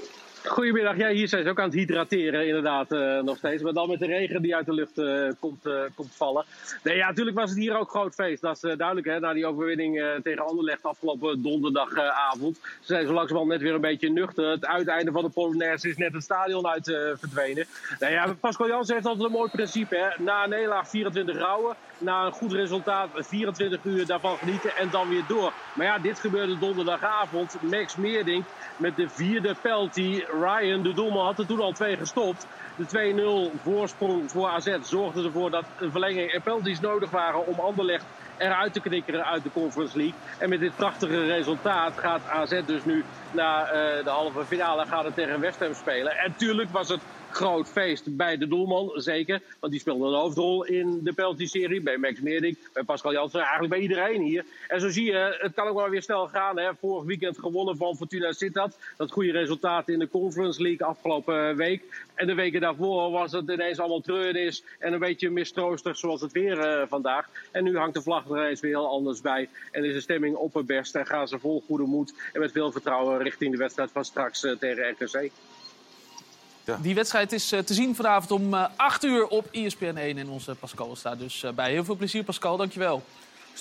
[0.45, 0.97] Goedemiddag.
[0.97, 2.89] Ja, hier zijn ze ook aan het hydrateren, inderdaad,
[3.23, 3.63] nog steeds.
[3.63, 5.01] Maar dan met de regen die uit de lucht
[5.39, 6.45] komt, komt vallen.
[6.83, 8.41] Nee, ja, natuurlijk was het hier ook groot feest.
[8.41, 12.57] Dat is duidelijk, hè, na die overwinning tegen Anderlecht afgelopen donderdagavond.
[12.57, 14.49] Ze zijn zo langzamerhand net weer een beetje nuchter.
[14.49, 16.85] Het uiteinde van de Polonaise is net het stadion uit
[17.19, 17.65] verdwenen.
[17.99, 19.95] Nou ja, Pascal Jansen heeft altijd een mooi principe.
[19.95, 20.23] Hè.
[20.23, 21.75] Na een nederlaag 24 rouwen.
[22.00, 25.54] Na een goed resultaat 24 uur daarvan genieten en dan weer door.
[25.74, 27.58] Maar ja, dit gebeurde donderdagavond.
[27.62, 28.45] Max Meerdink
[28.78, 30.24] met de vierde penalty.
[30.28, 32.47] Ryan, de doelman, had er toen al twee gestopt.
[32.78, 37.60] De 2-0 voorsprong voor AZ zorgde ervoor dat een verlenging en penalties nodig waren om
[37.60, 38.06] Anderlecht
[38.38, 40.16] eruit te knikkeren uit de Conference League.
[40.38, 45.04] En met dit prachtige resultaat gaat AZ dus nu naar eh, de halve finale gaat
[45.04, 46.18] het tegen West Ham spelen.
[46.18, 49.41] En tuurlijk was het groot feest bij de doelman, zeker.
[49.59, 51.82] Want die speelde een hoofdrol in de penalty-serie.
[51.82, 54.45] Bij Max Meerdink, bij Pascal Jansen, eigenlijk bij iedereen hier.
[54.67, 56.59] En zo zie je, het kan ook wel weer snel gaan.
[56.59, 56.75] Hè.
[56.80, 58.75] Vorig weekend gewonnen van Fortuna Sittard.
[58.97, 61.84] Dat goede resultaat in de Conference League afgelopen week.
[62.15, 66.32] En de weken daarvoor was het ineens allemaal treurnis en een beetje mistroostig zoals het
[66.32, 67.30] weer eh, vandaag.
[67.51, 69.49] En nu hangt de vlag er ineens weer heel anders bij.
[69.71, 72.51] En is de stemming op het best en gaan ze vol goede moed en met
[72.51, 75.32] veel vertrouwen richting de wedstrijd van straks eh, tegen RKC.
[76.78, 80.17] Die wedstrijd is eh, te zien vanavond om eh 8 uur op ESPN 1.
[80.17, 81.71] En onze Pascal staat dus eh, bij.
[81.71, 82.58] Heel veel plezier, Pascal.
[82.58, 83.04] Dankjewel.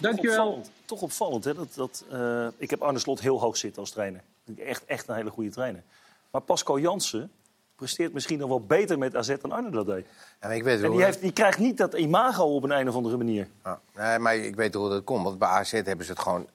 [0.01, 0.47] Dankjewel.
[0.47, 1.55] Opvallend, toch opvallend, hè?
[1.55, 4.21] Dat, dat, eh, ik heb Arne Slot heel hoog zitten als trainer.
[4.57, 5.83] Echt, echt een hele goede trainer.
[6.31, 7.31] Maar Pascal Jansen
[7.77, 10.07] presteert misschien nog wel beter met AZ dan Arne dat deed.
[10.41, 12.89] Ja, maar ik weet En die, heeft, die krijgt niet dat imago op een, een
[12.89, 13.49] of andere manier.
[13.65, 15.25] Ja, nee, maar ik weet hoe dat komt.
[15.25, 16.47] Want bij AZ hebben ze het gewoon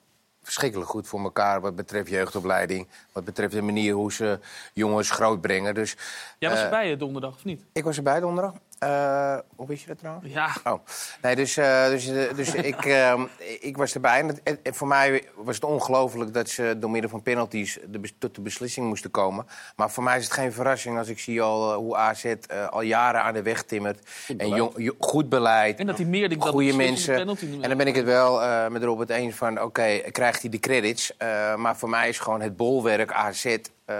[0.43, 1.61] verschrikkelijk goed voor elkaar...
[1.61, 4.39] wat betreft jeugdopleiding, wat betreft de manier hoe ze
[4.73, 5.73] jongens grootbrengen.
[5.73, 5.95] Dus,
[6.39, 7.61] Jij was eh, erbij eh, donderdag, of niet?
[7.71, 8.53] Ik was erbij donderdag.
[8.83, 10.33] Eh, hoe wist je dat trouwens?
[10.33, 10.49] Ja.
[10.63, 10.79] Oh.
[11.21, 13.21] Nee, dus, eh, dus, eh, dus ik, eh,
[13.59, 14.19] ik was erbij.
[14.19, 17.79] En, het- en- en voor mij was het ongelooflijk dat ze door middel van penalties
[17.87, 19.45] de, tot de beslissing moesten komen.
[19.75, 22.33] Maar voor mij is het geen verrassing als ik zie al hoe AZ
[22.69, 24.09] al jaren aan de weg timmert.
[24.37, 25.79] En jong- jo- goed beleid.
[25.79, 27.15] En dat hij meer denkt dat goede mensen.
[27.61, 31.11] En dan ben ik het wel met Robert eens van, oké, krijgt hij de credits.
[31.55, 33.55] Maar voor mij is gewoon het bolwerk AZ...
[33.85, 33.95] eh,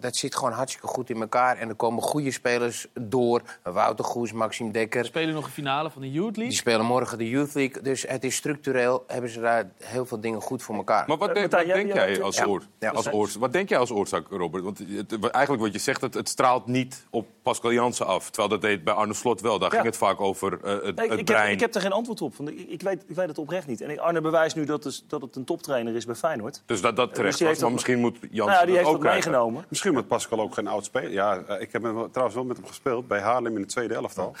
[0.00, 1.56] dat zit gewoon hartstikke goed in elkaar.
[1.56, 3.42] En er komen goede spelers door.
[3.62, 5.04] Wouter Goes, Maxime Dekker.
[5.04, 6.44] Spelen nog een finale van de Youth League.
[6.48, 7.82] Die spelen morgen de Youth League.
[7.82, 11.04] Dus het is structureel, hebben ze daar heel veel dingen goed voor elkaar.
[11.06, 12.90] Maar wat, Eh, denk, wat jij- denk jij- jij als, oor, Ja.
[12.90, 13.40] als oorzaak?
[13.40, 14.64] Wat denk jij als oorzaak, Robert?
[14.64, 18.24] Want het, eigenlijk wat je zegt, het, het straalt niet op Pascal Jansen af.
[18.30, 19.58] Terwijl dat deed bij Arne Slot wel.
[19.58, 19.74] Daar Ja.
[19.74, 21.52] ging het vaak over eh, het, Nee, het ik, heb, brein.
[21.52, 22.36] ik heb er geen antwoord op.
[22.36, 23.80] Want ik, ik, weet, ik weet het oprecht niet.
[23.80, 26.62] En Arne bewijst nu dat, dus, dat het een toptrainer is bij Feyenoord.
[26.66, 27.58] Dus dat, dat terecht die was.
[27.58, 29.27] Maar misschien moet Jansen Nou ja, die dat heeft ook krijgen.
[29.30, 29.64] Meegenomen.
[29.68, 31.10] Misschien moet Pascal ook geen oud speler.
[31.12, 34.34] Ja, eh, ik heb trouwens wel met hem gespeeld bij Haarlem in de tweede elftal.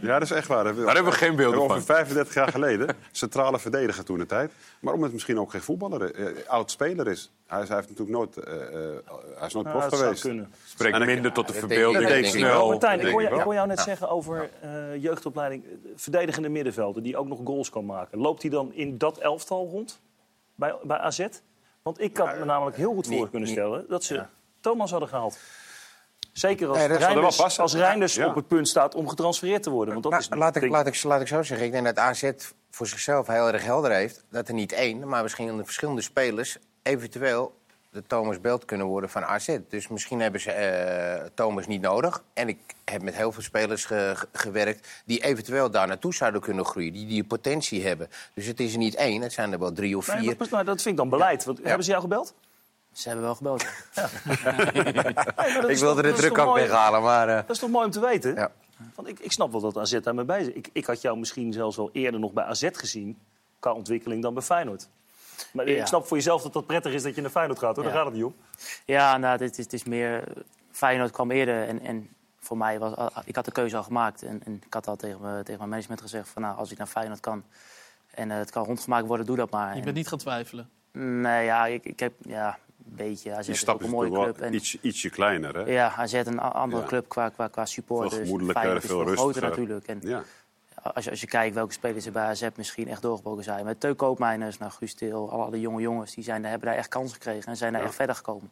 [0.00, 0.64] ja, dat is echt waar.
[0.64, 1.82] Daar hebben we geen beelden Over van.
[1.82, 2.96] 35 jaar geleden.
[3.12, 4.52] Centrale verdediger toen de tijd.
[4.80, 7.32] Maar omdat het misschien ook geen voetballer, eh, oud speler is.
[7.46, 8.96] Hij, is- hij heeft natuurlijk nooit, eh, eh,
[9.36, 10.22] hij is nooit prof geweest.
[10.22, 10.52] kunnen.
[10.64, 11.92] Spreekt En ik- minder tot de verbeelding.
[11.92, 12.58] denk ik- denk denk ik snel.
[12.58, 12.68] wel.
[12.68, 13.38] Martijn, ik hoor, ik jou, wel.
[13.38, 14.70] ik hoor jou net zeggen over eh,
[15.02, 15.64] jeugdopleiding.
[15.64, 18.18] eh, Verdedigende middenvelden die ook nog goals kan maken.
[18.18, 20.00] Loopt hij dan in dat elftal rond
[20.54, 21.26] bij, bij AZ?
[21.88, 24.24] Want ik kan me namelijk heel goed voor niet- kunnen stellen dat ze
[24.60, 25.38] Thomas hadden gehaald.
[26.32, 28.26] Zeker als Nee, er Reinders, als Reinders Ja.
[28.26, 29.92] op het punt staat om getransfereerd te worden.
[29.92, 31.66] Want dat Nou, is, laat, ik, laat, ik, laat ik zo zeggen.
[31.66, 32.30] Ik denk dat AZ
[32.70, 34.24] voor zichzelf heel erg helder heeft...
[34.30, 36.58] dat er niet één, maar misschien de verschillende spelers...
[36.82, 37.54] eventueel
[37.98, 39.58] de Thomas Belt kunnen worden van AZ.
[39.68, 42.22] Dus misschien hebben ze eh, Thomas niet nodig.
[42.34, 44.88] En ik heb met heel veel spelers ge- ge- gewerkt...
[45.04, 46.92] die eventueel daar naartoe zouden kunnen groeien.
[46.92, 48.08] Die die potentie hebben.
[48.34, 50.34] Dus het is er niet één, het zijn er wel drie of Nee, vier.
[50.38, 51.44] maar, maar dat vind ik dan beleid.
[51.44, 52.34] Want, Hebben ze jou gebeld?
[52.92, 53.64] Ze hebben wel gebeld.
[53.94, 54.08] ja.
[55.62, 57.28] Nee, ik wilde de druk ook weghalen, maar...
[57.28, 58.34] eh, Dat is toch mooi om te weten?
[58.34, 58.50] Ja.
[58.94, 60.54] Want ik, ik snap wel dat AZ daarmee bezig is.
[60.54, 63.18] Ik, ik had jou misschien zelfs wel eerder nog bij AZ gezien...
[63.58, 64.88] qua ontwikkeling dan bij Feyenoord.
[65.52, 65.80] Maar Ja.
[65.80, 67.74] ik snap voor jezelf dat dat prettig is dat je naar Feyenoord gaat.
[67.76, 67.84] Hoor.
[67.84, 67.98] Daar Ja.
[67.98, 68.34] gaat het niet om.
[68.84, 70.24] Ja, nou, dit is, het is meer...
[70.70, 72.08] Feyenoord kwam eerder en, en
[72.40, 72.92] voor mij was...
[73.24, 75.68] Ik had de keuze al gemaakt en, en ik had al tegen, me, tegen mijn
[75.70, 76.28] management gezegd...
[76.28, 77.44] van nou, als ik naar Feyenoord kan
[78.10, 79.70] en eh, het kan rondgemaakt worden, doe dat maar.
[79.70, 80.70] Je En- bent niet gaan twijfelen.
[80.92, 82.12] Nee, ja, ik, ik heb...
[82.20, 83.34] Ja, een beetje.
[83.34, 84.38] AZ Die is ook een mooie club.
[84.40, 85.54] En, iets, ietsje kleiner.
[85.56, 85.62] Hè?
[85.72, 86.88] ja, AZ een andere Ja.
[86.88, 88.08] club qua, qua, qua support.
[88.08, 89.48] Veel Dus gemoedelijker, veel veel groter rustiger.
[89.48, 89.86] natuurlijk.
[89.86, 90.22] En Ja.
[90.82, 93.64] Als, je, als je kijkt welke spelers er bij AZ misschien echt doorgebroken zijn.
[93.64, 96.14] Met Teuk Koopmeiners, nou, Guus Til, alle, alle jonge jongens...
[96.14, 98.50] die zijn, hebben daar echt kansen gekregen en zijn daar echt verder gekomen.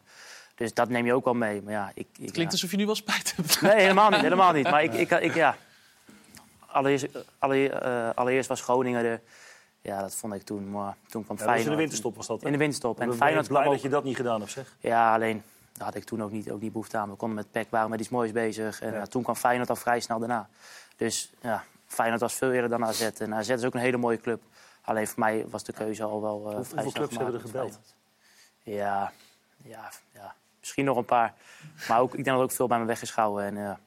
[0.55, 1.61] Dus dat neem je ook wel mee.
[1.61, 2.49] Maar ja, ik, ik, Het klinkt ja.
[2.51, 3.61] alsof je nu wel spijt hebt.
[3.61, 4.21] Nee, helemaal niet.
[4.21, 4.69] Helemaal niet.
[4.69, 5.55] Maar ik, ik, ik, ja.
[6.65, 7.07] allereerst,
[7.39, 9.21] alle- eh, allereerst was Groningen er.
[9.81, 10.71] Ja, dat vond ik toen.
[10.71, 11.65] Maar toen kwam Ja, dat was Feyenoord.
[11.65, 12.39] in de winterstop was dat.
[12.39, 12.45] hè?
[12.45, 12.95] In de winterstop.
[12.97, 14.75] En Ik ben Feyenoord blij dat je dat niet gedaan hebt, zeg.
[14.79, 15.43] Ja, alleen
[15.73, 17.09] daar had ik toen ook niet, ook niet behoefte aan.
[17.09, 18.81] We konden met PEC, waren met iets moois bezig.
[18.81, 20.49] En ja, toen kwam Feyenoord al vrij snel daarna.
[20.95, 23.01] Dus ja, Feyenoord was veel eerder dan AZ.
[23.01, 24.41] En AZ is ook een hele mooie club.
[24.81, 27.39] Alleen voor mij was de keuze al wel eh Hoeveel vrij snel clubs hebben er
[27.39, 27.79] gebeld?
[28.63, 29.11] Ja,
[29.63, 31.33] ja, ja, misschien nog een paar.
[31.87, 33.45] Maar ook, ik denk dat ook veel bij me weg is gehouden.
[33.45, 33.79] En, ja.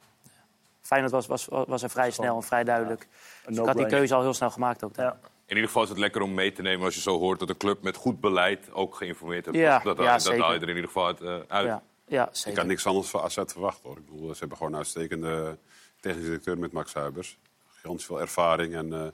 [0.81, 3.09] Feyenoord was, was, was er vrij snel en vrij duidelijk.
[3.47, 4.95] Dus ik had die keuze al heel snel gemaakt ook.
[4.95, 5.05] dan.
[5.05, 5.19] Ja.
[5.47, 7.49] In ieder geval is het lekker om mee te nemen als je zo hoort dat
[7.49, 9.57] een club met goed beleid ook geïnformeerd hebt.
[9.57, 10.41] Ja, dat, ja, dat zeker.
[10.43, 11.21] haal je er in ieder geval uit.
[11.21, 11.67] eh, uit.
[11.67, 12.59] Ja, ja, Ik zeker.
[12.59, 13.97] had niks anders van AZ verwacht hoor.
[13.97, 15.59] Ik bedoel, ze hebben gewoon een uitstekende
[16.01, 17.39] technische directeur met Max Huibers.
[17.81, 19.07] Gigantisch veel ervaring en eh,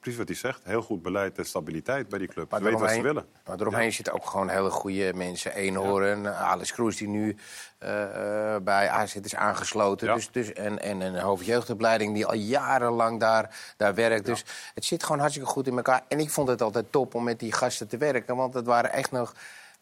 [0.00, 0.60] precies wat hij zegt.
[0.64, 2.50] Heel goed beleid en stabiliteit bij die club.
[2.50, 3.26] Maar Ze weten wat ze willen.
[3.46, 5.54] Maar eromheen zitten ook gewoon hele goede mensen.
[5.54, 7.36] Eenhoorn, eh, Alex Kroes die nu
[7.78, 10.06] eh, bij AZ is aangesloten.
[10.06, 10.14] Ja.
[10.14, 14.26] Dus, dus, en, en een hoofdjeugdopleiding die al jarenlang daar, daar werkt.
[14.26, 14.44] Dus
[14.74, 16.04] het zit gewoon hartstikke goed in elkaar.
[16.08, 18.36] En ik vond het altijd top om met die gasten te werken.
[18.36, 19.34] Want het waren echt nog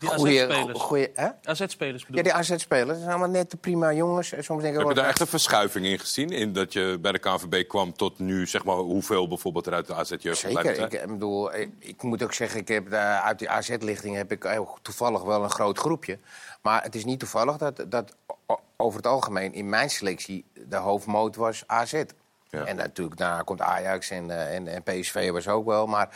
[0.03, 0.47] Die goede...
[0.47, 0.81] AZ-spelers.
[0.81, 1.29] goeie- hè?
[1.45, 2.45] AZ-spelers bedoel Ja, ik.
[2.47, 2.89] die AZ-spelers.
[2.89, 4.33] Dat zijn allemaal nette prima jongens.
[4.33, 6.31] En soms denk ik Heb je daar echt een verschuiving in gezien?
[6.31, 9.87] In dat je bij de KNVB kwam tot nu, zeg maar, hoeveel bijvoorbeeld er uit
[9.87, 10.79] de AZ-jeugd Zeker.
[10.81, 14.33] Ik, eh, bedoel, ik, ik moet ook zeggen, ik heb, daar uit die AZ-lichting heb
[14.33, 16.19] ik heel toevallig wel een groot groepje.
[16.63, 18.17] Maar het is niet toevallig dat, dat
[18.77, 22.03] over het algemeen in mijn selectie de hoofdmoot was AZ.
[22.51, 25.87] En natuurlijk daarna komt Ajax en, eh, en, en PSV was ook wel.
[25.87, 26.09] Maar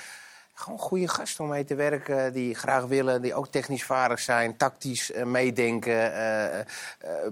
[0.59, 4.57] gewoon goede gasten om mee te werken, die graag willen, die ook technisch vaardig zijn,
[4.57, 6.67] tactisch eh, meedenken, eh, eh,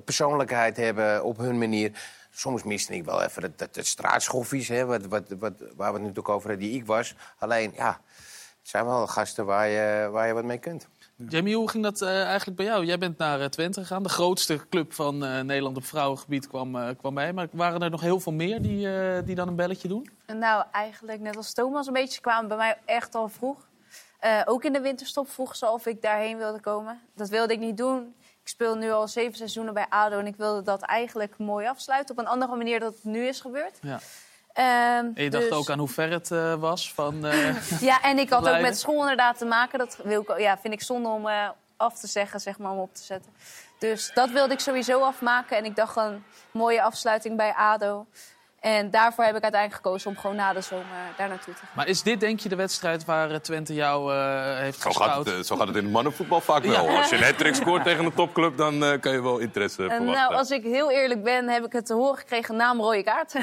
[0.05, 1.91] persoonlijkheid hebben op hun manier.
[2.31, 6.01] Soms miste ik wel even het, het, straatschoffies, hè, wat, wat, wat, waar we het
[6.01, 7.15] natuurlijk over die ik was.
[7.39, 8.01] Alleen, ja,
[8.61, 10.89] Het zijn wel gasten waar je, waar je wat mee kunt.
[11.17, 12.85] Jamie, hoe ging dat eh, eigenlijk bij jou?
[12.85, 14.03] Jij bent naar eh, Twente gegaan.
[14.03, 17.33] De grootste club van eh, Nederland op vrouwengebied kwam, kwam bij.
[17.33, 18.89] Maar waren er nog heel veel meer die,
[19.23, 20.11] die dan een belletje doen?
[20.27, 22.15] Nou, eigenlijk net als Thomas een beetje.
[22.15, 23.69] Ze kwamen bij mij echt al vroeg.
[24.45, 27.01] Ook in de winterstop vroegen ze of ik daarheen wilde komen.
[27.15, 28.15] Dat wilde ik niet doen.
[28.43, 32.19] Ik speel nu al zeven seizoenen bij ADO en ik wilde dat eigenlijk mooi afsluiten.
[32.19, 33.79] Op een andere manier dan het nu is gebeurd.
[33.81, 34.01] Ja.
[34.55, 37.27] Ehm, En je dacht dus- ook aan hoe ver het eh, was van...
[37.27, 39.79] eh, Ja, en ik had ook met school inderdaad te maken.
[39.79, 42.79] Dat wil ik, ja, vind ik zonde om eh, af te zeggen, zeg maar, om
[42.79, 43.33] op te zetten.
[43.79, 45.57] Dus dat wilde ik sowieso afmaken.
[45.57, 48.07] En ik dacht een mooie afsluiting bij ADO.
[48.65, 50.85] En daarvoor heb ik uiteindelijk gekozen om gewoon na de zomer
[51.17, 51.69] daar naartoe te gaan.
[51.75, 55.25] Maar is dit denk je de wedstrijd waar eh, Twente jou eh, heeft Zo gaat,
[55.25, 56.85] het, eh, zo gaat het in het mannenvoetbal vaak wel.
[56.91, 56.97] Ja.
[57.01, 59.89] Als je een hat scoort tegen een topclub, dan eh, kan je wel interesse En
[59.89, 60.15] verwachten.
[60.15, 63.03] nou, als ik heel eerlijk ben, heb ik het te horen gekregen na een rode
[63.03, 63.33] kaart.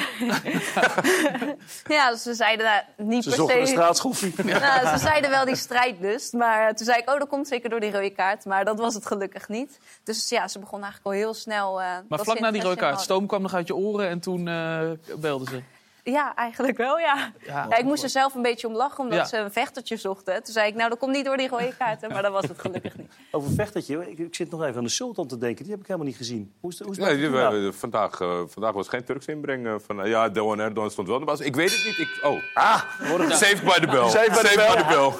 [1.98, 3.62] ja, ze zeiden daar niet Ze per zochten se...
[3.62, 4.34] een straatschoffie.
[4.44, 6.34] Nou, ze zeiden wel die strijdlust.
[6.34, 8.46] Maar toen zei ik, oh, dat komt zeker door die rode kaart.
[8.46, 9.80] Maar dat was het gelukkig niet.
[10.04, 11.82] Dus ja, ze begon eigenlijk al heel snel...
[11.82, 14.20] eh, Maar vlak ze na die rode kaart, stoom kwam nog uit je oren en
[14.20, 14.82] toen eh
[15.18, 15.81] belden ze.
[16.04, 17.32] Ja, eigenlijk wel, ja.
[17.46, 17.66] Ja.
[17.70, 17.78] ja.
[17.78, 19.26] ik moest er zelf een beetje om lachen, omdat Ja.
[19.26, 20.44] ze een vechtertje zochten.
[20.44, 22.12] Toen zei ik, nou, dat komt niet door die rode kaarten.
[22.12, 23.12] Maar dat was het gelukkig niet.
[23.32, 25.64] Over Vechtertje, ik, ik zit nog even aan de Sultan te denken.
[25.64, 26.54] Die heb ik helemaal niet gezien.
[26.60, 29.26] Hoe is, het- hoe is Nee, die- we- we- vandaag, eh, vandaag was geen Turks
[29.26, 29.66] inbreng.
[29.68, 31.46] eh, van, eh, ja, Doan Erdogan stond wel in de basis.
[31.46, 31.98] Ik weet het niet.
[31.98, 32.82] Ik, oh, Ah,
[33.30, 34.10] saved by the bell.
[34.10, 35.12] Saved by the bell.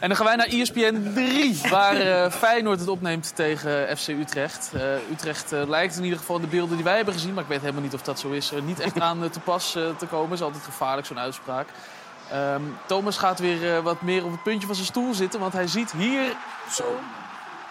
[0.00, 4.70] En dan gaan wij naar ESPN 3, waar eh, Feyenoord het opneemt tegen FC Utrecht.
[4.74, 7.48] Eh, Utrecht lijkt in ieder geval in de beelden die wij hebben gezien, maar ik
[7.48, 10.29] weet helemaal niet of dat zo is, er niet echt aan te pas te komen.
[10.32, 11.68] Is altijd gevaarlijk, zo'n uitspraak.
[12.30, 15.52] Ehm, Thomas gaat weer eh, wat meer op het puntje van zijn stoel zitten, want
[15.52, 16.36] hij ziet hier
[16.70, 16.98] zo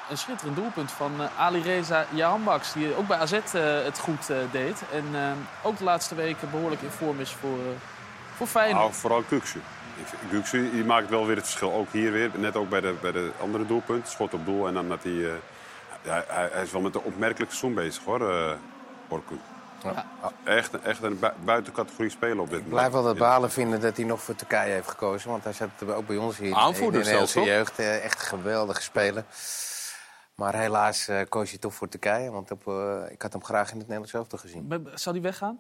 [0.10, 3.40] een schitterend doelpunt van eh, Ali Reza Jahanbaks, die ook bij AZ eh,
[3.84, 4.84] het goed deed.
[4.94, 5.06] En
[5.64, 7.58] ook de laatste weken behoorlijk in vorm is voor,
[8.36, 8.84] voor Feyenoord.
[8.84, 9.24] Nou, vooral.
[10.30, 11.74] Kuksu die maakt wel weer het verschil.
[11.74, 12.32] Ook hier weer.
[12.36, 14.08] Net ook bij de, bij de andere doelpunt.
[14.08, 14.68] Schot op doel.
[14.68, 15.12] En dan dat hij...
[16.02, 18.52] ja, hij, hij is wel met een opmerkelijke zoom bezig hoor, eh
[19.84, 20.04] Orkun.
[20.44, 22.70] Echt, echt een bui- buitencategorie speler op dit Ik moment.
[22.70, 25.30] blijf wel dat balen vinden dat hij nog voor Turkije heeft gekozen.
[25.30, 27.80] Want hij zat ook bij ons hier Aanvoerder in de Nederlandse jeugd.
[27.80, 29.24] eh, Echt geweldige speler.
[30.36, 32.32] Maar helaas eh, koos hij toch voor Turkije.
[32.32, 34.88] Want op, eh, ik had hem graag in het Nederlands elftal gezien.
[34.94, 35.60] Zal die weggaan?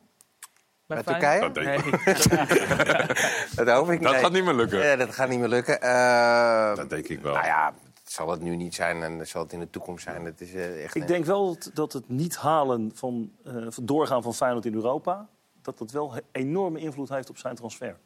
[0.85, 1.03] Bij?
[1.03, 1.39] Turkije?
[1.39, 2.03] Dat denk ik.
[3.55, 4.21] Dat hoop ik Dat nee.
[4.21, 4.79] gaat niet meer lukken.
[4.79, 5.81] Ja, dat gaat niet meer lukken.
[5.81, 7.33] Eh, Dat denk ik wel.
[7.33, 7.73] nou ja,
[8.11, 10.26] zal het nu niet zijn en zal het in de toekomst zijn.
[10.26, 13.86] Het is eh, echt Ik denk wel dat- dat het niet halen van, eh, van
[13.86, 15.27] doorgaan van Feyenoord in Europa...
[15.61, 17.98] dat dat wel enorme invloed heeft op zijn transfer.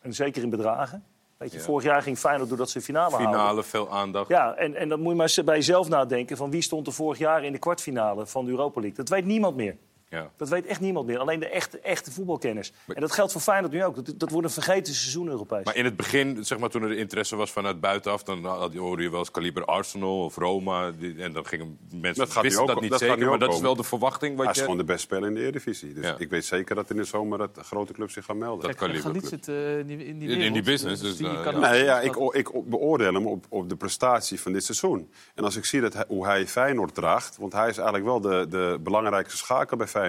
[0.00, 1.04] En zeker in bedragen.
[1.36, 1.64] Weet je, Ja.
[1.64, 3.30] Vorig jaar ging Feyenoord doordat ze finale, haalden.
[3.30, 4.28] Finale, veel aandacht.
[4.28, 6.36] Ja, en, en dan moet je maar eens bij jezelf nadenken...
[6.36, 8.96] van wie stond er vorig jaar in de kwartfinale van de Europa League.
[8.98, 9.76] Dat weet niemand meer.
[10.12, 10.30] Ja.
[10.36, 11.18] Dat weet echt niemand meer.
[11.18, 12.72] Alleen de echte, echte voetbalkenners.
[12.86, 13.94] En dat geldt voor Feyenoord nu ook.
[14.06, 15.64] Dat, dat wordt een vergeten seizoen Europees.
[15.64, 18.22] Maar in het begin, zeg maar, toen er interesse was vanuit buitenaf...
[18.22, 20.90] dan had- hoorde je wel eens kaliber Arsenal of Roma.
[20.90, 23.24] die- en dan gingen mensen Dat gaat wisten ook- dat niet dat gaat zeker.
[23.24, 24.34] Maar ook dat is wel de verwachting.
[24.36, 24.64] Wat Hij is je...
[24.64, 25.92] gewoon de beste speler in de Eredivisie.
[25.92, 26.14] Dus Ja.
[26.18, 28.66] ik weet zeker dat in de zomer dat grote clubs zich gaan melden.
[28.66, 29.24] Dat kaliber club.
[29.24, 31.70] zit eh, in die, in die die business, dus, die eh, kan ja.
[31.70, 35.10] Nee, ja, ik, ik beoordeel hem op, op de prestatie van dit seizoen.
[35.34, 37.36] En als ik zie dat hij- hoe hij Feyenoord draagt...
[37.36, 40.00] want hij is eigenlijk wel de, de belangrijkste schakel bij Feyenoord.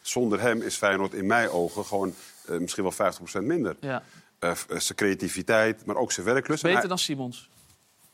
[0.00, 2.14] Zonder hem is Feyenoord in mijn ogen gewoon
[2.46, 3.12] eh, misschien wel
[3.42, 3.76] 50% minder.
[3.80, 4.02] Ja.
[4.38, 6.62] Eh, eh, zijn creativiteit, maar ook zijn werklust.
[6.62, 7.48] Beter hij- dan Simons.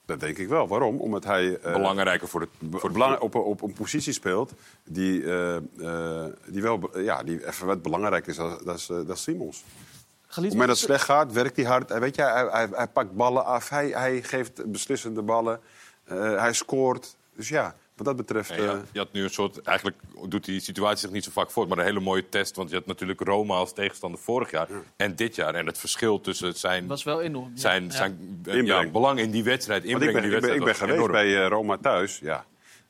[0.04, 0.68] Dat denk ik wel.
[0.68, 1.00] Waarom?
[1.00, 4.52] Omdat hij eh, Belangrijker voor, het, voor belang- op, op een positie speelt
[4.84, 8.90] die, eh, eh, die, wel, ja, die even wat belangrijk is als
[9.22, 9.58] Simons.
[9.58, 11.88] Op Galit, het moment dat het slecht gaat, werkt hij hard.
[11.88, 15.60] Hij, weet je, hij, hij, hij pakt ballen af, hij, hij geeft beslissende ballen,
[16.04, 17.16] Eh, hij scoort.
[17.36, 18.48] Dus ja, wat dat betreft...
[18.48, 19.96] Ja, eh, Je had nu een soort, eigenlijk
[20.28, 22.56] doet die situatie zich niet zo vaak voor, maar een hele mooie test.
[22.56, 25.54] Want je had natuurlijk Roma als tegenstander vorig jaar en dit jaar.
[25.54, 27.50] En het verschil tussen zijn, was wel enorm.
[27.54, 27.60] Ja.
[27.60, 27.90] zijn, Ja.
[27.90, 30.90] zijn eh, belang in die wedstrijd, inbreng ik in ben, die ik ben, ik wedstrijd.
[30.90, 31.34] ben geweest enorm.
[31.34, 32.18] bij eh, Roma thuis.
[32.18, 32.44] Ja,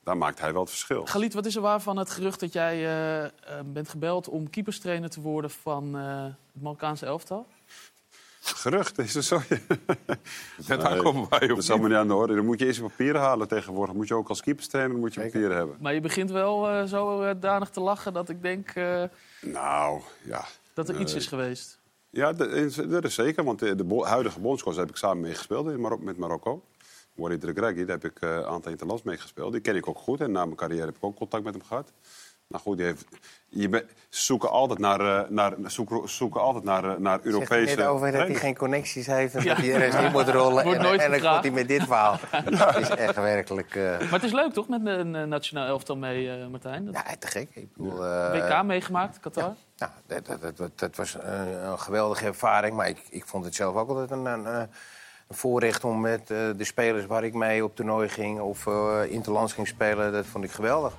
[0.04, 1.06] daar maakt hij wel het verschil.
[1.06, 2.76] Galit, wat is er waar van het gerucht dat jij
[3.64, 7.46] bent gebeld om keeperstrainer te worden van eh, het Marokkaanse elftal?
[8.54, 9.40] Gerucht, is er zo?
[10.68, 12.34] Net aankomen bij je Dat is allemaal niet aan de orde.
[12.34, 13.94] Dan moet je eerst je papieren halen tegenwoordig.
[13.94, 15.76] Moet je ook als keeperstrainer moet je papieren hebben.
[15.80, 19.02] Maar je begint wel eh, zo eh, danig te lachen dat ik denk eh,
[19.40, 20.44] Nou, ja.
[20.74, 21.78] dat er iets is geweest.
[22.10, 23.44] Ja, dat is, dat is zeker.
[23.44, 26.64] Want de, de bo- huidige bondscoach heb ik samen mee gespeeld in Marok- met Marokko.
[27.14, 29.52] Walid Regragui, daar heb ik een aantal interlands mee gespeeld.
[29.52, 30.20] Die ken ik ook goed.
[30.20, 31.92] En na mijn carrière heb ik ook contact met hem gehad.
[32.48, 33.04] Nou goed, heeft,
[33.48, 37.86] je ze zoeken altijd naar, eh, naar, zoeken, zoeken altijd naar, eh, naar Zegt Europese...
[37.86, 39.54] over dat hij geen connecties heeft en Ja.
[39.54, 40.64] dat hij ergens in moet rollen.
[40.64, 41.22] Wordt En, gevraagd.
[41.22, 42.18] komt hij met dit verhaal.
[42.58, 43.74] Dat is echt werkelijk...
[43.74, 46.84] eh, Maar het is leuk toch met een nationaal elftal mee, eh, Martijn?
[46.84, 47.48] Dat ja, te gek.
[47.52, 49.54] Ik bedoel, eh, WK meegemaakt, Qatar?
[49.76, 52.76] Nou, dat, dat, dat, dat, dat was een, een geweldige ervaring.
[52.76, 54.58] Maar ik, ik vond het zelf ook altijd een, een, eh,
[55.28, 58.98] een voorrecht om met eh, de spelers waar ik mee op toernooi ging of uh,
[59.08, 60.12] interlands ging spelen.
[60.12, 60.92] Dat vond ik geweldig.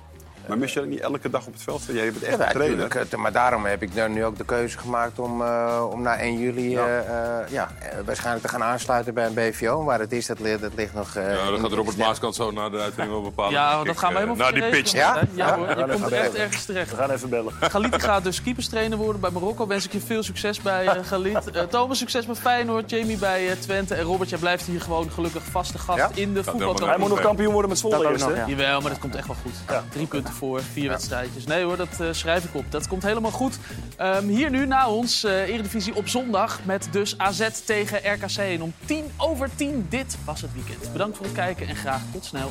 [0.46, 1.82] Maar mis je dat niet elke dag op het veld?
[1.92, 3.16] Jij bent echt Ja, natuurlijk.
[3.16, 6.38] Maar daarom heb ik dan nu ook de keuze gemaakt om, eh, om na 1
[6.38, 6.86] juli Ja.
[6.86, 6.98] eh,
[7.40, 7.68] eh, ja,
[8.04, 9.84] waarschijnlijk te gaan aansluiten bij een BVO.
[9.84, 11.14] Waar het is, dat, ligt- dat ligt nog...
[11.14, 13.52] eh, Ja, dan gaat Robert Maaskant zo naar de uitzending wel bepalen.
[13.52, 14.92] Ja, dat ik, gaan we helemaal Naar voor die je pitch.
[14.92, 14.98] hè?
[14.98, 16.90] Ja, hoor, Ja, je we komt gaan echt ergens terecht.
[16.90, 17.52] We gaan even bellen.
[17.60, 19.66] Galit gaat dus keeperstrainer worden bij Marokko.
[19.66, 21.70] Wens ik je veel succes bij Galit.
[21.70, 22.90] Thomas, succes met Feyenoord.
[22.90, 23.94] Jamie bij Twente.
[23.94, 26.10] En Robert, jij blijft hier gewoon gelukkig vaste gast Ja?
[26.14, 26.88] in de voetbalkant.
[26.90, 28.44] Hij moet nog kampioen worden met Zwolle eerst, ja.
[28.46, 29.52] Jawel, maar dat komt echt wel goed.
[29.92, 31.44] Drie punten voor, vier wedstrijdjes.
[31.44, 32.64] Nee hoor, dat eh, schrijf ik op.
[32.70, 33.58] Dat komt helemaal goed.
[33.96, 36.60] Ehm, hier nu na ons, eh Eredivisie op zondag.
[36.64, 38.36] Met dus AZ tegen RKC.
[38.36, 40.92] En om tien over tien, dit was het weekend.
[40.92, 42.50] Bedankt voor het kijken en graag tot snel.